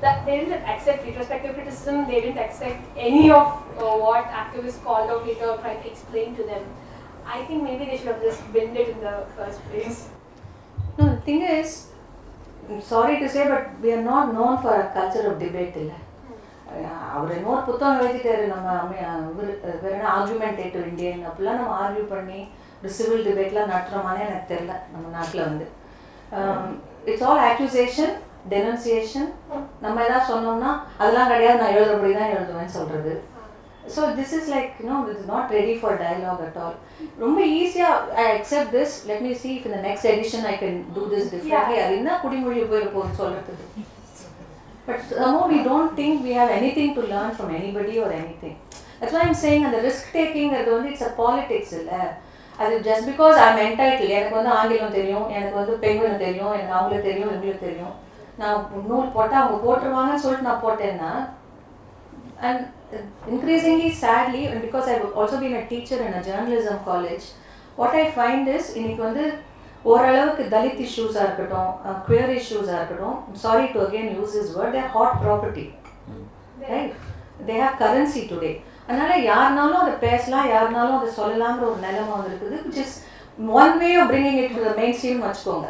That 0.00 0.24
they 0.24 0.38
didn't 0.38 0.64
accept 0.64 1.04
retrospective 1.04 1.54
criticism. 1.54 2.06
They 2.06 2.20
didn't 2.20 2.38
accept 2.38 2.78
any 2.98 3.30
of 3.30 3.46
uh, 3.78 3.96
what 3.98 4.24
activists 4.34 4.82
called 4.82 5.10
out 5.10 5.26
later 5.26 5.46
or 5.46 5.58
tried 5.58 5.82
to 5.82 5.88
explain 5.88 6.34
to 6.36 6.44
them. 6.44 6.62
I 7.26 7.44
think 7.44 7.62
maybe 7.62 7.84
they 7.84 7.96
should 7.96 8.06
have 8.06 8.22
just 8.22 8.40
binned 8.52 8.76
it 8.76 8.88
in 8.88 9.00
the 9.00 9.16
first 9.36 9.60
place. 9.66 9.98
No, 10.98 11.04
the 11.06 11.20
thing 11.20 11.42
is, 11.54 11.88
I'm 12.68 12.80
sorry 12.84 13.18
to 13.20 13.28
say, 13.28 13.46
but 13.48 13.78
we 13.82 13.92
are 13.92 14.02
not 14.04 14.32
known 14.34 14.62
for 14.62 14.74
a 14.74 14.88
culture 14.94 15.26
of 15.30 15.38
debate 15.38 15.76
இல்லை 15.76 15.98
அவர் 17.14 17.36
இன்னொரு 17.36 17.62
புத்தகம் 17.64 18.00
எழுதிட்டாரு 18.00 18.44
நம்ம 18.46 18.68
அமை- 18.80 18.98
இவரு 19.30 19.52
வேற 19.82 19.92
என்ன 19.94 20.10
argumentative 20.10 20.86
Indian 20.86 21.22
அப்படிலாம் 21.26 21.56
நம்ம 21.56 21.72
ஆர்கியூ 21.80 22.04
பண்ணி 22.06 22.40
ஒரு 22.85 22.93
சிவில் 22.95 23.23
டிபேட்லாம் 23.27 23.71
நடத்துகிறோமானே 23.71 24.19
எனக்கு 24.25 24.49
தெரில 24.49 24.73
நம்ம 24.93 25.05
நாட்டில் 25.13 25.45
வந்து. 25.45 25.65
இட்ஸ் 27.09 27.23
ஆல் 27.27 27.41
அக்யூசேஷன் 27.47 28.11
டெனன்சியேஷன் 28.51 29.29
நம்ம 29.83 30.03
எதாவது 30.07 30.29
சொன்னோம்னா 30.31 30.71
அதெல்லாம் 30.99 31.31
கிடையாது 31.31 31.61
நான் 31.61 31.77
எழுதுறபடி 31.77 32.11
தான் 32.17 32.33
எழுதுவேன்னு 32.35 32.75
சொல்கிறது 32.75 33.13
so 33.95 34.01
this 34.19 34.33
is 34.37 34.49
like 34.53 34.69
you know 34.81 34.99
it's 35.05 35.31
not 35.31 35.53
ready 35.57 35.73
for 35.79 35.97
dialogue 36.03 36.43
at 36.47 36.59
all 36.63 36.77
ரொம்ப 37.23 37.39
ஈஸியாக 37.57 37.95
I 38.21 38.27
accept 38.35 38.71
this 38.77 38.93
let 39.09 39.23
me 39.25 39.33
see 39.41 39.49
if 39.55 39.65
இந்த 39.69 39.79
next 39.87 40.07
edition 40.13 40.45
I 40.51 40.55
can 40.61 40.77
do 40.95 41.05
this 41.13 41.27
differently 41.33 41.79
அது 41.83 41.97
என்ன 41.99 42.19
குடிமொழி 42.23 42.63
போயிட 42.73 42.89
போகுது 42.95 43.19
சொல்கிறதுக்கு 43.21 43.91
But 44.87 44.99
somehow 45.11 45.45
we 45.47 45.59
don't 45.63 45.91
think 45.95 46.15
we 46.23 46.33
have 46.33 46.51
anything 46.51 46.89
to 46.93 47.03
learn 47.03 47.31
from 47.31 47.49
anybody 47.51 47.95
or 47.99 48.09
anything. 48.13 48.51
That's 48.97 49.13
why 49.13 49.21
I'm 49.21 49.37
saying 49.39 49.63
அந்த 49.67 49.79
risk 49.85 50.03
taking 50.13 50.49
அது 50.57 50.69
வந்து 50.73 50.89
இட்ஸ் 50.91 51.07
அ 51.07 51.13
பாலிடிக்ஸ் 51.21 51.73
இல்லை 51.79 52.01
அது 52.63 52.75
ஜஸ்ட் 52.87 53.07
பிகாஸ் 53.09 53.37
ஐம் 53.45 53.61
என்டைட்டில் 53.63 54.13
எனக்கு 54.17 54.37
வந்து 54.37 54.51
ஆங்கிலம் 54.57 54.97
தெரியும் 54.97 55.25
எனக்கு 55.37 55.55
வந்து 55.59 55.73
பெண்களும் 55.77 56.21
தெரியும் 56.25 56.53
எனக்கு 56.53 56.75
அவங்களுக்கு 56.77 57.07
தெரியும் 57.09 57.31
இவங்களுக்கு 57.31 57.65
தெரியும். 57.67 57.93
நான் 58.41 58.59
நூல் 58.89 59.13
போட்டால் 59.15 59.41
அவங்க 59.41 59.57
போட்டுருவாங்கன்னு 59.65 60.23
சொல்லிட்டு 60.25 60.49
நான் 60.49 60.63
போட்டேன்னா 60.63 61.11
and 62.41 62.61
uh, 62.91 63.01
increasingly 63.27 63.89
sadly 63.93 64.41
and 64.45 64.61
because 64.61 64.87
I've 64.87 65.13
also 65.13 65.35
been 65.39 65.53
a 65.55 65.65
teacher 65.65 65.97
in 65.97 66.13
a 66.13 66.23
journalism 66.23 66.77
college 66.83 67.25
what 67.77 67.93
I 67.95 68.05
find 68.17 68.43
is 68.55 68.65
இன்னைக்கு 68.77 69.01
வந்து 69.05 69.23
ஓரளவுக்கு 69.85 70.43
தலித் 70.53 70.81
இஷ்யூஸாக 70.85 71.25
இருக்கட்டும் 71.27 71.71
குயர் 72.07 72.33
இஷ்யூஸாக 72.37 72.77
இருக்கட்டும் 72.79 73.15
sorry 73.43 73.65
to 73.73 73.79
again 73.85 74.11
use 74.17 74.35
is 74.39 74.51
word 74.57 74.75
there 74.77 74.89
hot 74.95 75.17
property 75.23 75.65
right 76.71 76.93
they 77.47 77.55
have 77.63 77.77
currency 77.83 78.23
today 78.31 78.51
அதனால் 78.87 79.25
யாருனாலும் 79.31 79.81
அதை 79.83 79.93
பேசலாம் 80.07 80.51
யாருனாலும் 80.55 80.97
அதை 80.97 81.09
சொல்லலாங்கிற 81.19 81.65
ஒரு 81.71 81.79
நிலைமை 81.87 82.13
வந்திருக்குது. 82.15 82.57
Which 82.65 82.79
is 82.85 82.91
one 83.61 83.75
way 83.81 83.89
of 84.01 84.09
bringing 84.11 84.39
it 84.41 84.55
to 84.57 84.63
the 84.67 84.75
main 84.81 84.93
வச்சுக்கோங்க. 85.25 85.69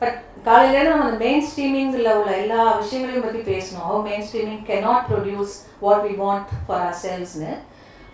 பட் 0.00 0.16
காலையிலேருந்து 0.46 0.92
நம்ம 0.92 1.08
அந்த 1.08 1.18
மெயின் 1.24 1.44
ஸ்ட்ரீமிங்கில் 1.48 2.08
உள்ள 2.20 2.30
எல்லா 2.42 2.62
விஷயங்களையும் 2.80 3.26
பற்றி 3.26 3.42
பேசணும். 3.50 3.84
How 3.88 4.00
mainstreaming 4.28 4.62
cannot 4.70 5.02
produce 5.10 5.54
what 5.84 6.02
we 6.06 6.14
want 6.22 6.48
for 6.66 6.82
or 6.86 6.96
செல்ஸ்னு 7.04 7.52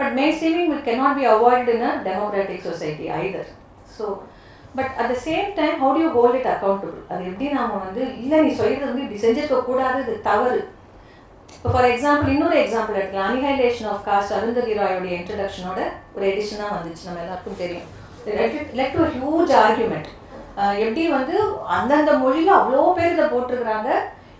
but 0.00 0.12
mainstreaming 0.38 0.70
would 0.72 0.90
not 1.02 1.16
be 1.20 1.26
avoid 1.34 1.70
in 1.74 1.86
a 1.90 1.92
democratic 2.08 2.66
society 2.68 3.06
either 3.22 3.48
so 3.96 4.06
but 4.78 4.92
at 5.00 5.10
the 5.12 5.16
same 5.28 5.46
time 5.60 5.76
how 5.84 5.92
do 5.96 6.02
you 6.04 6.10
hold 6.18 6.36
it 6.40 6.50
accountable 6.54 6.98
அது 7.12 7.22
எப்படி 7.30 7.46
நாம் 7.58 7.72
வந்து 7.86 8.02
இல்லை 8.24 8.40
நீ 8.46 8.50
சொல்லிட்டு 8.60 8.88
வந்து 8.90 9.04
இப்படி 9.04 9.20
செஞ்சிருக்க 9.24 9.60
கூடாது 9.70 9.98
இது 10.04 10.14
தவறு. 10.28 10.60
இப்போ 11.58 11.70
ஃபார் 11.74 11.86
எக்ஸாம்பிள் 11.88 12.32
இன்னொரு 12.32 12.56
எக்ஸாம்பிள் 12.60 12.98
எடுக்கலாம் 12.98 13.28
அனிஹைலேஷன் 13.28 13.88
ஆஃப் 13.92 14.04
காஸ்ட் 14.06 14.34
அருந்ததி 14.36 14.74
ராயோடைய 14.78 15.14
இன்ட்ரடக்ஷனோட 15.16 15.80
ஒரு 16.14 16.24
எடிஷனாக 16.28 16.74
வந்துச்சு 16.74 17.06
நம்ம 17.06 17.22
எல்லாருக்கும் 17.24 17.58
தெரியும் 17.62 17.88
லெட் 18.78 18.94
டு 18.94 19.06
ஹியூஜ் 19.14 19.52
ஆர்குமெண்ட் 19.62 20.08
எப்படி 20.84 21.02
வந்து 21.16 21.34
அந்தந்த 21.78 22.12
மொழியில் 22.22 22.52
அவ்வளோ 22.58 22.84
பேர் 22.98 23.12
இதை 23.16 23.26
போட்டிருக்கிறாங்க 23.32 23.90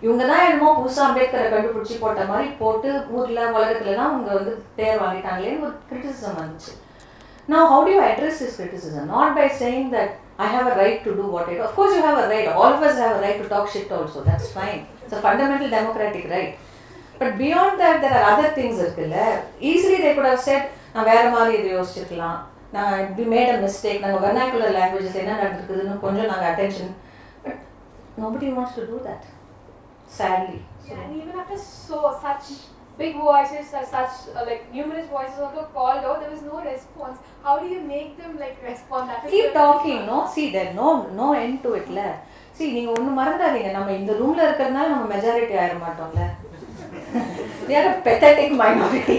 இவங்க 0.01 0.23
தான் 0.25 0.45
என்னமோ 0.45 0.69
புதுசாக 0.77 1.07
அம்பேத்கரை 1.07 1.49
கண்டுபிடிச்சி 1.49 1.97
போட்ட 1.97 2.23
மாதிரி 2.31 2.47
போட்டு 2.61 2.89
ஊரில் 3.15 3.51
உலகத்துலலாம் 3.55 4.11
அவங்க 4.11 4.31
வந்து 4.33 4.53
பேர் 4.77 5.03
வாங்கிட்டாங்களேன்னு 5.03 5.65
ஒரு 5.65 5.75
கிரிட்டிசிசம் 5.89 6.39
வந்துச்சு 6.41 6.73
நான் 7.49 7.69
how 7.73 7.85
do 7.87 7.99
address 8.07 8.41
is 8.47 8.57
criticism 8.59 9.11
not 9.13 9.37
by 9.39 9.47
saying 9.61 9.91
that 9.95 10.15
I 10.37 10.45
I 10.45 10.47
have 10.47 10.67
a 10.67 10.75
right 10.75 10.99
to 11.03 11.13
do 11.13 11.23
what 11.25 11.49
I 11.49 11.55
do. 11.55 11.61
Of 11.61 11.75
course, 11.75 11.93
you 11.93 12.01
have 12.01 12.17
a 12.17 12.27
right. 12.29 12.47
All 12.49 12.73
of 12.73 12.81
us 12.81 12.97
have 12.97 13.15
a 13.15 13.21
right 13.21 13.37
to 13.37 13.47
talk 13.49 13.65
shit 13.69 13.91
also. 13.91 14.19
That's 14.23 14.51
fine. 14.51 14.77
It's 15.03 15.11
a 15.11 15.21
fundamental 15.21 15.69
democratic 15.69 16.29
right. 16.29 16.51
But 17.19 17.37
beyond 17.37 17.79
that, 17.79 17.97
there 18.01 18.13
are 18.17 18.25
other 18.33 18.49
things 18.57 18.75
இருக்குல்ல 18.83 19.17
easily 19.69 19.97
they 20.03 20.13
could 20.17 20.29
have 20.29 20.43
said 20.47 20.63
நான் 20.93 21.09
வேற 21.11 21.23
மாதிரி 21.33 21.53
இதை 21.59 21.69
யோசிச்சிருக்கலாம் 21.77 22.37
நான் 22.75 22.93
we 23.17 23.25
made 23.33 23.49
a 23.55 23.59
mistake 23.65 23.99
நாங்கள் 24.03 24.23
vernacular 24.27 24.69
languages 24.77 25.13
என்ன 25.21 25.35
நடந்திருக்குதுன்னு 25.35 25.95
கொஞ்சம் 26.05 26.29
நாங்கள் 26.31 26.51
attention 26.53 26.89
but 27.45 27.59
nobody 28.17 28.49
wants 28.57 28.73
to 28.79 28.85
do 28.93 28.99
that 29.07 29.23
sadly 30.19 30.59
Yeah, 30.89 31.01
and 31.03 31.11
even 31.17 31.33
after 31.39 31.57
so 31.87 31.97
such 32.23 32.45
big 32.99 33.15
voices, 33.25 33.65
uh, 33.71 33.83
such 33.87 34.13
uh, 34.29 34.43
like 34.47 34.63
numerous 34.73 35.07
voices 35.09 35.37
also 35.39 35.63
called 35.75 36.03
out, 36.07 36.17
there 36.21 36.31
was 36.31 36.41
no 36.43 36.57
response. 36.63 37.17
How 37.43 37.53
do 37.59 37.67
you 37.67 37.81
make 37.91 38.09
them 38.21 38.31
like 38.43 38.57
respond? 38.63 39.03
That 39.11 39.19
is 39.23 39.31
keep 39.33 39.45
the- 39.47 39.57
talking 39.59 40.01
no 40.11 40.17
see 40.35 40.43
there 40.55 40.71
no 40.79 40.87
no 41.19 41.27
and 41.41 41.55
to 41.65 41.71
இட்ல 41.79 41.99
see 42.57 42.71
நீங்க 42.77 42.91
ஒண்ணு 42.95 43.11
மறந்துடாதீங்க 43.19 43.71
நம்ம 43.77 43.93
இந்த 43.99 44.13
ரூம்ல 44.21 44.41
இருக்கிறதுனால 44.47 44.91
நம்ம 44.93 45.07
majority 45.13 45.55
ஆயிட 45.61 45.75
மாட்டோம்ல 45.85 46.23
we 47.67 47.75
are 47.75 47.87
a 47.87 48.01
pathetic 48.01 48.51
minority. 48.53 49.17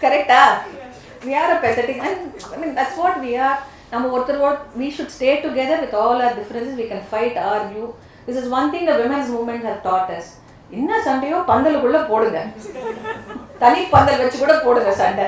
Correcta? 0.00 0.42
We 1.24 1.32
are 1.34 1.50
a 1.50 1.58
pathetic, 1.62 1.98
and 2.00 2.20
I 2.46 2.58
mean, 2.58 2.72
that's 2.74 2.96
what 2.96 3.16
we 3.20 3.32
are. 3.40 3.56
நம்ம 3.92 4.08
ஒருத்தர் 4.16 4.42
we 4.80 4.88
should 4.96 5.14
stay 5.14 5.30
together 5.44 5.80
with 5.84 5.94
all 6.02 6.20
our 6.26 6.34
differences 6.36 6.76
we 6.80 6.84
can 6.90 7.06
fight 7.08 7.38
or 7.46 7.62
you 7.76 7.84
this 8.26 8.38
is 8.40 8.50
one 8.58 8.68
thing 8.74 8.86
the 8.90 8.94
women's 9.00 9.30
movement 9.34 9.66
have 9.68 9.80
taught 9.88 10.12
என்ன 10.72 10.98
சண்டையோ 11.06 11.38
பந்தலுக்குள்ளே 11.48 12.00
போடுங்க 12.10 12.40
தனி 13.62 13.80
பந்தல் 13.94 14.22
வச்சு 14.22 14.38
கூட 14.42 14.54
போடுங்க 14.66 14.92
சண்டை 15.00 15.26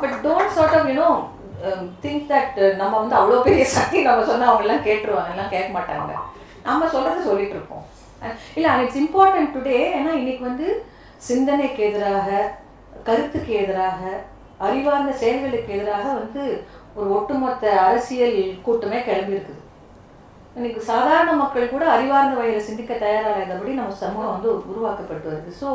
but 0.00 0.16
don't 0.24 0.54
sort 0.56 0.76
of 0.78 0.88
you know 0.90 1.10
think 2.04 2.24
that 2.32 2.58
நம்ம 2.80 2.94
வந்து 3.02 3.16
அவ்வளோ 3.20 3.40
பெரிய 3.48 3.66
சக்தி 3.76 3.98
நம்ம 4.08 4.24
சொன்னால் 4.30 4.50
அவங்கெல்லாம் 4.50 4.86
கேட்டுருவாங்க 4.88 5.34
எல்லாம் 5.34 5.52
கேட்க 5.54 5.70
மாட்டாங்க 5.76 6.16
நம்ம 6.68 6.88
சொல்கிறது 6.94 7.28
சொல்லிட்டு 7.30 7.56
இருக்கோம் 7.58 7.84
இல்லை 8.56 8.72
இட்ஸ் 8.82 9.00
இம்பார்ட்டன்ட் 9.04 9.54
டுடே 9.56 9.78
ஏன்னா 9.98 10.12
இன்னைக்கு 10.20 10.44
வந்து 10.50 10.68
சிந்தனைக்கு 11.28 11.80
எதிராக 11.88 12.28
கருத்துக்கு 13.08 13.52
எதிராக 13.62 14.00
அறிவார்ந்த 14.66 15.12
செயல்களுக்கு 15.22 15.70
எதிராக 15.76 16.06
வந்து 16.20 16.42
ஒரு 16.98 17.08
ஒட்டுமொத்த 17.16 17.66
அரசியல் 17.88 18.38
கூட்டமே 18.66 18.98
கிளம்பி 19.06 19.36
இருக்குது. 19.36 19.60
இன்னைக்கு 20.56 20.80
சாதாரண 20.90 21.30
மக்கள் 21.42 21.72
கூட 21.74 21.84
அறிவார்ந்த 21.92 22.34
வகையில் 22.38 22.66
சிந்திக்க 22.66 22.92
தயாராகிறபடி 23.04 23.72
நம்ம 23.78 23.94
சமூகம் 24.02 24.34
வந்து 24.34 24.50
உருவாக்கப்பட்டு 24.72 25.30
வருது. 25.30 25.52
So 25.60 25.68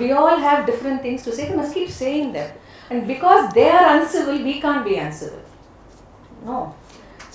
we 0.00 0.08
all 0.22 0.40
have 0.46 0.62
different 0.70 1.02
things 1.04 1.26
to 1.26 1.34
say 1.38 1.44
must 1.60 1.76
keep 1.78 1.94
saying 2.00 2.30
that 2.38 2.54
and 2.90 3.04
because 3.12 3.42
they 3.58 3.66
are 3.78 3.88
uncivil 3.92 4.42
we 4.48 4.54
can 4.66 4.82
be 4.88 4.96
uncivil 5.04 5.46
no 6.48 6.58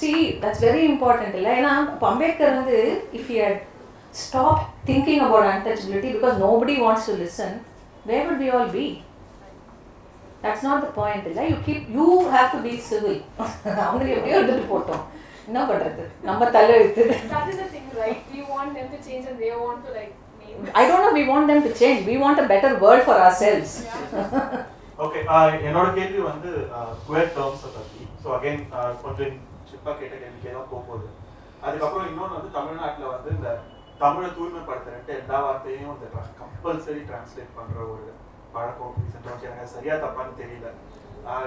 see 0.02 0.10
that's 0.44 0.64
very 0.66 0.84
important 0.92 1.38
இல்லை 1.40 1.54
ஏன்னா 1.60 1.74
இப்போ 1.94 2.08
அம்பேத்கர் 2.12 2.58
வந்து 2.60 2.78
if 3.20 3.32
you 3.34 3.40
had 3.46 3.62
Stop 4.21 4.63
thinking 4.89 5.23
about 5.27 5.51
untouchability 5.53 6.11
because 6.17 6.37
nobody 6.45 6.75
wants 6.85 7.09
to 7.11 7.15
listen 7.23 7.55
way 8.11 8.19
would 8.27 8.41
we 8.43 8.49
all 8.57 8.71
be 8.77 8.87
that's 10.45 10.67
not 10.69 10.85
the 10.87 10.91
point 11.01 11.27
இல்லை 11.31 11.45
you 11.51 11.57
keep 11.69 11.87
you 11.99 12.07
have 12.35 12.49
to 12.55 12.61
be 12.67 12.75
civil 12.91 13.21
அவங்க 13.85 14.03
எப்படியோ 14.17 14.39
எடுத்துட்டு 14.39 14.67
போட்டோம் 14.73 15.05
என்ன 15.49 15.61
பண்றது 15.71 16.03
நம்ம 16.29 16.51
தலையெழுத்து 16.57 17.05
That 17.31 17.47
is 17.53 17.57
the 17.57 17.69
thing, 17.75 17.87
right? 18.01 18.19
We 18.35 18.43
want 18.53 18.71
them 18.79 18.89
to 18.95 18.99
change 19.07 19.25
and 19.31 19.39
they 19.45 19.53
want 19.63 19.79
to 19.87 19.93
like 19.93 20.13
name. 20.43 20.61
I 20.75 20.89
don't 20.89 21.03
know 21.05 21.15
we 21.15 21.25
want 21.33 21.47
them 21.53 21.63
to 21.67 21.73
change. 21.81 22.01
We 22.07 22.17
want 22.19 22.39
a 22.41 22.49
better 22.53 22.73
world 22.85 23.03
for 23.09 23.17
ourselves. 23.27 23.73
Okay 25.05 25.19
என்னோட 25.69 25.89
கேள்வி 25.99 26.23
வந்து 26.23 26.51
குவேர் 27.05 27.31
டேர்ம்ஸை 27.37 27.69
பற்றி 27.77 28.01
so 28.23 28.29
again 28.37 28.61
கொஞ்சம் 29.03 29.37
சிப்பா 29.71 29.93
கேட்ட 30.01 30.15
கேள்விக்கே 30.17 30.53
தான் 30.57 30.69
போகுது 30.73 31.07
அதுக்கப்புறம் 31.67 32.09
இன்னொன்று 32.11 32.37
வந்து 32.39 32.51
தமிழ்நாட்டில் 32.59 33.13
வந்து 33.15 33.31
இந்த 33.37 33.51
தமிழை 34.02 34.30
தூய்மைப்படுத்தினட்டு 34.38 35.12
எல்லா 35.22 35.38
வார்த்தையும் 35.46 35.94
இந்த 35.96 36.08
கம்பல்சரி 36.40 37.02
டிரான்ஸ்லேட் 37.10 37.56
பண்ணுற 37.58 37.80
ஒரு 37.94 38.08
பழக்கம் 38.56 38.96
ரீசெண்டாக 39.00 39.48
எனக்கு 39.52 39.74
சரியா 39.76 39.96
தப்பான்னு 40.04 40.40
தெரியல. 40.42 40.68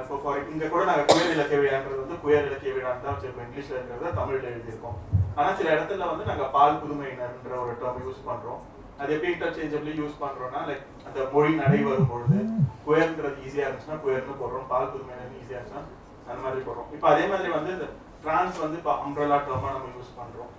இப்போ 0.00 0.14
ஃபார் 0.22 0.40
இங்கே 0.52 0.68
கூட 0.72 0.82
நாங்கள் 0.88 1.08
குயர் 1.10 1.34
இலக்கிய 1.34 1.58
விழான்றது 1.62 2.00
வந்து 2.04 2.16
குயர் 2.22 2.46
இலக்கிய 2.48 2.72
விழான்னு 2.76 3.04
தான் 3.04 3.14
வச்சிருக்கோம். 3.14 3.44
இங்கிலீஷில் 3.46 3.76
இருக்கிறத 3.78 4.12
தமிழில் 4.20 4.48
எழுதியிருக்கோம். 4.52 4.98
ஆனால் 5.38 5.56
சில 5.58 5.68
இடத்துல 5.76 6.08
வந்து 6.12 6.28
நாங்கள் 6.30 6.50
பால் 6.56 6.80
புதுமையினர்ன்ற 6.82 7.54
ஒரு 7.64 7.74
டேர்ம் 7.82 8.02
யூஸ் 8.06 8.26
பண்ணுறோம் 8.28 8.62
அது 9.00 9.12
எப்படி 9.16 9.30
இன்டர்சேஞ்சபிளி 9.34 9.92
யூஸ் 10.00 10.20
பண்றோம்னா 10.22 10.60
லைக் 10.68 10.86
அந்த 11.08 11.18
மொழி 11.34 11.52
நடை 11.62 11.80
வரும்பொழுது 11.88 12.38
குயர்ன்றது 12.86 13.36
ஈஸியாக 13.46 13.48
ஈஸியா 13.48 13.66
இருந்துச்சுன்னா 13.66 13.98
குயர்னு 14.04 14.40
போடுறோம். 14.42 14.66
பால் 14.72 14.90
புதுமையினர் 14.94 15.36
ஈஸியா 15.40 15.58
இருந்துச்சுன்னா 15.58 15.84
அந்த 16.30 16.40
மாதிரி 16.46 16.64
போடுறோம். 16.68 16.88
இப்போ 16.96 17.08
அதே 17.12 17.26
மாதிரி 17.32 17.50
வந்து 17.58 17.70
இந்த 17.76 17.88
டிரான்ஸ் 18.24 18.58
வந்து 18.64 18.78
இப்போ 18.80 18.94
அம்ரலா 19.04 19.38
டேர்மா 19.48 19.70
நம்ம 19.76 19.92
யூஸ் 19.98 20.16
பண்றோம். 20.20 20.52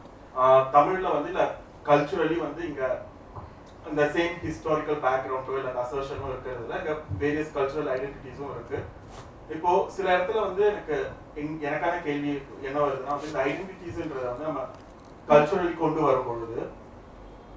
தமிழில் 0.76 0.76
தமிழ்ல 0.76 1.12
வந்து 1.18 1.32
இல்லை 1.34 1.46
கல்ச்சுரலி 1.90 2.38
வந்து 2.40 2.62
இங்க 2.68 2.84
இந்த 3.90 4.04
சேம் 4.14 4.34
ஹிஸ்டாரிக்கல் 4.42 5.02
பேக்ரவுண்டோ 5.04 5.54
இல்லை 5.54 5.70
அந்த 5.72 5.84
அசர்ஷனும் 5.84 6.32
இருக்கிறதுல 6.32 6.80
இங்க 6.82 6.94
வேரியஸ் 7.20 7.56
கல்ச்சுரல் 7.56 7.92
ஐடென்டிட்டிஸும் 7.94 8.52
இருக்கு. 8.56 8.80
இப்போ 9.50 9.72
சில 9.90 10.08
இடத்துல 10.16 10.42
வந்து 10.42 10.64
எனக்கு 10.68 10.98
எங்- 11.36 11.62
எனக்கான 11.68 11.96
கேள்வி 12.04 12.34
என்ன 12.64 12.78
வருதுன்னா 12.80 13.16
இந்த 13.24 13.40
ஐடென்டிட்டிஸ்ன்றத 13.46 14.26
வந்து 14.28 14.48
நம்ம 14.48 14.66
கல்ச்சுரலி 15.28 15.74
கொண்டு 15.76 16.02
வரும் 16.02 16.28
பொழுது 16.28 16.60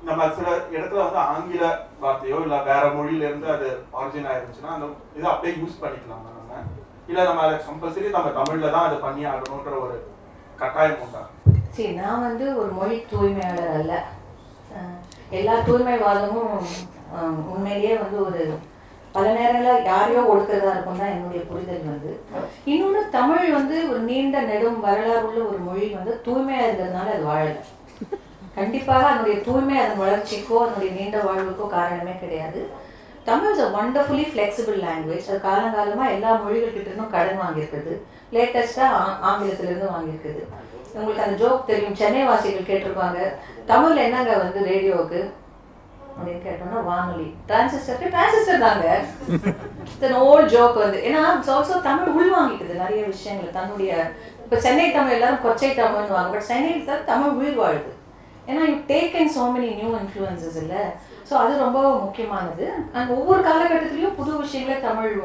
நம்ம 0.03 0.23
சில 0.31 0.47
இடத்துல 0.73 1.03
வந்து 1.03 1.21
ஆங்கில 1.29 1.65
வார்த்தையோ 2.01 2.39
இல்ல 2.43 2.57
வேற 2.63 2.85
மொழியில 2.95 3.29
இருந்து 3.29 3.49
அது 3.53 3.69
ஆரிஜின் 3.99 4.31
ஆயிருந்துச்சுன்னா 4.31 4.73
அந்த 4.73 4.87
இதை 5.17 5.29
அப்படியே 5.31 5.55
யூஸ் 5.57 5.83
பண்ணிக்கலாம் 5.83 6.25
நம்ம? 6.29 6.63
இல்ல 7.09 7.21
நம்ம 7.25 7.43
அதை 7.43 7.59
கம்பல்சரி 7.67 8.11
நம்ம 8.11 8.33
தமிழ்ல 8.39 8.71
தான் 8.71 8.89
அதை 8.89 8.99
பண்ணி 8.99 9.23
ஆகணும்ன்ற 9.27 9.77
ஒரு 9.81 9.97
கட்டாயம் 10.59 11.05
உண்டா? 11.05 11.23
சரி 11.73 11.93
நான் 11.97 12.25
வந்து 12.25 12.47
ஒரு 12.57 12.71
மொழி 12.73 12.97
தூய்மையாளர் 13.11 13.77
அல்ல. 13.77 13.93
எல்லா 15.39 15.55
தூய்மைவாதமும் 15.67 16.53
உண்மையிலேயே 17.53 17.95
வந்து 18.03 18.19
ஒரு 18.27 18.43
பல 19.15 19.25
நேரங்களில் 19.39 19.87
யாரையோ 19.91 20.21
ஒடுக்கிறதா 20.33 20.73
இருக்கும் 20.75 21.01
தான் 21.01 21.13
என்னுடைய 21.15 21.41
புரிதல் 21.49 21.91
வந்து. 21.91 22.13
இன்னொன்று 22.73 23.01
தமிழ் 23.17 23.49
வந்து 23.57 23.77
ஒரு 23.91 24.01
நீண்ட 24.11 24.37
நெடும் 24.51 24.79
வரலாறு 24.87 25.27
உள்ள 25.29 25.41
ஒரு 25.51 25.59
மொழி 25.67 25.87
வந்து 25.97 26.13
தூய்மையாக 26.27 26.67
இருந்ததுனால 26.67 27.13
அது 27.17 27.25
வாழலை. 27.31 27.63
கண்டிப்பாக 28.57 29.09
அதனுடைய 29.11 29.37
தூய்மை 29.49 29.77
அதன் 29.83 30.03
வளர்ச்சிக்கோ 30.05 30.57
அதனுடைய 30.63 30.91
நீண்ட 30.99 31.19
வாழ்வுக்கோ 31.27 31.67
காரணமே 31.77 32.15
கிடையாது. 32.23 32.63
Tamil 33.29 33.53
is 33.53 33.65
a 33.67 33.69
wonderfully 33.81 34.25
flexible 34.31 34.79
language 34.87 35.29
அது 35.31 35.41
காலங்காலமாக 35.49 36.15
எல்லா 36.17 36.31
மொழிகள்கிட்ட 36.45 36.79
கிட்டேருந்தும் 36.79 37.15
கடன் 37.17 37.43
வாங்கியிருக்குது. 37.43 37.95
லேட்டஸ்ட்டாக 38.37 39.13
ஆங்கிலத்திலேருந்து 39.29 39.93
வாங்கியிருக்குது. 39.95 40.43
உங்களுக்கு 40.97 41.25
அந்த 41.27 41.37
ஜோக் 41.43 41.69
தெரியும். 41.71 42.01
சென்னை 42.01 42.25
வாசிகள் 42.31 42.69
கேட்டிருப்பாங்க 42.71 43.21
தமிழ் 43.71 44.03
என்னங்க 44.07 44.33
வந்து 44.43 44.59
ரேடியோவுக்கு 44.73 45.21
அப்படின்னு 46.17 46.43
கேட்டோம்னா 46.47 46.81
வானொலி. 46.89 47.29
டிரான்சிஸ்டருக்கு 47.51 48.13
டிரான்சிஸ்டர் 48.15 48.65
தாங்க. 48.67 48.87
இட்ஸ் 49.93 50.19
ஓல்ட் 50.31 50.53
ஜோக் 50.55 50.77
வந்து. 50.85 50.99
ஏன்னா 51.09 51.21
இட்ஸ் 51.37 51.53
ஆல்சோ 51.55 51.77
தமிழ் 51.89 52.15
உள்வாங்கிக்குது. 52.19 52.75
நிறைய 52.83 53.03
விஷயங்கள் 53.13 53.57
தன்னுடைய 53.59 53.93
இப்போ 54.45 54.57
சென்னை 54.65 54.87
தமிழ் 54.97 55.15
எல்லாரும் 55.17 55.45
கொச்சை 55.45 55.71
தமிழ்னு 55.79 56.17
வாங்க 56.17 56.31
பட் 56.35 56.49
சென்னை 56.51 56.73
தான் 56.89 57.07
தமிழ் 57.11 57.39
உயிர் 57.41 57.61
வாழுது. 57.63 57.93
ஏன்னா 58.51 58.63
you 58.71 58.77
take 58.91 59.15
in 59.21 59.33
so 59.37 59.45
many 59.55 59.71
new 59.79 59.91
influences 60.01 60.59
இல்லை. 60.63 60.83
ஸோ 61.29 61.35
அது 61.43 61.53
ரொம்ப 61.65 61.81
முக்கியமானது. 62.05 62.67
அண்ட் 62.97 63.15
ஒவ்வொரு 63.17 63.41
காலகட்டத்திலையும் 63.49 64.19
புது 64.19 64.33
விஷயங்களே 64.43 64.79
Tamil 64.89 65.17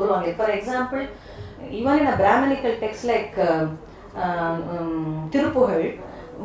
உருவாங்க 0.00 0.36
for 0.38 0.54
example 0.58 1.04
even 1.78 1.98
in 2.00 2.18
Brahmanical 2.22 2.76
text 2.82 3.08
like 3.10 3.38
Thiruppugazh 5.32 5.88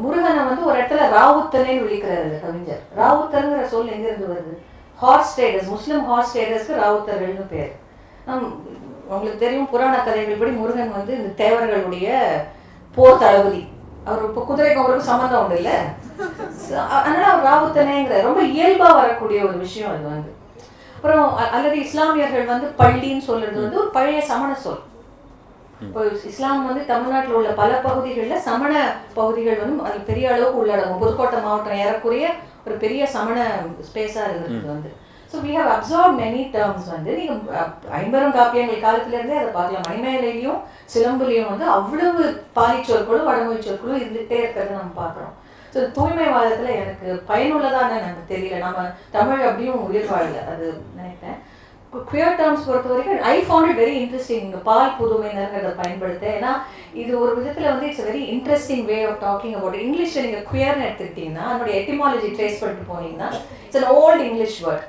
முருகனை 0.03 0.41
வந்து 0.49 0.64
ஒரு 0.70 0.76
இடத்துல 0.80 1.07
ராவுத்தனே 1.16 1.74
விழிக்கிறார் 1.82 2.24
அந்த 2.26 2.38
கவிஞர். 2.45 2.84
ராவுத்தருங்கிற 2.99 3.66
சொல் 3.74 3.91
எங்கிருந்து 3.95 4.32
வருது? 4.32 4.53
ஹார்ஸ் 5.01 5.34
ட்ரேடர்ஸ் 5.36 5.70
முஸ்லிம் 5.74 6.03
ஹார்ஸ் 6.09 6.34
ட்ரேடர்ஸ்க்கு 6.36 6.80
ராவுத்தர்கள்னு 6.84 7.45
பேர். 7.53 7.72
உங்களுக்கு 9.14 9.41
தெரியும் 9.43 9.70
புராண 9.72 9.95
கதைகள் 10.05 10.39
படி 10.41 10.51
முருகன் 10.61 10.95
வந்து 10.97 11.11
இந்த 11.20 11.30
தேவர்களுடைய 11.41 12.09
போர் 12.95 13.22
தளபதி. 13.24 13.61
அவர் 14.07 14.26
இப்போ 14.28 14.41
குதிரைக்கும் 14.47 14.84
அவருக்கு 14.84 15.09
சம்மந்தம் 15.09 15.41
உண்டு 15.43 15.57
இல்லை? 15.59 15.76
அதனால 16.99 17.26
அவர் 17.32 17.47
ராவுத்தனேங்கிற 17.49 18.22
ரொம்ப 18.28 18.41
இயல்பாக 18.55 18.97
வரக்கூடிய 19.01 19.39
ஒரு 19.49 19.57
விஷயம் 19.66 19.91
அது 19.93 20.03
வந்து. 20.14 20.32
அப்புறம் 20.95 21.24
அல்லது 21.55 21.78
இஸ்லாமியர்கள் 21.86 22.51
வந்து 22.53 22.68
பள்ளின்னு 22.82 23.28
சொல்றது 23.30 23.57
வந்து 23.64 23.80
ஒரு 23.84 23.89
பழைய 23.97 24.20
சமண 24.32 24.51
சொல். 24.66 24.84
இப்போ 25.86 26.01
இஸ்லாம் 26.29 26.67
வந்து 26.69 26.81
தமிழ்நாட்டில் 26.91 27.38
உள்ள 27.39 27.51
பல 27.61 27.71
பகுதிகளில் 27.88 28.43
சமண 28.47 28.73
பகுதிகள் 29.19 29.61
வந்து 29.61 29.88
அது 29.89 29.99
பெரிய 30.09 30.34
அளவுக்கு 30.34 30.61
உள்ளடங்கும். 30.63 31.01
புதுக்கோட்டை 31.03 31.39
மாவட்டம் 31.45 31.81
ஏறக்குறைய 31.84 32.27
ஒரு 32.65 32.75
பெரிய 32.84 33.05
சமண 33.15 33.38
ஸ்பேஸாக 33.88 34.29
இருந்தது 34.29 34.67
வந்து. 34.73 34.91
So 35.31 35.39
we 35.45 35.53
have 35.57 35.71
observe 35.75 36.17
many 36.21 36.41
terms 36.55 36.89
வந்து. 36.95 37.11
நீங்கள் 37.19 37.39
ஐம்பெரும் 38.01 38.36
காப்பியங்கள் 38.36 38.84
காலத்துலேருந்தே 38.86 39.39
அதை 39.39 39.49
பார்க்கலாம். 39.55 39.88
மணிமேலையிலையும் 39.89 40.59
சிலம்புலையும் 40.93 41.51
வந்து 41.51 41.65
அவ்வளவு 41.77 42.25
பாலிச்சொற்களும் 42.57 43.29
வடமொழி 43.29 43.61
சொற்களும் 43.67 44.01
இருந்துகிட்டே 44.01 44.38
இருக்கிறத 44.41 44.77
நம்ம 44.77 44.95
பார்க்குறோம். 45.01 45.34
ஸோ 45.73 45.79
தூய்மைவாதத்தில் 45.95 46.77
எனக்கு 46.81 47.07
பயனுள்ளதாக 47.29 47.91
எனக்கு 48.01 48.23
தெரியல. 48.34 48.59
நம்ம 48.65 48.81
தமிழ் 49.15 49.47
அப்படியும் 49.49 49.84
உயிர் 49.88 50.11
வாழல 50.11 50.43
அது 50.53 50.65
நினைப்பேன். 50.99 51.39
குயர் 52.10 52.38
டேர்ம்ஸ் 52.39 52.68
பொறுத்த 52.68 52.89
வரைக்கும் 52.89 53.26
I 53.32 53.36
found 53.39 53.70
it 53.70 53.82
very 53.82 53.96
interesting 54.00 54.46
இந்த 54.48 54.60
பால் 54.70 54.96
புதுமைங்கிறத 55.00 55.72
பயன்படுத்த. 55.82 56.26
ஏன்னா 56.38 56.52
இது 56.94 57.12
ஒரு 57.20 57.32
விதத்தில் 57.38 57.72
வந்து 57.72 57.88
it's 57.89 58.06
very 58.06 58.24
interesting 58.34 58.86
way 58.86 58.98
of 59.04 59.20
talking 59.24 59.56
about 59.56 59.78
இங்கிலீஷில் 59.84 60.26
நீங்கள் 60.26 60.48
குயர்னு 60.52 60.88
எடுத்துக்கிட்டீங்கன்னா 60.88 61.46
அதனுடைய 61.50 61.76
எட்டிமாலஜி 61.82 62.30
ட்ரேஸ் 62.38 62.60
பண்ணிட்டு 62.62 62.89
போனீங்கன்னா 62.91 63.30
it's 63.66 63.80
an 63.82 63.94
old 63.98 64.22
English 64.30 64.60
word 64.66 64.88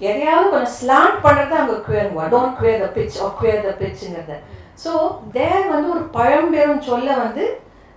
எதையாவது 0.00 0.48
கொஞ்சம் 0.50 0.74
ஸ்லாண்ட் 0.80 1.18
பண்ணுறது 1.26 1.54
அங்கே 1.60 1.76
queer 1.86 2.10
don't 2.34 2.58
queer 2.60 2.82
the 2.84 2.88
pitch 2.96 3.20
or 3.24 3.36
queer 3.40 3.62
the 3.68 3.72
பிச்சுங்கிறத 3.82 4.34
so 4.84 4.90
there 5.32 5.70
வந்து 5.74 5.88
ஒரு 5.94 6.04
பழம்பெரும் 6.16 6.82
சொல்ல 6.82 7.08
வந்து 7.16 7.44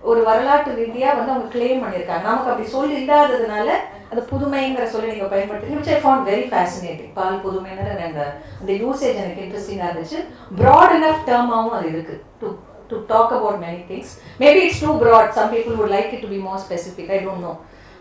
ஒரு 0.08 0.20
வரலாற்று 0.28 0.76
ரீதியாக 0.80 1.16
வந்து 1.18 1.32
அவங்க 1.32 1.48
கிளைம் 1.54 1.82
பண்ணியிருக்காங்க. 1.82 2.24
நமக்கு 2.28 2.50
அப்படி 2.52 2.68
சொல் 2.74 2.94
இல்லாததுனால 3.00 3.68
அந்த 4.10 4.22
புதுமைங்கிற 4.30 4.84
சொல்லி 4.92 5.10
நீங்கள் 5.12 5.32
பயன்படுத்துறீங்க. 5.32 5.80
Which 5.80 5.92
I 5.96 5.98
found 6.04 6.28
very 6.30 6.44
fascinating 6.52 7.12
பால் 7.18 7.42
புதுமைங்கிற 7.44 7.90
அந்த 8.08 8.22
அந்த 8.60 8.72
யூசேஜ் 8.82 9.20
எனக்கு 9.22 9.44
இன்ட்ரெஸ்டிங்காக 9.44 9.90
இருந்துச்சு. 9.90 10.20
ப்ராட் 10.60 10.94
இனஃப் 10.98 11.26
டேர்மாகவும் 11.28 11.76
அது 11.78 11.88
இருக்கு. 11.94 12.16
To 12.40 12.48
to 12.92 12.98
talk 13.12 13.34
about 13.36 13.60
many 13.66 13.80
things 13.90 14.14
maybe 14.44 14.62
it's 14.66 14.82
too 14.84 14.94
broad 15.04 15.36
some 15.38 15.52
people 15.54 15.76
would 15.80 15.94
like 15.96 16.10
it 16.14 16.24
to 16.26 16.32
be 16.34 16.40
more 16.48 16.62
specific 16.64 17.12
I 17.16 17.20
don't 17.26 17.46
know 17.48 17.52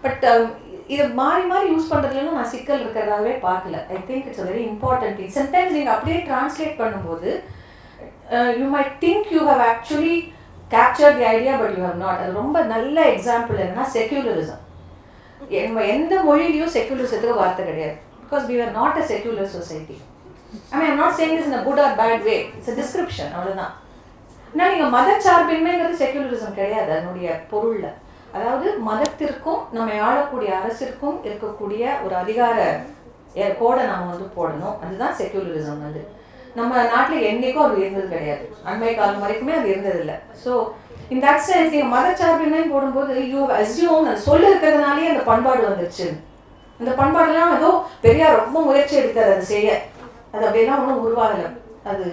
but 0.06 0.24
இதை 0.94 1.06
மாறி 1.22 1.44
மாறி 1.52 1.68
யூஸ் 1.74 1.92
பண்ணுறதுலாம் 1.92 2.40
நான் 2.40 2.52
சிக்கல் 2.56 2.82
இருக்கிறதாவே 2.84 3.34
பார்க்கல. 3.48 3.78
I 3.96 3.98
think 4.10 4.26
it's 4.30 4.46
very 4.50 4.64
important 4.72 5.18
thing 5.20 5.34
sometimes 5.40 5.76
நீங்கள் 5.78 5.96
அப்படியே 5.96 6.20
டிரான்ஸ்லேட் 6.30 6.76
பண்ணும்போது 6.82 7.30
you 8.60 8.68
my 8.78 8.84
think 9.06 9.30
you 9.36 9.42
have 9.52 9.64
actually 9.72 10.18
capture 10.72 11.18
the 11.18 11.24
idea 11.24 11.58
but 11.58 11.78
you 11.78 11.84
have 11.84 11.96
not 11.96 12.18
அது 12.18 12.32
ரொம்ப 12.32 12.62
நல்ல 12.62 13.04
எக்ஸாம்பிள் 13.04 13.60
என்னன்னா 13.60 13.86
செக்யூலரிசம் 13.94 14.64
நம்ம 15.64 15.84
எந்த 15.84 16.22
மொழியிலையும் 16.22 16.76
செக்யூலரிசத்துக்கு 16.78 17.36
வார்த்தை 17.36 17.66
கிடையாது. 17.66 17.96
Because 18.24 18.50
we 18.50 18.66
are 18.66 18.72
not 18.72 18.98
a 18.98 19.00
secular 19.00 19.44
society 19.44 20.02
I 20.70 20.80
mean 20.80 20.96
not 20.96 21.12
saying 21.12 21.38
is 21.38 21.46
in 21.46 21.64
good 21.64 21.80
or 21.80 21.96
bad 21.96 22.24
way 22.24 22.50
it's 22.58 22.70
a 22.70 22.72
description 22.72 23.32
அவ்வளோதான் 23.38 23.74
ஆனால் 24.54 24.78
நீங்கள் 24.78 24.94
மதச்சார்பின்மைங்கிறது 25.00 26.04
செக்யூலரிசம் 26.04 26.54
கிடையாது 26.54 26.92
அதனுடைய 26.92 27.42
பொருளில். 27.50 27.90
அதாவது 28.32 28.78
மதத்திற்கும் 28.88 29.62
நம்ம 29.72 30.02
ஆளக்கூடிய 30.02 30.60
அரசிற்கும் 30.60 31.18
இருக்கக்கூடிய 31.24 32.04
ஒரு 32.06 32.16
அதிகார 32.16 32.80
எ- 33.34 33.56
கோடை 33.60 33.86
நம்ம 33.86 34.16
வந்து 34.16 34.28
போடணும். 34.38 34.86
அதுதான் 34.86 35.16
செக்யூலரிசம் 35.18 35.84
வந்து. 35.86 36.08
நம்ம 36.58 36.84
நாட்டில் 36.94 37.26
என்றைக்கும் 37.32 37.66
அது 37.66 37.82
இருந்தது 37.82 38.08
கிடையாது. 38.14 38.46
அண்மை 38.70 38.94
காலம் 38.96 39.24
வரைக்குமே 39.24 39.54
அது 39.58 39.68
இருந்ததில்லை. 39.74 40.16
ஸோ 40.44 40.52
இந்த 41.12 41.22
தட் 41.26 41.46
சென்ஸ் 41.48 41.74
நீங்கள் 41.74 41.94
மதச்சார்பின்மை 41.94 42.64
போடும்போது 42.72 43.14
யூ 43.34 43.42
அஸ்யூம் 43.60 44.10
அது 44.10 44.26
சொல்ல 44.30 44.50
இருக்கிறதுனாலே 44.50 45.12
அந்த 45.12 45.24
பண்பாடு 45.30 45.62
வந்துருச்சு. 45.68 46.08
அந்த 46.80 46.92
பண்பாடெல்லாம் 47.00 47.56
ஏதோ 47.60 47.70
பெரியார் 48.04 48.42
ரொம்ப 48.42 48.58
முயற்சி 48.68 48.96
எடுத்தார் 49.00 49.32
அது 49.36 49.46
செய்ய. 49.54 49.70
அது 50.34 50.44
அப்படியெல்லாம் 50.48 50.82
ஒன்றும் 50.82 51.04
உருவாகலை. 51.06 51.48
அது 51.92 52.06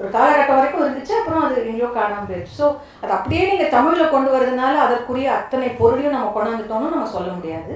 ஒரு 0.00 0.08
காலகட்டம் 0.14 0.58
வரைக்கும் 0.58 0.82
இருந்துச்சு 0.84 1.14
அப்புறம் 1.18 1.44
அது 1.44 1.54
எங்கேயோ 1.70 1.88
காணாமல் 1.94 2.28
போயிடுச்சு. 2.30 2.56
ஸோ 2.60 2.66
அது 3.02 3.12
அப்படியே 3.16 3.44
நீங்கள் 3.50 3.72
தமிழில் 3.76 4.12
கொண்டு 4.14 4.30
வரதுனால 4.34 4.74
அதற்குரிய 4.86 5.28
அத்தனை 5.38 5.68
பொருளையும் 5.80 6.16
நம்ம 6.16 6.32
கொண்டாந்துட்டோம்னு 6.36 6.94
நம்ம 6.94 7.10
சொல்ல 7.16 7.30
முடியாது. 7.38 7.74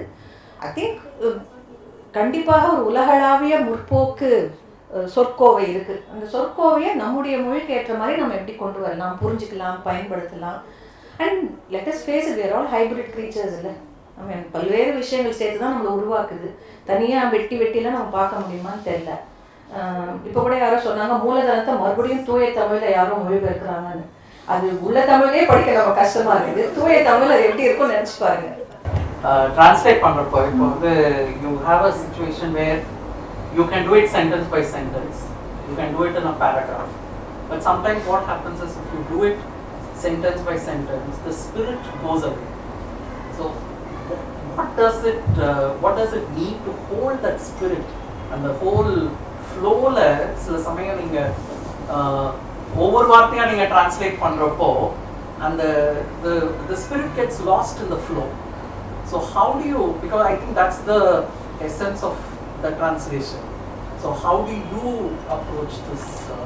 ஐ 0.67 0.71
திங்க் 0.77 1.01
கண்டிப்பாக 2.19 2.67
ஒரு 2.75 2.83
உலகளாவிய 2.91 3.55
முற்போக்கு 3.69 4.31
சொற்கோவை 5.15 5.65
இருக்கு. 5.73 5.95
அந்த 6.13 6.25
சொற்கோவையை 6.35 6.91
நம்முடைய 7.03 7.35
மொழிக்கு 7.45 7.75
ஏற்ற 7.79 7.93
மாதிரி 8.01 8.21
நம்ம 8.21 8.37
எப்படி 8.39 8.55
கொண்டு 8.63 8.79
வரலாம் 8.85 9.19
புரிஞ்சுக்கலாம் 9.23 9.79
பயன்படுத்தலாம். 9.89 10.61
And 11.25 11.43
let's 11.75 12.05
face 12.05 12.29
it 12.31 12.37
we 12.39 12.45
are 12.49 12.55
all 12.59 12.69
இல்லை? 13.59 13.75
நம்ம 14.17 14.39
பல்வேறு 14.55 14.91
விஷயங்கள் 15.03 15.39
சேர்த்து 15.41 15.61
தான் 15.63 15.75
நம்மளை 15.75 15.93
உருவாக்குது. 15.99 16.49
தனியாக 16.89 17.31
வெட்டி 17.35 17.57
வெட்டிலாம் 17.61 17.97
நம்ம 17.99 18.13
பார்க்க 18.19 18.43
முடியுமான்னு 18.43 18.89
தெரில 18.89 19.13
இப்போ 20.29 20.39
கூட 20.41 20.55
யாரோ 20.63 20.79
சொன்னாங்க 20.87 21.15
மூலதனத்தை 21.25 21.75
மறுபடியும் 21.83 22.25
தூய 22.29 22.49
தமிழில் 22.59 22.97
யாரோ 22.97 23.15
மொழிபெயர்க்கிறாங்கன்னு. 23.25 24.05
அது 24.53 24.67
உள்ள 24.87 24.99
தமிழே 25.11 25.45
படிக்க 25.51 25.77
நம்ம 25.79 25.95
கஷ்டமா 26.01 26.33
இருக்குது 26.39 26.65
தூய 26.77 26.97
தமிழ் 27.09 27.35
அது 27.35 27.47
எப்படி 27.49 27.67
இருக்கும்னு 27.67 27.97
நினச்சி 27.97 28.17
பாருங்க. 28.25 28.51
ட்ரான்ஸ்லேட் 29.57 30.05
பண்ணுறப்போ 30.05 30.39
இப்போ 30.51 30.65
வந்து 30.73 30.93
you 31.45 31.51
have 31.69 31.85
a 31.91 31.93
situation 32.03 32.55
where 32.61 32.81
you 33.58 33.66
can 33.74 33.86
do 33.90 33.96
it 34.02 34.12
sentence 34.18 34.48
by 34.56 34.62
sentence 34.76 35.20
you 35.68 35.76
can 35.82 35.94
do 35.98 36.04
it 36.10 36.18
in 36.22 36.30
a 36.34 36.36
paragraph 36.44 36.96
but 37.52 37.64
sometimes 37.70 38.08
what 38.12 38.28
happens 38.32 38.64
is 38.68 38.76
if 38.82 38.92
you 38.96 39.02
do 39.14 39.20
it 39.30 39.44
sentence 40.02 40.42
by 40.48 40.56
sentence 40.66 41.16
the 41.28 41.32
spirit 41.34 41.86
goes 42.02 42.24
away 42.24 42.50
so 43.38 43.46
what 44.58 44.68
does 44.80 44.98
it 45.12 45.24
uh, 45.40 45.70
what 45.84 45.96
does 46.00 46.14
it 46.14 46.26
need 46.32 46.58
to 46.66 46.74
hold 46.90 47.16
that 47.24 47.40
spirit 47.42 47.88
and 48.32 48.46
the 48.50 48.54
whole 48.64 48.92
ஃப்ளோவில் 49.50 50.02
சில 50.44 50.56
சமயம் 50.66 51.00
நீங்கள் 51.02 51.30
ஒவ்வொரு 52.84 53.08
வார்த்தையாக 53.12 53.50
நீங்கள் 53.52 53.70
translate 53.74 54.18
பண்ணுறப்போ 54.24 54.68
அந்த 55.48 55.64
the 56.24 56.34
the 56.70 56.78
spirit 56.84 57.10
gets 57.20 57.38
lost 57.50 57.76
in 57.84 57.88
the 57.94 58.00
flow 58.08 58.28
so 59.10 59.18
how 59.34 59.48
do 59.60 59.64
you 59.74 59.84
because 60.04 60.24
I 60.32 60.36
think 60.42 60.52
that's 60.60 60.80
the 60.92 61.02
essence 61.68 62.02
of 62.10 62.16
the 62.63 62.73
translation. 62.73 63.41
So 63.99 64.13
how 64.15 64.43
do 64.43 64.55
you 64.71 64.89
approach 65.31 65.75
this 65.87 66.05
uh, 66.31 66.41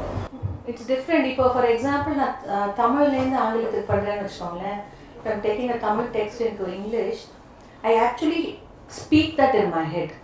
it's 0.66 0.86
different 0.88 1.26
இப்போ 1.28 1.44
for 1.50 1.66
example 1.70 2.14
நான் 2.16 2.32
அஹ், 2.52 2.70
தமிழ்லேருந்து 2.78 3.38
ஆங்கிலத்துக்கு 3.42 3.90
பண்ணுறேன்னு 3.90 4.24
வச்சுக்கோங்களேன். 4.24 4.78
இப்போ 5.16 5.28
I'm 5.30 5.42
taking 5.44 5.70
a 5.70 5.80
Tamil 5.84 6.08
text 6.16 6.40
into 6.58 6.66
English 6.74 7.20
I 7.84 7.92
actually 8.02 8.42
speak 8.92 9.32
that 9.38 9.56
in 9.60 9.70
my 9.74 9.84
head 9.92 10.14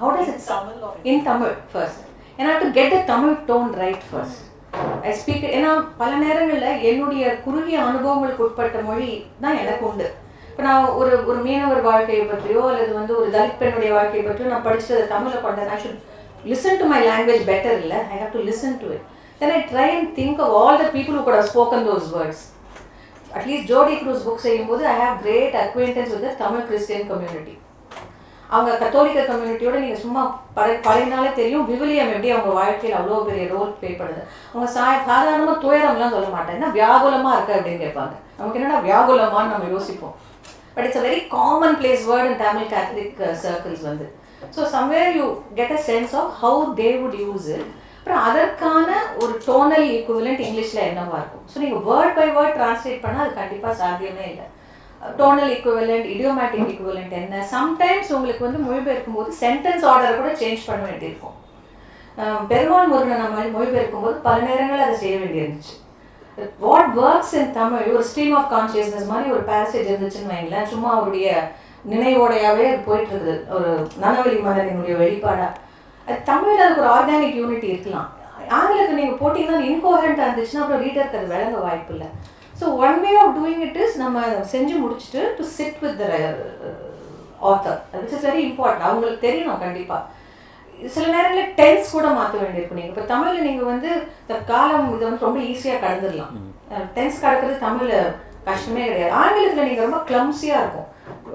how 0.00 0.12
does 0.16 0.30
it 0.32 0.44
Tamil 0.48 0.78
or 0.82 0.92
in 1.10 1.24
Tamil 1.28 1.54
first 1.72 2.02
ஏன்னா 2.38 2.52
to 2.60 2.68
get 2.78 2.94
the 2.94 3.00
Tamil 3.10 3.36
tone 3.48 3.70
right 3.82 4.06
first 4.08 4.40
I 5.04 5.14
speak 5.20 5.46
ஏன்னா 5.56 5.70
பல 5.98 6.10
நேரங்களில் 6.22 6.82
என்னுடைய 6.90 7.24
குறுகிய 7.44 7.78
அனுபவங்களுக்கு 7.88 8.46
உட்பட்ட 8.46 8.82
மொழி 8.88 9.10
தான் 9.42 9.60
எனக்கு 9.62 9.84
உண்டு. 9.90 10.08
இப்போ 10.52 10.62
நான் 10.68 10.88
ஒரு 11.00 11.12
ஒரு 11.30 11.38
மீனவர் 11.44 11.86
வாழ்க்கையை 11.90 12.24
பற்றியோ 12.30 12.62
அல்லது 12.70 12.92
வந்து 13.00 13.12
ஒரு 13.20 13.28
தலித் 13.36 13.60
பெண்ணுடைய 13.60 13.92
வாழ்க்கையை 13.98 14.24
பற்றியோ 14.26 14.50
நான் 14.50 14.66
படிச்சது 14.66 15.02
தமிழில் 15.12 15.44
கொண்டேன். 15.44 15.70
I 15.74 15.78
should 15.84 16.00
listen 16.50 16.78
to 16.80 16.88
my 16.90 17.00
language 17.06 17.48
better 17.50 17.78
இல்லை. 17.82 18.00
I 18.14 18.18
have 18.22 18.34
to 18.36 18.42
listen 18.48 18.76
to 18.82 18.90
it 18.96 19.06
then 19.40 19.54
I 19.56 19.60
try 19.72 19.88
and 19.98 20.10
think 20.18 20.42
of 20.46 20.56
all 20.62 20.80
the 20.82 20.88
people 20.96 21.16
who 21.18 21.24
could 21.26 21.38
have 21.40 21.50
spoken 21.54 21.80
those 21.90 22.40
at least 23.38 23.68
Joe D'Cruz 24.00 24.24
book 24.24 24.42
செய்யும்போது 24.46 24.82
I 24.92 24.94
have 25.02 25.14
great 25.24 25.54
acquaintance 25.60 26.10
with 26.14 26.40
Tamil 26.40 26.66
Christian 26.70 27.06
community 27.10 27.54
அவங்க 28.54 28.72
கத்தோலிக்க 28.80 29.20
கம்யூனிட்டியோட 29.28 29.76
நீங்கள் 29.82 30.00
சும்மா 30.02 30.22
பழைய 30.56 30.74
பழையனாலே 30.86 31.30
தெரியும் 31.38 31.68
விவிலியம் 31.70 32.10
எப்படி 32.14 32.32
அவங்க 32.34 32.50
வாழ்க்கையில் 32.58 32.96
அவ்வளோ 32.98 33.20
பெரிய 33.28 33.44
ரோல் 33.52 33.70
ப்ளே 33.78 33.90
பண்ணுது. 34.00 34.22
அவங்க 34.50 34.66
சா 34.74 34.84
சாதாரணமாக 35.08 35.56
துயரம்லாம் 35.62 36.14
சொல்ல 36.16 36.28
மாட்டேன். 36.34 36.56
என்ன 36.58 36.68
வியாகுலமாக 36.76 37.36
இருக்கு 37.36 37.56
அப்படின்னு 37.56 37.82
கேட்பாங்க. 37.84 38.14
நமக்கு 38.40 38.60
என்னடா 38.60 38.80
வியாகுலமான்னு 38.88 39.54
நம்ம 39.54 39.70
யோசிப்போம். 39.76 40.14
But 40.74 40.86
it's 40.86 41.00
a 41.02 41.04
very 41.08 41.20
commonplace 41.82 42.02
word 42.10 42.28
in 42.30 42.40
Tamil 42.46 42.68
Catholic 42.74 43.20
circles 43.44 43.84
வந்து. 43.90 44.08
So 44.56 44.62
somewhere 44.76 45.12
you 45.18 45.26
get 45.60 45.74
a 45.78 45.80
sense 45.90 46.14
of 46.22 46.32
how 46.42 46.62
they 46.80 46.88
would 47.02 47.18
use 47.24 47.48
it 47.56 47.68
அப்புறம் 47.98 48.22
அதற்கான 48.28 48.88
ஒரு 49.22 49.34
டோனல் 49.48 49.86
ஈக்குவலண்ட் 49.96 50.40
இங்கிலீஷில் 50.46 50.86
என்னவா 50.88 51.18
இருக்கும் 51.20 51.44
ஸோ 51.50 51.58
நீங்கள் 51.64 51.84
வேர்ட் 51.90 52.16
பை 52.16 52.26
வேர்ட் 52.38 52.56
டிரான்ஸ்லேட் 52.60 53.04
பண்ணால் 53.04 53.24
அது 53.26 53.38
கண்டிப்பாக 53.40 53.74
சாத்தியமே 53.82 54.24
இல்லை. 54.30 54.46
டோனல் 55.20 55.52
ஈக்குவலண்ட் 55.54 56.08
இடியோமேட்டிக் 56.14 56.68
ஈக்குவலண்ட் 56.72 57.14
என்ன? 57.20 57.44
சம்டைம்ஸ் 57.54 58.10
உங்களுக்கு 58.16 58.46
வந்து 58.46 58.60
மொழிபெயர்க்கும் 58.66 59.16
போது 59.18 59.30
சென்டென்ஸ் 59.44 59.86
ஆர்டரை 59.92 60.12
கூட 60.18 60.32
சேஞ்ச் 60.42 60.66
பண்ண 60.70 60.82
வேண்டியிருக்கும். 60.88 61.38
பெருமாள் 62.50 62.90
முருகனை 62.90 63.16
நம்ம 63.22 63.46
மொழிபெயர்க்கும் 63.56 64.04
போது 64.06 64.16
பல 64.26 64.38
நேரங்களில் 64.48 64.86
அதை 64.86 64.96
செய்ய 65.04 65.16
வேண்டியிருந்துச்சு. 65.22 65.74
வாட் 66.64 66.94
ஒர்க்ஸ் 67.06 67.34
இன் 67.38 67.52
தமிழ் 67.58 67.90
ஒரு 67.96 68.04
ஸ்ட்ரீம் 68.10 68.34
ஆஃப் 68.38 68.50
கான்சியஸ்னஸ் 68.54 69.10
மாதிரி 69.12 69.28
ஒரு 69.34 69.42
பேசேஜ் 69.52 69.90
இருந்துச்சுன்னு 69.90 70.32
வைங்களேன் 70.32 70.70
சும்மா 70.72 70.90
அவருடைய 70.96 71.28
நினைவோடையாவே 71.92 72.66
போயிட்டு 72.86 73.12
இருக்குது 73.14 73.34
ஒரு 73.54 73.70
நனவெளி 74.02 74.38
மலரினுடைய 74.46 74.94
வெளிப்பாடா. 75.02 75.48
அது 76.06 76.18
தமிழில் 76.30 76.64
அதுக்கு 76.64 76.84
ஒரு 76.84 76.92
ஆர்கானிக் 76.96 77.40
யூனிட்டி 77.40 77.68
இருக்கலாம். 77.72 78.08
ஆங்கிலத்தில் 78.58 79.00
நீங்கள் 79.00 79.20
போட்டிங்கன்னா 79.20 79.66
இன்கோஹரண்ட்டாக 79.70 80.28
இருந்துச்சுன்னா 80.28 80.62
அப்புறம் 80.62 80.82
ரீடருக்கு 80.84 81.18
அது 81.20 81.32
விளங்க 81.34 81.58
வாய்ப்பு 81.66 81.92
இல்லை. 81.96 82.08
So 82.60 82.64
one 82.86 82.98
way 83.04 83.12
of 83.24 83.36
doing 83.38 83.62
it 83.66 83.78
is 83.84 83.96
நம்ம 84.04 84.24
செஞ்சு 84.54 84.74
முடிச்சுட்டு 84.82 85.22
to 85.38 85.44
sit 85.58 85.78
with 85.84 86.00
the 86.02 86.08
author 87.50 87.78
which 88.00 88.16
is 88.16 88.26
very 88.28 88.42
important 88.48 88.88
அவங்களுக்கு 88.88 89.26
தெரியணும் 89.28 89.62
கண்டிப்பாக 89.66 90.02
சில 90.88 91.06
நேரங்களில் 91.06 91.54
டென்ஸ் 91.56 91.92
கூட 91.92 92.06
மாற்ற 92.06 92.38
வேண்டியிருக்கும். 92.38 92.78
நீங்கள் 92.78 92.96
இப்போ 92.96 93.14
தமிழில் 93.14 93.42
நீங்கள் 93.42 93.64
வந்து 93.64 93.88
இந்த 94.28 94.42
காலம் 94.46 94.96
இதை 94.96 95.08
வந்து 95.08 95.24
ரொம்ப 95.24 95.40
ஈஸியாக 95.40 95.86
கடந்துடலாம். 95.86 96.74
டென்ஸ் 96.94 97.24
கடக்கிறது 97.24 97.58
தமிழில் 97.58 98.14
கஷ்டமே 98.44 98.84
கிடையாது. 98.84 99.12
ஆங்கிலத்தில் 99.12 99.64
நீங்கள் 99.64 99.88
ரொம்ப 99.88 99.96
கிளம்ஸியாக 99.96 100.62
இருக்கும். 100.62 100.86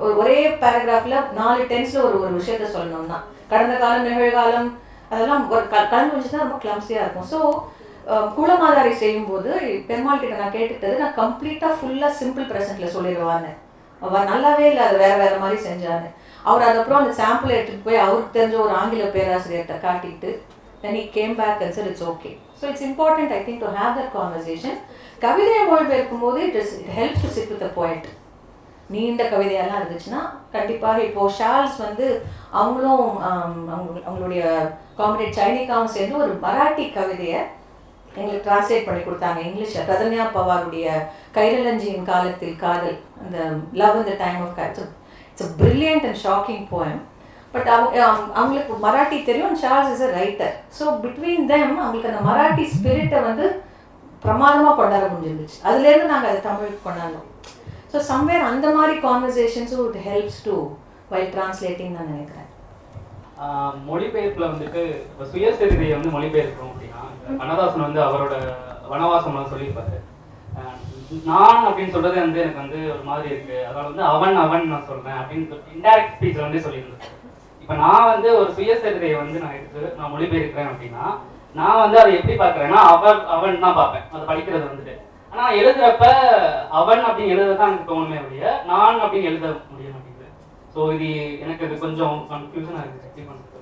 ஒரு- 0.01 0.25
பேராகிராஃபில் 0.61 1.31
நாலு 1.31 1.63
டென்ஸில் 1.63 2.03
ஒரு 2.03 2.21
ஒரு 2.21 2.37
விஷயத்த 2.37 2.77
சொல்லணும்னா. 2.77 3.21
கடந்த 3.49 3.75
காலம் 3.75 4.07
நிகழ்காலம் 4.07 4.71
அதெல்லாம் 5.09 5.49
ஒரு 5.49 5.69
க- 5.69 5.85
கலந்து 5.85 6.15
வச்சுதான் 6.15 6.37
ரொம்ப 6.37 6.55
கிளம்ஸியாக 6.55 7.01
இருக்கும். 7.01 7.25
ஸோ 7.31 7.63
குளமாதாரி 8.35 8.93
செய்யும்போது 8.93 9.83
பெருமாள் 9.87 10.19
கிட்ட 10.19 10.35
நான் 10.35 10.51
கேட்டுட்டது 10.51 10.97
நான் 10.97 11.17
கம்ப்ளீட்டாக 11.17 11.73
ஃபுல்லாக 11.81 12.11
சிம்பிள் 12.23 12.47
ப்ரெசென்ட்டில் 12.47 12.95
சொல்லிடுவான்னு 12.97 13.55
அவர் 13.99 14.29
நல்லாவே 14.29 14.59
இல்லை 14.59 14.83
அது 14.83 14.97
வேற 14.97 15.15
வேற 15.15 15.37
மாதிரி 15.39 15.61
செஞ்சாரு 15.61 16.13
அவர் 16.49 16.67
அதுக்கப்புறம் 16.67 17.01
அந்த 17.01 17.13
சாம்பிள் 17.21 17.55
எடுத்துகிட்டு 17.55 17.87
போய் 17.87 18.03
அவருக்கு 18.03 18.37
தெரிஞ்ச 18.37 18.57
ஒரு 18.65 18.73
ஆங்கில 18.81 19.07
பேராசிரியர்கிட்ட 19.15 19.77
காட்டிட்டு 19.85 20.29
then 20.81 20.97
he 20.97 21.03
came 21.15 21.33
back 21.39 21.63
and 21.65 21.75
sir 21.77 21.89
it's 21.91 22.05
okay 22.11 22.31
so 22.59 22.63
it's 22.71 22.85
important 22.89 23.33
I 23.37 23.41
think 23.47 23.63
to 23.63 23.71
have 23.79 23.97
that 23.99 24.13
conversation 24.17 24.77
கவிதையை 25.25 25.61
மொழிபெயர்க்கும் 25.71 26.23
போது 26.25 26.39
it 26.47 26.57
is 26.61 26.73
it 26.79 26.93
help 26.99 27.19
to 27.23 27.29
sit 27.35 27.47
with 27.53 27.67
a 27.69 27.73
poet. 27.79 28.03
நீண்ட 28.93 29.23
கவிதையெல்லாம் 29.31 29.79
இருந்துச்சுன்னா 29.79 30.19
கண்டிப்பாக 30.51 30.99
இப்போது 31.07 31.33
ஷால்ஸ் 31.37 31.77
வந்து 31.85 32.05
அவங்களும் 32.59 33.07
அவங்க 33.31 33.71
அவங்களுடைய 34.07 34.43
காம்பரேட் 34.99 35.37
சைனிகாவும் 35.39 35.95
சேர்ந்து 35.95 36.21
ஒரு 36.25 36.35
மராட்டி 36.45 36.85
கவிதையை 36.97 37.39
எங்களுக்கு 38.19 38.45
டிரான்ஸ்லேட் 38.45 38.87
பண்ணி 38.87 39.01
கொடுத்தாங்க. 39.01 39.39
இங்கிலீஷில் 39.47 39.87
பிரதன்யா 39.89 40.27
பவாருடைய 40.37 40.85
கைரலஞ்சியின் 41.37 42.07
காலத்தில் 42.11 42.61
காதல் 42.63 42.97
அந்த 43.23 43.37
லவ் 43.81 43.99
இந்த 44.03 44.15
time 44.23 44.39
of 44.45 44.55
it's 45.37 45.53
brilliant 45.59 46.05
and 46.07 46.21
shocking 46.23 46.65
poem 46.71 47.01
but 47.53 47.67
அவங்க 47.67 48.05
அவங்க- 48.05 48.33
அவங்களுக்கு 48.33 48.73
மராட்டி 48.87 49.25
தெரியும். 49.25 49.55
Charles 49.55 49.91
is 49.91 50.01
a 50.01 50.11
writer 50.19 50.53
so 50.77 50.83
between 51.03 51.45
them 51.45 51.77
அவங்களுக்கு 51.79 52.11
அந்த 52.11 52.23
மராட்டி 52.29 52.63
ஸ்பிரிட்டை 52.73 53.23
வந்து 53.23 53.45
பிரமாதமாக 54.23 54.75
கொண்டாட 54.75 55.05
முடிஞ்சிருந்துச்சு. 55.05 55.57
அதுலேருந்து 55.63 56.05
நாங்கள் 56.05 56.29
அதை 56.29 56.41
தமிழுக்கு 56.41 56.89
கொண்டாந்தோம் 56.89 57.27
ஸோ 57.91 57.97
சம்வேர் 58.09 58.43
அந்த 58.43 58.67
மாதிரி 58.69 58.99
கான்வர்சேஷன்ஸும் 58.99 59.85
it 59.87 60.01
helps 60.07 60.41
to 60.43 60.55
while 61.11 61.31
translating 61.33 61.95
நான் 61.97 62.11
நினைக்கிறேன். 62.11 62.43
மொழிபெயர்ப்புல 63.87 64.45
வந்துட்டு 64.45 64.81
இப்போ 65.03 65.25
சுயசரிதையை 65.33 65.91
வந்து 65.91 66.09
மொழிபெயர்க்கிறோம் 66.09 66.71
அப்படின்னா 66.71 67.01
கண்ணதாசன் 67.37 67.81
வந்து 67.81 68.01
அவரோட 68.01 68.35
வனவாசம் 68.91 69.33
வந்து 69.33 69.53
சொல்லியிருப்பாரு. 69.53 69.97
நான் 71.29 71.67
அப்படின்னு 71.67 71.93
சொல்றது 71.95 72.17
வந்து 72.23 72.41
எனக்கு 72.43 72.63
வந்து 72.63 72.79
ஒரு 72.93 73.03
மாதிரி 73.09 73.27
இருக்கு. 73.33 73.57
அதனால 73.67 73.87
வந்து 73.89 74.03
அவன் 74.13 74.41
அவன் 74.43 74.71
நான் 74.71 74.87
சொல்றேன் 74.89 75.19
அப்படின்னு 75.21 75.59
இன்டைரக்ட் 75.75 76.13
ஸ்பீச்ல 76.15 76.45
வந்து 76.45 76.63
சொல்லியிருந்தேன். 76.65 77.13
இப்போ 77.61 77.75
நான் 77.83 78.09
வந்து 78.13 78.29
ஒரு 78.39 78.49
சுயசரிதையை 78.57 79.15
வந்து 79.21 79.37
நான் 79.43 79.57
எடுத்து 79.59 79.81
நான் 79.97 80.11
மொழிபெயர்க்கிறேன் 80.13 80.71
அப்படின்னா 80.71 81.05
நான் 81.59 81.81
வந்து 81.83 81.97
அதை 82.01 82.11
எப்படி 82.17 82.35
பார்க்கறேன்னா 82.41 82.81
அவன் 82.93 83.21
அவன் 83.35 83.63
தான் 83.65 83.77
பார்ப்பேன். 83.79 84.05
அதை 84.13 84.23
படிக்கிறது 84.31 84.63
வந்துட்டு. 84.69 84.95
ஆனா 85.31 85.45
எழுதுறப்ப 85.61 86.05
அவன் 86.79 87.03
அப்படின்னு 87.07 87.33
எழுதுறதான் 87.35 87.71
எனக்கு 87.71 87.91
தோணுமே 87.91 88.19
அப்படிய 88.21 88.53
நான் 88.71 89.01
அப்படின்னு 89.03 89.29
எழுத 89.31 89.47
முடிய 89.71 89.89
மாட்டேங்குது. 89.93 90.27
ஸோ 90.73 90.79
இது 90.95 91.09
எனக்கு 91.43 91.65
இது 91.67 91.83
கொஞ்சம் 91.85 92.15
கன்ஃபியூஷனாக 92.31 92.85
இருக்குது. 92.85 93.07
எப்படி 93.09 93.27
பண்ணுறது 93.29 93.55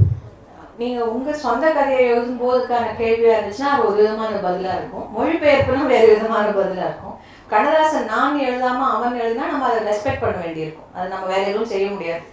நீங்க 0.81 1.01
உங்க 1.15 1.33
சொந்த 1.43 1.65
கதையை 1.75 2.05
எழுதும் 2.13 2.41
போதுக்கான 2.43 2.85
கேள்வியா 3.01 3.35
இருந்துச்சுன்னா 3.35 3.73
அது 3.73 3.85
ஒரு 3.89 3.97
விதமான 3.99 4.39
பதிலா 4.47 4.73
இருக்கும். 4.79 5.05
மொழிபெயர்ப்புனா 5.17 5.83
வேறு 5.93 6.07
விதமான 6.13 6.47
பதிலா 6.57 6.87
இருக்கும். 6.89 7.14
கண்ணதாசன் 7.51 8.09
நான் 8.13 8.39
எழுதாம 8.49 8.85
அவன் 8.95 9.19
எழுதினா 9.23 9.49
நம்ம 9.51 9.67
அதை 9.71 9.81
ரெஸ்பெக்ட் 9.89 10.23
பண்ண 10.23 10.37
வேண்டியிருக்கும். 10.43 10.87
அதை 10.95 11.05
நம்ம 11.11 11.25
வேற 11.33 11.41
எதுவும் 11.49 11.71
செய்ய 11.73 11.87
முடியாது. 11.95 12.23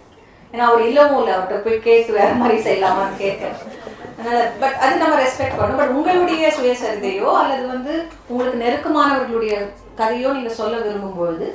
ஏன்னா 0.53 0.63
அவர் 0.69 0.87
இல்லவும் 0.87 1.19
இல்லை. 1.19 1.33
அவர்கிட்ட 1.33 1.57
போய் 1.65 1.85
கேட்டு 1.87 2.11
வேற 2.19 2.31
மாதிரி 2.39 2.57
செய்யலாமான்னு 2.67 3.21
கேட்டேன் 3.25 3.57
அதனால 4.17 4.39
பட் 4.61 4.79
அது 4.83 4.95
நம்ம 5.03 5.15
ரெஸ்பெக்ட் 5.21 5.57
பண்ணணும். 5.59 5.81
பட் 5.81 5.93
உங்களுடைய 5.97 6.47
சுயசரிதையோ 6.57 7.29
அல்லது 7.41 7.65
வந்து 7.75 7.93
உங்களுக்கு 8.31 8.63
நெருக்கமானவர்களுடைய 8.65 9.55
கதையோ 10.01 10.31
நீங்க 10.37 10.53
சொல்ல 10.61 10.75
விரும்பும்பொழுது 10.85 11.47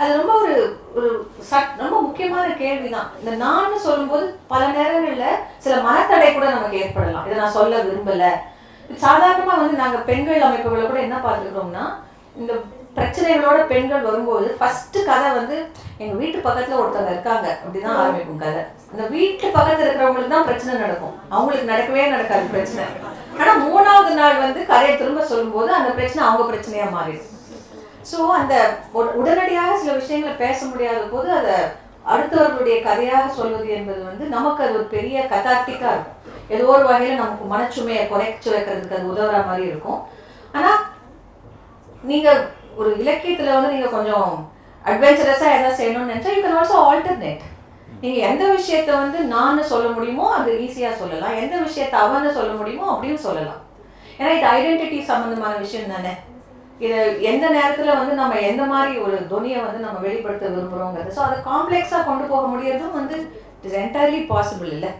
அது 0.00 0.10
ரொம்ப 0.18 0.34
ஒரு 0.42 0.56
ஒரு 0.98 1.08
சட் 1.50 1.72
ரொம்ப 1.82 1.96
முக்கியமான 2.06 2.46
கேள்விதான். 2.62 3.08
இந்த 3.20 3.32
நான் 3.44 3.84
சொல்லும்போது 3.86 4.26
பல 4.52 4.62
நேரங்களில் 4.76 5.40
சில 5.64 5.74
மனத்தடை 5.86 6.28
கூட 6.32 6.46
நமக்கு 6.56 6.80
ஏற்படலாம். 6.84 7.26
இதை 7.26 7.36
நான் 7.42 7.56
சொல்ல 7.58 7.82
விரும்பலை. 7.88 8.30
சாதாரணமா 9.04 9.54
வந்து 9.62 9.82
நாங்க 9.82 9.98
பெண்கள் 10.10 10.46
அமைப்புகளை 10.46 10.84
கூட 10.86 11.00
என்ன 11.06 11.16
பார்த்துக்கிறோம்னா 11.24 11.84
இந்த 12.40 12.52
பிரச்சனைகளோட 12.96 13.58
பெண்கள் 13.72 14.06
வரும்போது 14.08 14.46
ஃபர்ஸ்ட் 14.58 14.98
கதை 15.08 15.28
வந்து 15.38 15.56
எங்க 16.02 16.14
வீட்டு 16.20 16.38
பக்கத்துல 16.46 16.78
ஒருத்தவங்க 16.80 17.12
இருக்காங்க. 17.14 17.46
அப்படிதான் 17.62 17.98
ஆரம்பிக்கும் 18.02 18.42
கதை. 18.44 18.62
இந்த 18.92 19.04
வீட்டு 19.14 19.46
பக்கத்துல 19.56 19.86
இருக்கிறவங்களுக்கு 19.86 20.34
தான் 20.34 20.48
பிரச்சனை 20.48 20.72
நடக்கும். 20.84 21.16
அவங்களுக்கு 21.34 21.70
நடக்கவே 21.72 22.06
நடக்காது 22.14 22.54
பிரச்சனை. 22.54 22.86
ஆனா 23.40 23.52
மூணாவது 23.66 24.12
நாள் 24.20 24.42
வந்து 24.44 24.60
கதையை 24.72 24.94
திரும்ப 24.96 25.24
சொல்லும்போது 25.32 25.70
அந்த 25.78 25.90
பிரச்சனை 25.98 26.22
அவங்க 26.28 26.44
பிரச்சனையா 26.50 26.88
மாறிடும். 26.96 27.28
ஸோ 28.10 28.18
அந்த 28.38 28.54
உடனடியாக 29.20 29.78
சில 29.80 29.92
விஷயங்களை 30.00 30.34
பேச 30.44 30.58
முடியாத 30.70 31.00
போது 31.14 31.28
அதை 31.38 31.56
அடுத்தவர்களுடைய 32.12 32.76
கதையாக 32.86 33.26
சொல்வது 33.38 33.66
என்பது 33.78 34.00
வந்து 34.10 34.24
நமக்கு 34.36 34.62
அது 34.66 34.78
ஒரு 34.78 34.86
பெரிய 34.94 35.16
கதார்த்திக்கா 35.32 35.90
இருக்கும். 35.94 36.16
ஏதோ 36.54 36.64
ஒரு 36.76 36.84
வகையில 36.92 37.20
நமக்கு 37.22 37.44
மனச்சுமையை 37.52 38.04
குறைச்சு 38.12 38.48
வைக்கிறதுக்கு 38.54 38.96
அது 38.98 39.12
உதவுற 39.12 39.40
மாதிரி 39.50 39.64
இருக்கும். 39.70 40.00
ஆனா 40.56 40.70
நீங்க 42.10 42.28
ஒரு 42.80 42.90
இலக்கியத்தில் 43.02 43.54
வந்து 43.56 43.72
நீங்கள் 43.74 43.96
கொஞ்சம் 43.96 44.30
அட்வென்ச்சரஸாக 44.90 45.56
எதாவது 45.56 45.78
செய்யணும்னு 45.80 46.12
நினச்சா 46.12 46.34
யூ 46.34 46.42
கேன் 46.44 46.58
ஆல்சோ 46.60 46.76
ஆல்டர்னேட் 46.90 47.42
நீங்கள் 48.02 48.26
எந்த 48.28 48.44
விஷயத்த 48.56 48.90
வந்து 49.02 49.18
நான் 49.34 49.68
சொல்ல 49.70 49.86
முடியுமோ 49.96 50.26
அது 50.36 50.50
ஈஸியாக 50.66 50.98
சொல்லலாம். 51.00 51.34
எந்த 51.42 51.56
விஷயத்த 51.64 51.94
அவன்னு 52.04 52.30
சொல்ல 52.38 52.52
முடியுமோ 52.60 52.86
அப்படியும் 52.92 53.24
சொல்லலாம். 53.26 53.60
ஏன்னா 54.18 54.30
இது 54.36 54.46
ஐடென்டிட்டி 54.56 54.98
சம்மந்தமான 55.10 55.52
விஷயம் 55.64 55.92
தானே. 55.94 56.12
இது 56.84 56.98
எந்த 57.30 57.46
நேரத்தில் 57.56 57.98
வந்து 57.98 58.14
நம்ம 58.20 58.38
எந்த 58.50 58.62
மாதிரி 58.72 58.92
ஒரு 59.06 59.16
துணியை 59.32 59.58
வந்து 59.64 59.80
நம்ம 59.86 59.98
வெளிப்படுத்த 60.06 60.52
விரும்புகிறோங்கிறது 60.54 61.14
ஸோ 61.16 61.22
அதை 61.26 61.36
காம்ப்ளெக்ஸாக 61.50 62.06
கொண்டு 62.08 62.24
போக 62.32 62.44
முடியறதும் 62.52 62.96
வந்து 62.98 63.16
இட் 63.56 63.66
இஸ் 63.68 63.78
என்டையர்லி 63.82 64.20
பாசிபிள் 64.32 64.70
இல்லை. 64.76 64.92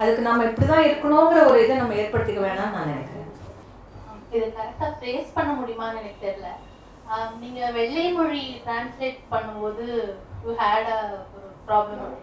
அதுக்கு 0.00 0.26
நம்ம 0.28 0.44
இப்படி 0.50 0.66
தான் 0.72 0.86
இருக்கணுங்கிற 0.88 1.40
ஒரு 1.52 1.58
இதை 1.64 1.76
நம்ம 1.80 1.96
ஏற்படுத்திக்க 2.02 2.42
வேணாம்னு 2.46 2.76
நான் 2.76 2.92
நினைக்கிறேன். 2.92 3.30
இது 4.34 4.44
கரெக்டாக 4.58 4.92
ஃபேஸ் 5.00 5.34
பண்ண 5.38 5.50
முடியுமான்னு 5.60 6.02
எனக்கு 6.02 6.22
தெரியல. 6.26 6.50
Um, 7.14 7.30
நீங்க 7.42 7.60
வெள்ளை 7.76 8.04
மொழி 8.16 8.42
டிரான்ஸ்லேட் 8.64 9.18
பண்ணும்போது 9.32 9.86
யூ 10.44 10.50
ஹேட் 10.60 10.88
அ 10.94 11.00
ப்ராப்ளம் 11.66 12.14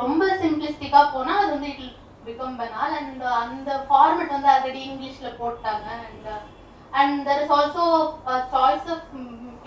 ரொம்ப 0.00 0.24
சிம்பிளிஸ்டிக்கா 0.42 1.00
போனா 1.14 1.32
அது 1.40 1.50
வந்து 1.54 1.70
இட் 1.84 1.96
பிகம் 2.26 2.58
பனால் 2.60 2.94
அண்ட் 2.98 3.24
அந்த 3.40 3.70
ஃபார்மேட் 3.88 4.34
வந்து 4.36 4.50
ஆல்ரெடி 4.52 4.82
இங்கிலீஷ்ல 4.88 5.30
போட்டாங்க 5.40 5.88
and 6.04 6.28
and 6.92 7.18
there 7.28 7.42
is 7.44 7.54
also 7.58 7.86
choice 8.54 8.88
of 8.96 9.08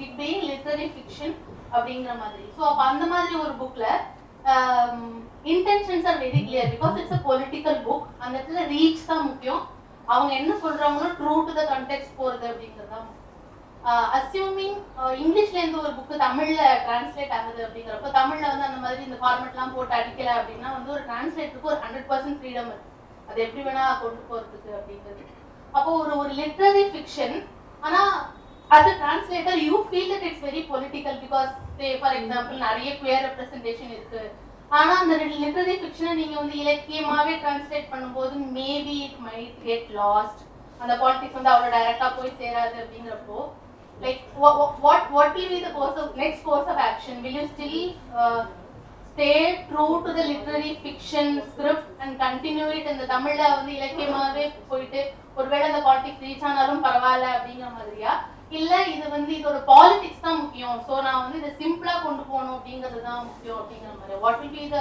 it 0.03 0.15
being 0.21 0.43
literary 0.51 0.87
fiction 0.95 1.35
அப்படிங்கிற 1.75 2.15
மாதிரி. 2.23 2.45
ஸோ 2.57 2.63
அப்போ 2.69 2.85
அந்த 2.91 3.05
மாதிரி 3.13 3.35
ஒரு 3.43 3.53
புக்ல 3.63 3.85
intentions 5.53 6.09
are 6.11 6.23
very 6.25 6.41
clear 6.47 6.73
because 6.75 6.97
it's 7.03 7.17
a 7.19 7.21
political 7.29 7.79
book 7.87 8.07
அந்த 8.23 8.33
இடத்துல 8.37 8.63
ரீச் 8.73 9.07
தான் 9.11 9.27
முக்கியம். 9.29 9.63
அவங்க 10.07 10.31
என்ன 10.41 10.51
சொல்றாங்களோ 10.65 11.07
ட்ரூ 11.21 11.37
டு 11.47 11.53
த 11.61 11.63
கண்டெக்ட் 11.75 12.19
போறது 12.19 12.45
அப்படிங்கிறது 12.51 12.91
தான் 12.95 13.05
முக்கியம். 13.05 13.23
இங்கிலீஷ்ல 15.21 15.59
இருந்து 15.61 15.81
ஒரு 15.83 15.91
புக்கு 15.97 16.15
தமிழ்ல 16.23 16.61
டிரான்ஸ்லேட் 16.85 17.35
ஆகுது 17.37 17.61
அப்படிங்கிறப்ப 17.65 18.11
தமிழ்ல 18.17 18.49
வந்து 18.51 18.67
அந்த 18.69 18.79
மாதிரி 18.85 19.01
இந்த 19.03 19.17
ஃபார்மெட்லாம் 19.21 19.73
போட்டு 19.75 19.93
அடிக்கல 19.99 20.31
அப்படின்னா 20.39 20.69
வந்து 20.77 20.93
ஒரு 20.95 21.03
டிரான்ஸ்லேட்டருக்கு 21.09 21.71
ஒரு 21.73 21.81
ஹண்ட்ரட் 21.83 22.09
பர்சன்ட் 22.09 22.39
ஃப்ரீடம் 22.39 22.71
இருக்கு. 22.71 22.89
அது 23.29 23.39
எப்படி 23.45 23.63
வேணா 23.67 23.85
கொண்டு 24.01 24.21
போறதுக்கு 24.29 24.71
அப்படிங்கிறது 24.79 25.23
அப்போ 25.73 25.91
ஒரு 26.01 26.11
ஒரு 26.21 26.31
லிட்ரரி 26.41 26.83
ஃபிக்ஷன் 26.91 27.37
ஆனா 27.83 28.01
as 28.71 28.89
a 28.91 28.95
translator 29.03 29.59
you 29.67 29.77
feel 29.89 30.11
that 30.13 30.25
it's 30.29 30.45
very 30.47 30.61
political 30.71 31.17
because 31.25 31.51
for 32.01 32.17
example 32.19 32.63
நிறைய 32.67 32.89
குயர் 33.01 33.25
ரெப்ரஸன்டேஷன் 33.27 33.93
இருக்கு. 33.95 34.23
ஆனா 34.71 34.93
அந்த 35.01 35.15
லிட்ரரி 35.43 35.75
ஃபிக்ஷனை 35.81 36.13
நீங்க 36.21 36.35
வந்து 36.39 36.55
இலக்கியமாவே 36.63 37.35
டிரான்ஸ்லேட் 37.43 37.91
பண்ணும்போது 37.93 38.35
maybe 38.57 38.95
it 39.05 39.21
might 39.27 39.55
get 39.67 39.91
lost 39.99 40.41
அந்த 40.81 40.93
பாலிடிக்ஸ் 41.01 41.37
வந்து 41.37 41.53
அவ்வளோ 41.53 41.71
டைரக்டா 41.75 42.07
போய் 42.17 42.37
சேராது 42.41 42.75
அப்படிங்கிறப்போ 42.81 43.37
like 44.05 44.21
what 44.85 45.07
what 45.15 45.35
will 45.37 45.51
be 45.53 45.59
the 45.65 45.71
course 45.77 45.99
of 46.03 46.15
next 46.23 46.45
course 46.47 46.71
of 46.73 46.81
action 46.87 47.19
will 47.25 47.37
you 47.39 47.45
still 47.53 47.81
stay 49.11 49.29
true 49.69 49.85
to 50.05 50.11
the 50.17 50.23
literary 50.31 50.71
fiction 50.81 51.31
script 51.51 52.01
and 52.03 52.15
continue 52.23 52.67
it 52.77 52.89
இந்த 52.93 53.05
தமிழ்ல 53.13 53.43
வந்து 53.55 53.71
இலக்கியமாவே 53.77 54.45
போயிட்டு 54.71 55.01
ஒருவேளை 55.39 55.63
அந்த 55.69 55.79
பாலிடிக்ஸ் 55.87 56.25
ரீச் 56.25 56.45
ஆனாலும் 56.49 56.83
பரவாயில்ல 56.85 57.27
அப்படிங்கிற 57.35 57.69
மாதிரியா? 57.77 58.11
இல்ல 58.57 58.73
இது 58.93 59.05
வந்து 59.15 59.31
இதோட 59.37 59.57
பாலிடிக்ஸ் 59.71 60.23
தான் 60.25 60.39
முக்கியம். 60.43 60.77
சோ 60.87 60.93
நான் 61.07 61.21
வந்து 61.23 61.39
இதை 61.41 61.51
சிம்பிளா 61.61 61.95
கொண்டு 62.05 62.23
போகணும் 62.29 62.55
அப்படிங்கிறது 62.57 63.01
தான் 63.07 63.25
முக்கியம் 63.27 63.59
அப்படிங்கிற 63.61 63.91
மாதிரி. 63.97 64.21
What 64.23 64.39
will 64.41 64.55
be 64.57 64.65
the 64.75 64.79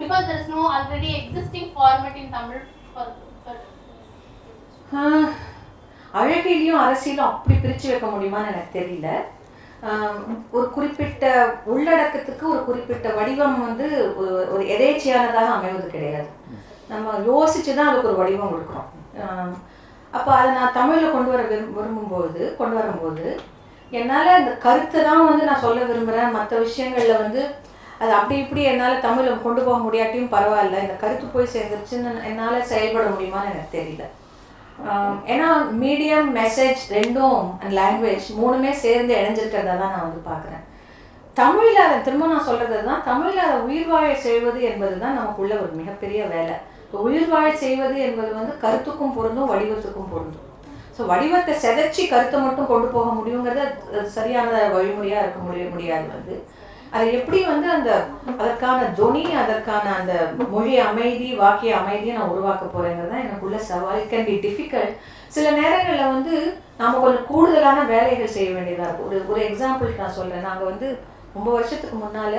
because 0.00 0.26
there 0.28 0.40
is 0.42 0.52
no 0.56 0.62
already 0.76 1.10
existing 1.20 1.70
format 1.76 2.18
in 2.22 2.34
Tamil 2.38 2.62
for 2.92 3.12
அழகிலையும் 6.18 6.80
அழகியலையும் 6.80 6.80
அரசியலும் 6.84 7.28
அப்படி 7.30 7.54
பிரித்து 7.62 7.90
வைக்க 7.90 8.06
முடியுமான்னு 8.12 8.50
எனக்கு 8.52 8.76
தெரியல. 8.78 9.08
ஒரு 10.56 10.66
குறிப்பிட்ட 10.76 11.26
உள்ளடக்கத்துக்கு 11.72 12.44
ஒரு 12.52 12.60
குறிப்பிட்ட 12.68 13.08
வடிவம் 13.18 13.58
வந்து 13.66 13.86
ஒரு 14.20 14.34
ஒரு 14.54 14.62
எதேச்சியானதாக 14.74 15.54
அமைவது 15.56 15.86
கிடையாது. 15.94 16.28
நம்ம 16.90 17.14
யோசிச்சு 17.30 17.72
தான் 17.78 17.90
அதுக்கு 17.90 18.10
ஒரு 18.10 18.20
வடிவம் 18.22 18.52
கொடுக்குறோம். 18.52 18.88
அப்போ 20.16 20.30
அதை 20.36 20.50
நான் 20.58 20.76
தமிழில் 20.78 21.14
கொண்டு 21.14 21.32
வர 21.32 21.42
விரும் 21.50 21.74
விரும்பும்போது 21.78 22.42
கொண்டு 22.60 22.76
வரும்போது 22.80 23.26
என்னால் 23.98 24.38
இந்த 24.40 24.52
கருத்தை 24.64 25.00
தான் 25.08 25.26
வந்து 25.28 25.48
நான் 25.48 25.64
சொல்ல 25.66 25.80
விரும்புகிறேன் 25.90 26.36
மற்ற 26.38 26.58
விஷயங்களில் 26.66 27.20
வந்து 27.22 27.40
அது 28.02 28.12
அப்படி 28.18 28.36
இப்படி 28.42 28.62
என்னால் 28.70 29.04
தமிழை 29.06 29.32
கொண்டு 29.44 29.60
போக 29.66 29.78
முடியாட்டியும் 29.86 30.32
பரவாயில்ல. 30.34 30.82
இந்த 30.84 30.96
கருத்து 31.02 31.26
போய் 31.34 31.54
சேர்ந்துருச்சுன்னு 31.54 32.12
என்னால் 32.30 32.68
செயல்பட 32.72 33.04
முடியுமான்னு 33.14 33.52
எனக்கு 33.54 33.76
தெரியல. 33.78 34.04
Um, 34.82 35.14
ஏன்னா 35.32 35.48
மீடியம் 35.80 36.28
மெசேஜ் 36.38 36.82
ரெண்டும் 36.94 37.40
அண்ட் 37.60 37.74
லாங்குவேஜ் 37.78 38.26
மூணுமே 38.38 38.70
சேர்ந்து 38.84 39.12
இணைஞ்சிருக்கிறதா 39.18 39.74
தான் 39.80 39.92
நான் 39.94 40.06
வந்து 40.06 40.20
பார்க்குறேன். 40.28 40.62
தமிழில் 41.36 41.82
அதை 41.82 41.96
திரும்ப 42.06 42.28
நான் 42.30 42.46
சொல்கிறது 42.46 42.78
தான் 42.88 43.02
தமிழில் 43.08 43.42
அதை 43.46 43.58
உயிர் 43.66 43.90
வாழ 43.90 44.06
செய்வது 44.26 44.60
என்பது 44.70 44.94
தான் 45.02 45.18
நமக்குள்ள 45.18 45.54
ஒரு 45.64 45.72
மிகப்பெரிய 45.80 46.20
வேலை. 46.34 46.56
இப்போ 46.84 47.02
உயிர் 47.08 47.28
வாழ 47.34 47.50
செய்வது 47.64 47.98
என்பது 48.06 48.30
வந்து 48.38 48.54
கருத்துக்கும் 48.64 49.14
பொருந்தும் 49.18 49.50
வடிவத்துக்கும் 49.52 50.10
பொருந்தும். 50.14 50.46
ஸோ 50.96 51.02
வடிவத்தை 51.12 51.56
செதைச்சி 51.64 52.04
கருத்தை 52.14 52.40
மட்டும் 52.46 52.70
கொண்டு 52.72 52.88
போக 52.96 53.10
முடியுங்கிறத 53.18 54.06
சரியான 54.16 54.50
வழிமுறையாக 54.76 55.24
இருக்க 55.24 55.42
முடிய 55.48 55.66
முடியாது 55.74 56.08
வந்து. 56.16 56.36
அதை 56.94 57.06
எப்படி 57.18 57.38
வந்து 57.50 57.68
அந்த 57.74 57.90
அதற்கான 58.40 58.86
துணி 59.00 59.22
அதற்கான 59.42 59.84
அந்த 59.98 60.14
மொழி 60.54 60.72
அமைதி 60.88 61.28
வாக்கிய 61.42 61.76
அமைதியை 61.80 62.14
நான் 62.16 62.32
உருவாக்க 62.34 62.64
போறேங்கிறது 62.72 63.12
தான் 63.12 63.24
எனக்குள்ள 63.26 63.58
சவால். 63.68 64.00
கேன் 64.12 64.26
பி 64.28 64.34
டிஃபிகல்ட் 64.46 64.96
சில 65.34 65.46
நேரங்களில் 65.60 66.12
வந்து 66.14 66.34
நாம் 66.80 67.02
கொஞ்சம் 67.04 67.28
கூடுதலான 67.30 67.78
வேலைகள் 67.94 68.34
செய்ய 68.36 68.48
வேண்டியதாக 68.56 68.88
இருக்கும். 68.88 69.08
ஒரு 69.10 69.18
ஒரு 69.32 69.40
எக்ஸாம்பிள் 69.48 70.00
நான் 70.00 70.16
சொல்கிறேன் 70.18 70.48
நாங்கள் 70.48 70.70
வந்து 70.72 70.88
ரொம்ப 71.36 71.48
வருஷத்துக்கு 71.56 71.96
முன்னால் 71.98 72.38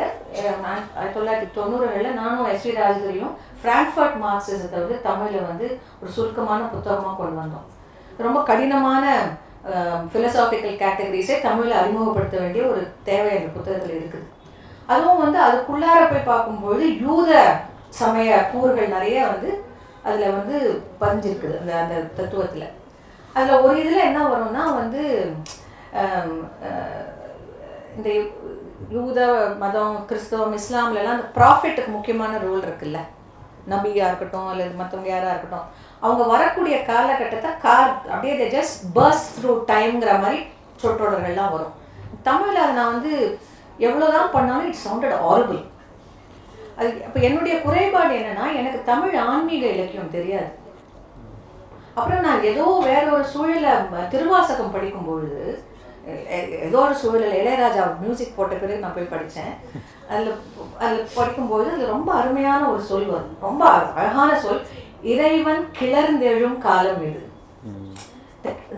ஆயிரத்தி 0.72 1.16
தொள்ளாயிரத்தி 1.18 1.56
தொண்ணூறுகளில் 1.58 2.18
நானும் 2.22 2.50
எஸ் 2.54 2.66
வி 2.68 2.74
ராஜதுரியும் 2.80 3.38
ஃப்ராங்க்ஃபர்ட் 3.62 4.18
மார்க்சிசத்தை 4.26 4.78
வந்து 4.82 4.98
தமிழில் 5.08 5.48
வந்து 5.52 5.68
ஒரு 6.02 6.12
சுருக்கமான 6.18 6.68
புத்தகமாக 6.74 7.16
கொண்டு 7.22 7.42
வந்தோம். 7.42 7.70
ரொம்ப 8.28 8.42
கடினமான 8.52 9.06
ஃபிலசாபிக்கல் 10.12 10.80
கேட்டகரிஸே 10.84 11.36
தமிழில் 11.48 11.80
அறிமுகப்படுத்த 11.80 12.38
வேண்டிய 12.44 12.64
ஒரு 12.74 12.84
தேவை 13.10 13.32
அந்த 13.38 13.50
புத்தகத்தில் 13.58 13.98
இருக்குது. 14.00 14.28
அதுவும் 14.92 15.22
வந்து 15.24 15.40
அதுக்குள்ளார 15.48 16.00
போய் 16.12 16.30
பார்க்கும்பொழுது 16.32 16.86
யூத 17.06 17.32
சமய 18.00 18.40
கூறுகள் 18.52 18.94
நிறைய 18.96 19.18
வந்து 19.32 19.50
அதில் 20.08 20.36
வந்து 20.38 20.58
பதிஞ்சிருக்குது 21.02 21.56
அந்த 21.62 21.74
அந்த 21.82 21.96
தத்துவத்தில். 22.20 22.68
அதில் 23.36 23.64
ஒரு 23.66 23.76
இதில் 23.84 24.08
என்ன 24.10 24.20
வரும்னா 24.34 24.64
வந்து 24.80 25.02
இந்த 27.98 28.10
யூத 28.96 29.20
மதம் 29.64 29.98
கிறிஸ்தவம் 30.10 30.56
இஸ்லாம்லலாம் 30.60 31.18
அந்த 31.18 31.28
ப்ராஃபிட்டுக்கு 31.38 31.92
முக்கியமான 31.96 32.40
ரோல் 32.46 32.64
இருக்குல்ல. 32.68 33.00
நபியாக 33.72 34.10
இருக்கட்டும் 34.10 34.50
அல்லது 34.52 34.72
மற்றவங்க 34.80 35.10
யாராக 35.12 35.34
இருக்கட்டும். 35.34 35.68
அவங்க 36.06 36.24
வரக்கூடிய 36.34 36.76
காலகட்டத்தை 36.90 37.52
கார் 37.66 37.92
அப்படியே 38.14 38.50
ஜஸ்ட் 38.56 38.80
பர்ஸ் 38.98 39.28
த்ரூ 39.36 39.52
டைம்ங்கிற 39.72 40.14
மாதிரி 40.24 40.40
சொற்றொடர்கள்லாம் 40.82 41.54
வரும். 41.56 41.76
தமிழில் 42.28 42.64
அதை 42.64 42.74
நான் 42.80 42.94
வந்து 42.96 43.14
எவ்வளோதான் 43.80 44.32
பண்ணாலும் 44.32 44.68
இட் 44.68 44.76
சவுண்டட் 44.88 45.18
ஆரபிள் 45.18 45.70
அது 46.78 47.04
அப்போ 47.06 47.20
என்னுடைய 47.20 47.62
குறைபாடு 47.62 48.16
என்னன்னா 48.16 48.56
எனக்கு 48.56 48.82
தமிழ் 48.86 49.16
ஆன்மீக 49.16 49.66
இலக்கியம் 49.66 50.12
தெரியாது. 50.12 50.60
அப்புறம் 51.94 52.22
நான் 52.22 52.44
ஏதோ 52.44 52.82
வேற 52.84 53.08
ஒரு 53.12 53.26
சூழல 53.38 54.08
திருவாசகம் 54.08 54.72
படிக்கும் 54.72 55.06
பொழுது 55.06 55.64
ஏதோ 56.50 56.78
ஒரு 56.78 56.96
சூழலில் 56.96 57.46
இளையராஜா 57.46 58.00
மியூசிக் 58.00 58.34
போட்ட 58.36 58.56
பிறகு 58.56 58.80
நான் 58.80 58.94
போய் 58.94 59.04
படித்தேன் 59.04 59.54
அதில் 60.10 60.34
அதில் 60.80 61.08
படிக்கும்போது 61.16 61.72
அதில் 61.72 61.86
ரொம்ப 61.86 62.14
அருமையான 62.14 62.70
ஒரு 62.70 62.82
சொல் 62.82 63.06
வரும். 63.06 63.38
ரொம்ப 63.42 63.66
அழ- 63.66 63.92
அழகான 63.92 64.40
சொல். 64.40 64.62
இறைவன் 65.02 65.68
கிளர்ந்தெழும் 65.80 66.58
காலம் 66.58 67.02
இது. 67.02 67.30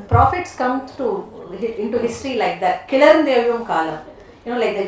Prophets 0.09 0.57
come 0.57 0.89
to 0.97 1.23
into 1.61 1.99
history 1.99 2.39
like 2.39 2.61
that 2.61 2.75
கிளர்ந்தெழும் 2.87 3.63
காலம். 3.63 4.11
You know 4.45 4.59
like 4.63 4.79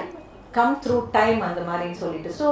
come 0.58 0.76
through 0.84 0.98
time 1.18 1.40
அந்த 1.50 1.62
மாதிரின்னு 1.70 2.02
சொல்லிட்டு. 2.04 2.32
ஸோ 2.42 2.48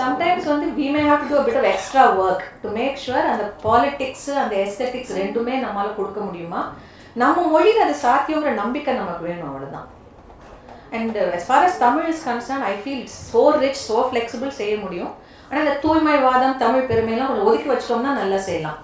சம்டைம்ஸ் 0.00 0.46
வந்து 0.50 0.66
we 0.76 0.86
may 0.92 1.00
have 1.08 1.24
to 1.30 1.38
bit 1.46 1.58
of 1.60 1.70
extra 1.72 2.04
work 2.24 2.44
to 2.62 2.68
make 2.76 3.00
sure 3.04 3.26
அந்த 3.32 3.46
பாலிட்டிக்ஸ் 3.64 4.28
அந்த 4.42 4.54
எஸ்தெட்டிக்ஸ் 4.66 5.12
ரெண்டுமே 5.22 5.54
நம்மளால் 5.64 5.98
கொடுக்க 5.98 6.20
முடியுமா? 6.28 6.60
நம்ம 7.22 7.42
மொழியில் 7.54 7.82
அது 7.86 7.94
சாத்தியங்கிற 8.04 8.52
நம்பிக்கை 8.62 8.92
நமக்கு 9.00 9.26
வேணும் 9.30 9.48
அவ்வளோதான் 9.50 9.88
and 10.98 11.18
as 11.36 11.44
far 11.48 11.64
as 11.66 11.76
Tamil 11.82 12.08
is 12.12 12.24
concerned 12.28 12.64
I 12.70 12.72
feel 12.82 13.04
so 13.32 13.42
rich 13.64 13.82
so 13.88 13.98
flexible 14.08 14.50
செய்ய 14.60 14.74
முடியும். 14.84 15.12
ஆனால் 15.48 15.62
இந்த 15.64 15.74
தூய்மைவாதம் 15.84 16.56
தமிழ் 16.64 16.88
பெருமையெல்லாம் 16.90 17.30
கொஞ்சம் 17.30 17.48
ஒதுக்கி 17.50 17.68
வச்சிட்டோம்னா 17.70 18.12
நல்லா 18.20 18.38
செய்யலாம். 18.48 18.78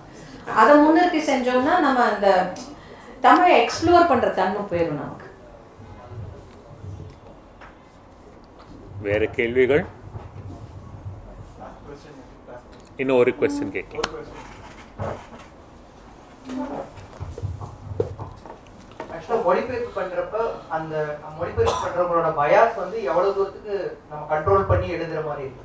அதை 0.61 0.75
முன்னிறுத்தி 0.83 1.21
செஞ்சோம்னா 1.31 1.75
நம்ம 1.87 2.05
அந்த 2.13 2.29
தமிழை 3.27 3.55
எக்ஸ்ப்ளோர் 3.63 4.11
பண்ணுற 4.11 4.29
தன்மை 4.41 4.63
போயிடும் 4.71 5.01
நமக்கு. 5.03 5.28
வேற 9.07 9.23
கேள்விகள். 9.39 9.85
இன்னும் 13.03 13.19
ஒரு 13.23 13.31
கொஸ்டின் 13.41 13.75
கேட்கலாம். 13.77 14.15
மொழிபெயர்ப்பு 19.47 19.91
பண்றப்ப 19.99 20.37
அந்த 20.77 20.95
மொழிபெயர்ப்பு 21.39 21.83
பண்றவங்களோட 21.85 22.29
பயாஸ் 22.41 22.75
வந்து 22.81 22.97
எவ்வளவு 23.11 23.35
தூரத்துக்கு 23.37 23.75
நம்ம 24.11 24.23
கண்ட்ரோல் 24.33 24.69
பண்ணி 24.71 24.87
எழுதுற 24.97 25.21
மாதிரி 25.29 25.45
இருக்கும்? 25.47 25.65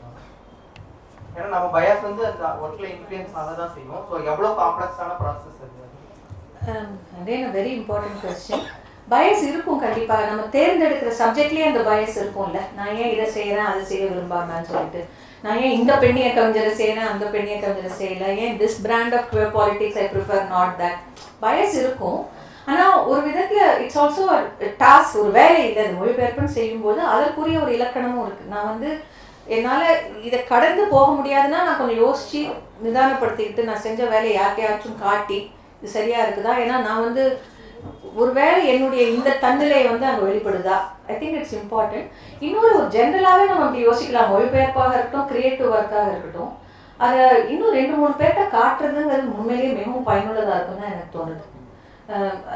ஏன்னா 1.36 1.48
நம்ம 1.56 1.68
பயாஸ் 1.76 2.08
வந்து 2.08 2.24
அந்த 2.30 2.44
ஒர்க்ல 2.64 2.86
இன்ஃப்ளூயன்ஸ் 2.94 3.36
தான் 3.62 3.74
செய்யும். 3.76 4.04
ஸோ 4.10 4.14
எவ்வளவு 4.32 4.60
காம்ப்ளெக்ஸான 4.62 5.18
ப்ராசஸ் 5.22 5.62
அது? 5.66 5.82
Again 7.20 7.54
very 7.58 7.72
important 7.80 8.22
question 8.26 8.68
bias 9.12 9.42
இருக்கும் 9.50 9.82
கண்டிப்பாக 9.84 10.28
நம்ம 10.30 10.44
தேர்ந்தெடுக்கிற 10.56 11.12
சப்ஜெக்ட்லேயே 11.22 11.70
அந்த 11.70 11.82
பயஸ் 11.90 12.18
இருக்கும்ல. 12.22 12.60
நான் 12.78 12.94
ஏன் 13.02 13.12
இதை 13.16 13.26
செய்கிறேன் 13.38 13.70
அதை 13.72 13.82
செய்ய 13.90 14.04
விரும்பாமன்னு 14.12 14.70
சொல்லிட்டு. 14.72 15.02
நான் 15.46 15.60
ஏன் 15.64 15.76
இந்த 15.80 15.94
பெண்ணிய 16.04 16.28
கவிஞரை 16.36 16.72
செய்கிறேன் 16.82 17.10
அந்த 17.14 17.26
பெண்ணிய 17.34 17.56
கவிஞரை 17.64 17.92
செய்யலை? 18.02 18.30
ஏன் 18.44 18.56
this 18.62 18.80
brand 18.86 19.16
of 19.18 19.30
queer 19.32 19.52
politics 19.58 20.00
I 20.04 20.06
prefer 20.14 20.46
not 20.54 20.76
that 20.82 21.00
bias 21.44 21.76
இருக்கும். 21.82 22.22
ஆனால் 22.72 22.94
ஒரு 23.12 23.22
விதத்தில் 23.28 23.80
இட்ஸ் 23.84 24.00
ஆல்சோ 24.02 24.26
டாஸ்க் 24.84 25.18
ஒரு 25.24 25.32
வேலை 25.40 25.60
இல்லை. 25.70 25.82
அது 25.86 26.00
மொழிபெயர்ப்புன்னு 26.02 26.58
செய்யும்போது 26.60 27.02
அதற்குரிய 27.14 27.58
ஒரு 27.64 27.74
இலக்கணமும் 27.78 28.26
இருக்குது 28.28 28.54
நான் 28.54 28.72
வந்து 28.74 28.92
என்னால் 29.56 29.88
இதை 30.28 30.40
கடந்து 30.52 30.84
போக 30.94 31.08
முடியாதுன்னா 31.18 31.60
நான் 31.66 31.80
கொஞ்சம் 31.80 32.04
யோசித்து 32.06 32.42
நிதானப்படுத்திக்கிட்டு 32.86 33.68
நான் 33.70 33.84
செஞ்ச 33.88 34.00
வேலையை 34.14 34.36
யார்கிட்டயாச்சும் 34.38 35.02
காட்டி 35.06 35.40
இது 35.80 35.96
சரியாக 35.98 36.26
இருக்குதா? 36.26 36.54
ஏன்னா 36.64 36.76
நான் 36.88 37.04
வந்து 37.08 37.24
ஒருவேளை 38.22 38.60
என்னுடைய 38.74 39.04
இந்த 39.16 39.30
தன்னிலையை 39.44 39.86
வந்து 39.92 40.08
அங்கே 40.10 40.26
வெளிப்படுதா? 40.28 40.78
ஐ 41.12 41.14
திங்க் 41.22 41.38
இட்ஸ் 41.40 41.56
இம்பார்ட்டன்ட் 41.60 42.10
இன்னொரு 42.46 42.72
ஒரு 42.80 42.88
ஜென்ரலாகவே 42.96 43.46
நம்ம 43.52 43.66
அப்படி 43.68 43.86
யோசிக்கலாம். 43.88 44.32
மொழிபெயர்ப்பாக 44.34 44.94
இருக்கட்டும் 44.96 45.30
கிரியேட்டிவ் 45.32 45.74
ஒர்க்காக 45.78 46.12
இருக்கட்டும். 46.14 46.52
அதை 47.06 47.22
இன்னும் 47.54 47.76
ரெண்டு 47.80 47.96
மூணு 48.00 48.14
பேர்கிட்ட 48.20 48.44
காட்டுறதுங்கிறது 48.58 49.36
உண்மையிலேயே 49.38 49.72
மிகவும் 49.80 50.08
பயனுள்ளதாக 50.10 50.58
இருக்கும் 50.58 50.82
தான் 50.82 50.94
எனக்கு 50.94 51.16
தோணுது. 51.18 51.46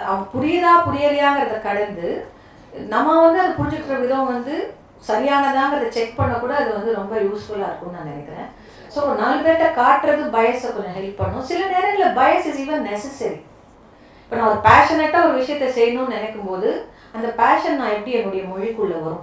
அவங்க 0.08 0.26
புரியுதா 0.36 0.72
புரியலையாங்கிறத 0.88 1.58
கடந்து 1.68 2.08
நம்ம 2.94 3.16
வந்து 3.26 3.42
அதை 3.44 3.52
புரிஞ்சுக்கிற 3.60 3.98
விதம் 4.04 4.32
வந்து 4.34 4.56
சரியானதாங்கிறத 5.08 5.90
செக் 5.96 6.18
பண்ண 6.20 6.34
கூட 6.44 6.54
அது 6.62 6.70
வந்து 6.78 6.92
ரொம்ப 7.00 7.14
யூஸ்ஃபுல்லாக 7.26 7.70
இருக்கும்னு 7.70 7.98
நான் 7.98 8.12
நினைக்கிறேன். 8.14 8.48
ஸோ 8.94 9.00
நாலு 9.22 9.40
பேர்கிட்ட 9.46 9.68
காட்டுறது 9.82 10.24
பயஸை 10.38 10.70
கொஞ்சம் 10.76 10.98
ஹெல்ப் 10.98 11.22
பண்ணும். 11.22 11.48
சில 11.52 11.62
நேரங்களில் 11.74 12.18
பயஸ் 12.20 12.48
இஸ் 12.50 12.62
ஈவன் 12.64 12.88
நெசசரி 12.90 13.38
இப்போ 14.28 14.38
நான் 14.38 14.50
ஒரு 14.54 14.62
பேஷனட்டாக 14.70 15.28
ஒரு 15.28 15.36
விஷயத்தை 15.42 15.68
செய்யணும்னு 15.76 16.16
நினைக்கும் 16.16 16.48
போது 16.48 16.70
அந்த 17.16 17.28
பேஷன் 17.38 17.78
நான் 17.82 17.94
எப்படி 17.98 18.16
என்னுடைய 18.18 18.42
மொழிக்குள்ளே 18.48 18.98
வரும்? 19.04 19.22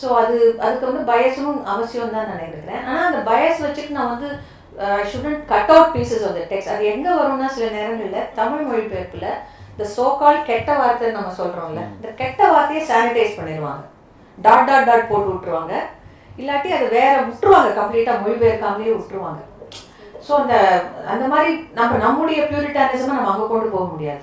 ஸோ 0.00 0.06
அது 0.22 0.36
அதுக்கு 0.64 0.88
வந்து 0.88 1.02
பயஸும் 1.10 1.54
அவசியம் 1.74 2.12
தான் 2.14 2.28
நான் 2.28 2.42
நினைக்கிறேன். 2.42 2.82
ஆனால் 2.88 3.06
அந்த 3.08 3.20
பயஸ் 3.30 3.62
வச்சுட்டு 3.64 3.96
நான் 3.98 4.12
வந்து 4.14 4.28
I 4.98 5.06
shouldn't 5.12 5.40
cut 5.52 5.72
out 5.74 5.94
pieces 5.94 6.26
of 6.26 6.36
the 6.38 6.42
text 6.50 6.72
அது 6.74 6.90
எங்கே 6.92 7.12
வரும்னா 7.20 7.48
சில 7.56 7.68
நேரங்களில் 7.78 8.28
தமிழ் 8.40 8.68
மொழிபெயர்ப்பில் 8.70 9.26
இந்த 9.72 9.86
சோகால் 9.96 10.44
கெட்ட 10.50 10.70
வார்த்தைன்னு 10.82 11.18
நம்ம 11.18 11.32
சொல்கிறோம்ல 11.40 11.84
இந்த 11.96 12.10
கெட்ட 12.20 12.42
வார்த்தையை 12.52 12.82
சானிடைஸ் 12.90 13.38
பண்ணிடுவாங்க. 13.38 13.84
டாட் 14.38 14.68
டாட் 14.70 14.88
டாட் 14.90 15.10
போட்டு 15.12 15.32
விட்டுருவாங்க. 15.32 15.74
இல்லாட்டி 16.42 16.70
அது 16.78 16.88
வேற 16.98 17.14
விட்டுருவாங்க. 17.30 17.72
கம்ப்ளீட்டாக 17.80 18.22
மொழிபெயர்க்காமலே 18.24 18.94
விட்டுருவாங்க. 18.98 19.40
ஸோ 20.26 20.32
அந்த 20.42 20.54
அந்த 21.12 21.24
மாதிரி 21.32 21.52
நம்ம 21.78 21.98
நம்முடைய 22.04 22.40
பியூரிட்டானிசமை 22.50 23.14
நம்ம 23.16 23.32
அங்கே 23.32 23.46
கொண்டு 23.52 23.74
போக 23.74 23.86
முடியாது. 23.94 24.22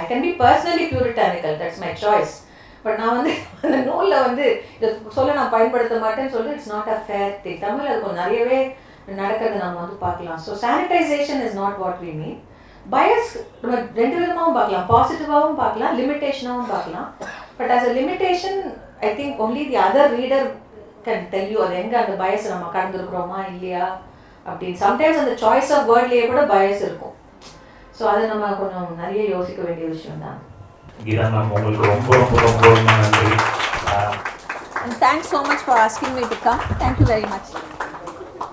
I 0.00 0.02
can 0.08 0.24
be 0.26 0.32
personally 0.42 0.84
puritanical 0.92 1.56
that's 1.60 1.80
my 1.84 1.92
choice 2.02 2.34
but 2.82 2.98
நான் 3.00 3.16
வந்து 3.18 3.32
அந்த 3.64 3.78
நூலில் 3.86 4.24
வந்து 4.26 4.44
இதை 4.76 4.88
சொல்ல 5.16 5.38
நான் 5.38 5.54
பயன்படுத்த 5.54 5.96
மாட்டேன்னு 6.04 6.34
சொல்லி 6.34 6.52
it's 6.56 6.72
not 6.74 6.90
a 6.96 6.98
fair 7.06 7.32
thing 7.44 7.62
Tamil 7.64 7.88
அது 7.92 8.02
கொஞ்சம் 8.04 8.22
நிறையவே 8.24 8.60
நடக்கிறது 9.22 9.62
நம்ம 9.64 9.80
வந்து 9.82 9.96
பார்க்கலாம். 10.04 10.40
So 10.46 10.52
sanitization 10.64 11.42
is 11.46 11.58
not 11.60 11.80
what 11.82 12.02
we 12.04 12.12
mean 12.20 12.38
bias 12.94 13.30
நம்ம 13.62 13.74
ரெண்டு 14.00 14.16
விதமாகவும் 14.20 14.58
பார்க்கலாம். 14.58 14.86
பாசிட்டிவாகவும் 14.92 15.60
பார்க்கலாம் 15.62 15.96
லிமிட்டேஷனாகவும் 16.00 16.72
பார்க்கலாம். 16.74 17.08
But 17.58 17.72
as 17.76 17.86
a 17.88 17.92
limitation 18.00 18.60
I 19.08 19.10
think 19.18 19.40
only 19.46 19.64
the 19.70 19.78
other 19.86 20.12
reader 20.18 20.46
can 21.06 21.26
tell 21.32 21.50
you 21.54 21.58
அது 21.66 21.74
எங்கே 21.82 21.98
அந்த 22.02 22.14
பயஸ் 22.22 22.52
நம்ம 22.52 22.68
கடந்துருக்குறோமா 22.76 23.40
இல்லையா? 23.52 23.86
அப்படின்னு 24.50 24.80
சம்டைம்ஸ் 24.84 25.22
அந்த 25.22 25.34
சாய்ஸ் 25.42 25.72
ஆஃப் 25.76 25.88
வேர்ட்லேயே 25.90 26.26
கூட 26.26 26.42
பயஸ் 26.52 26.84
இருக்கும் 26.88 27.14
ஸோ 27.98 28.04
அதை 28.12 28.24
நம்ம 28.32 28.52
கொஞ்சம் 28.54 28.90
நிறைய 29.02 29.22
யோசிக்க 29.36 29.60
வேண்டிய 29.62 29.88
விஷயம் 29.94 30.22
தான் 30.26 30.38
கீதா 31.06 31.26
மேம் 31.34 31.52
உங்களுக்கு 31.56 31.92
ரொம்ப 31.92 32.16
ரொம்ப 32.16 32.40
ரொம்ப 32.46 32.62
ரொம்ப 32.68 32.90
நன்றி 33.02 33.28
so 35.30 35.42
much 35.42 35.60
for 35.60 35.72
asking 35.78 36.14
me 36.14 36.22
to 36.22 36.36
come. 36.38 36.60
Thank 36.80 37.00
you 37.00 37.06
very 37.06 37.22
much. 37.24 37.48